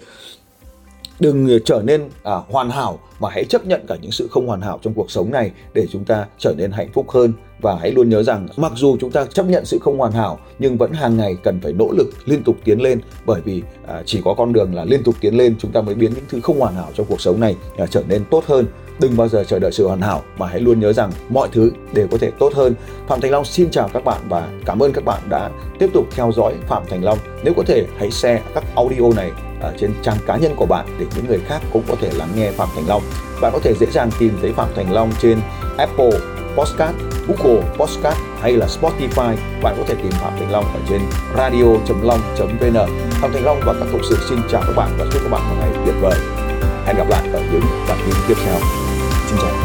đừng 1.20 1.58
trở 1.64 1.82
nên 1.84 2.08
à, 2.22 2.34
hoàn 2.48 2.70
hảo 2.70 2.98
mà 3.20 3.28
hãy 3.32 3.44
chấp 3.44 3.66
nhận 3.66 3.86
cả 3.88 3.96
những 4.02 4.10
sự 4.10 4.28
không 4.30 4.46
hoàn 4.46 4.60
hảo 4.60 4.78
trong 4.82 4.94
cuộc 4.94 5.10
sống 5.10 5.30
này 5.30 5.50
để 5.74 5.86
chúng 5.90 6.04
ta 6.04 6.26
trở 6.38 6.54
nên 6.58 6.70
hạnh 6.70 6.88
phúc 6.92 7.10
hơn. 7.10 7.32
Và 7.60 7.76
hãy 7.80 7.90
luôn 7.90 8.08
nhớ 8.08 8.22
rằng 8.22 8.48
mặc 8.56 8.72
dù 8.76 8.96
chúng 9.00 9.10
ta 9.10 9.24
chấp 9.24 9.46
nhận 9.46 9.64
sự 9.64 9.78
không 9.78 9.98
hoàn 9.98 10.12
hảo 10.12 10.38
nhưng 10.58 10.76
vẫn 10.76 10.92
hàng 10.92 11.16
ngày 11.16 11.36
cần 11.42 11.60
phải 11.60 11.72
nỗ 11.72 11.90
lực 11.90 12.10
liên 12.24 12.42
tục 12.42 12.56
tiến 12.64 12.82
lên. 12.82 13.00
Bởi 13.26 13.40
vì 13.40 13.62
à, 13.86 14.02
chỉ 14.06 14.20
có 14.24 14.34
con 14.34 14.52
đường 14.52 14.74
là 14.74 14.84
liên 14.84 15.02
tục 15.02 15.14
tiến 15.20 15.36
lên 15.36 15.54
chúng 15.58 15.72
ta 15.72 15.80
mới 15.80 15.94
biến 15.94 16.12
những 16.14 16.24
thứ 16.28 16.40
không 16.40 16.60
hoàn 16.60 16.74
hảo 16.74 16.90
trong 16.94 17.06
cuộc 17.06 17.20
sống 17.20 17.40
này 17.40 17.56
à, 17.76 17.86
trở 17.86 18.02
nên 18.08 18.24
tốt 18.30 18.44
hơn 18.46 18.66
đừng 19.00 19.16
bao 19.16 19.28
giờ 19.28 19.44
chờ 19.44 19.58
đợi 19.58 19.72
sự 19.72 19.86
hoàn 19.86 20.00
hảo 20.00 20.22
mà 20.38 20.46
hãy 20.46 20.60
luôn 20.60 20.80
nhớ 20.80 20.92
rằng 20.92 21.10
mọi 21.28 21.48
thứ 21.52 21.70
đều 21.92 22.08
có 22.10 22.18
thể 22.18 22.30
tốt 22.38 22.52
hơn 22.54 22.74
phạm 23.08 23.20
thành 23.20 23.30
long 23.30 23.44
xin 23.44 23.70
chào 23.70 23.90
các 23.92 24.04
bạn 24.04 24.20
và 24.28 24.48
cảm 24.66 24.82
ơn 24.82 24.92
các 24.92 25.04
bạn 25.04 25.20
đã 25.28 25.50
tiếp 25.78 25.90
tục 25.94 26.06
theo 26.10 26.32
dõi 26.36 26.54
phạm 26.68 26.82
thành 26.90 27.04
long 27.04 27.18
nếu 27.44 27.54
có 27.56 27.62
thể 27.66 27.86
hãy 27.98 28.10
share 28.10 28.42
các 28.54 28.64
audio 28.76 29.12
này 29.16 29.30
ở 29.64 29.72
trên 29.78 29.94
trang 30.02 30.16
cá 30.26 30.36
nhân 30.36 30.52
của 30.56 30.66
bạn 30.66 30.86
để 30.98 31.06
những 31.16 31.26
người 31.26 31.40
khác 31.46 31.62
cũng 31.72 31.82
có 31.88 31.94
thể 32.00 32.10
lắng 32.14 32.28
nghe 32.36 32.50
Phạm 32.50 32.68
Thành 32.74 32.88
Long. 32.88 33.02
Bạn 33.40 33.52
có 33.52 33.58
thể 33.62 33.74
dễ 33.80 33.86
dàng 33.92 34.10
tìm 34.18 34.38
thấy 34.42 34.52
Phạm 34.52 34.68
Thành 34.76 34.92
Long 34.92 35.12
trên 35.22 35.38
Apple 35.78 36.10
Podcast, 36.56 36.96
Google 37.28 37.62
Podcast 37.78 38.18
hay 38.40 38.52
là 38.52 38.66
Spotify. 38.66 39.36
Bạn 39.62 39.74
có 39.78 39.84
thể 39.86 39.94
tìm 39.94 40.12
Phạm 40.12 40.32
Thành 40.38 40.50
Long 40.50 40.64
ở 40.64 40.80
trên 40.88 41.00
radio.long.vn. 41.36 42.76
Phạm 43.10 43.32
Thành 43.32 43.44
Long 43.44 43.60
và 43.64 43.72
các 43.72 43.86
cộng 43.92 44.04
sự 44.08 44.16
xin 44.28 44.38
chào 44.50 44.62
các 44.66 44.72
bạn 44.76 44.90
và 44.98 45.06
chúc 45.12 45.22
các 45.22 45.30
bạn 45.30 45.42
một 45.50 45.56
ngày 45.60 45.70
tuyệt 45.84 45.94
vời. 46.00 46.43
Hẹn 46.86 46.96
gặp 46.96 47.08
lại 47.08 47.28
ở 47.32 47.42
những 47.52 47.62
bản 47.88 47.98
tin 48.06 48.14
tiếp 48.28 48.34
theo. 48.44 48.58
Xin 49.28 49.38
chào. 49.38 49.63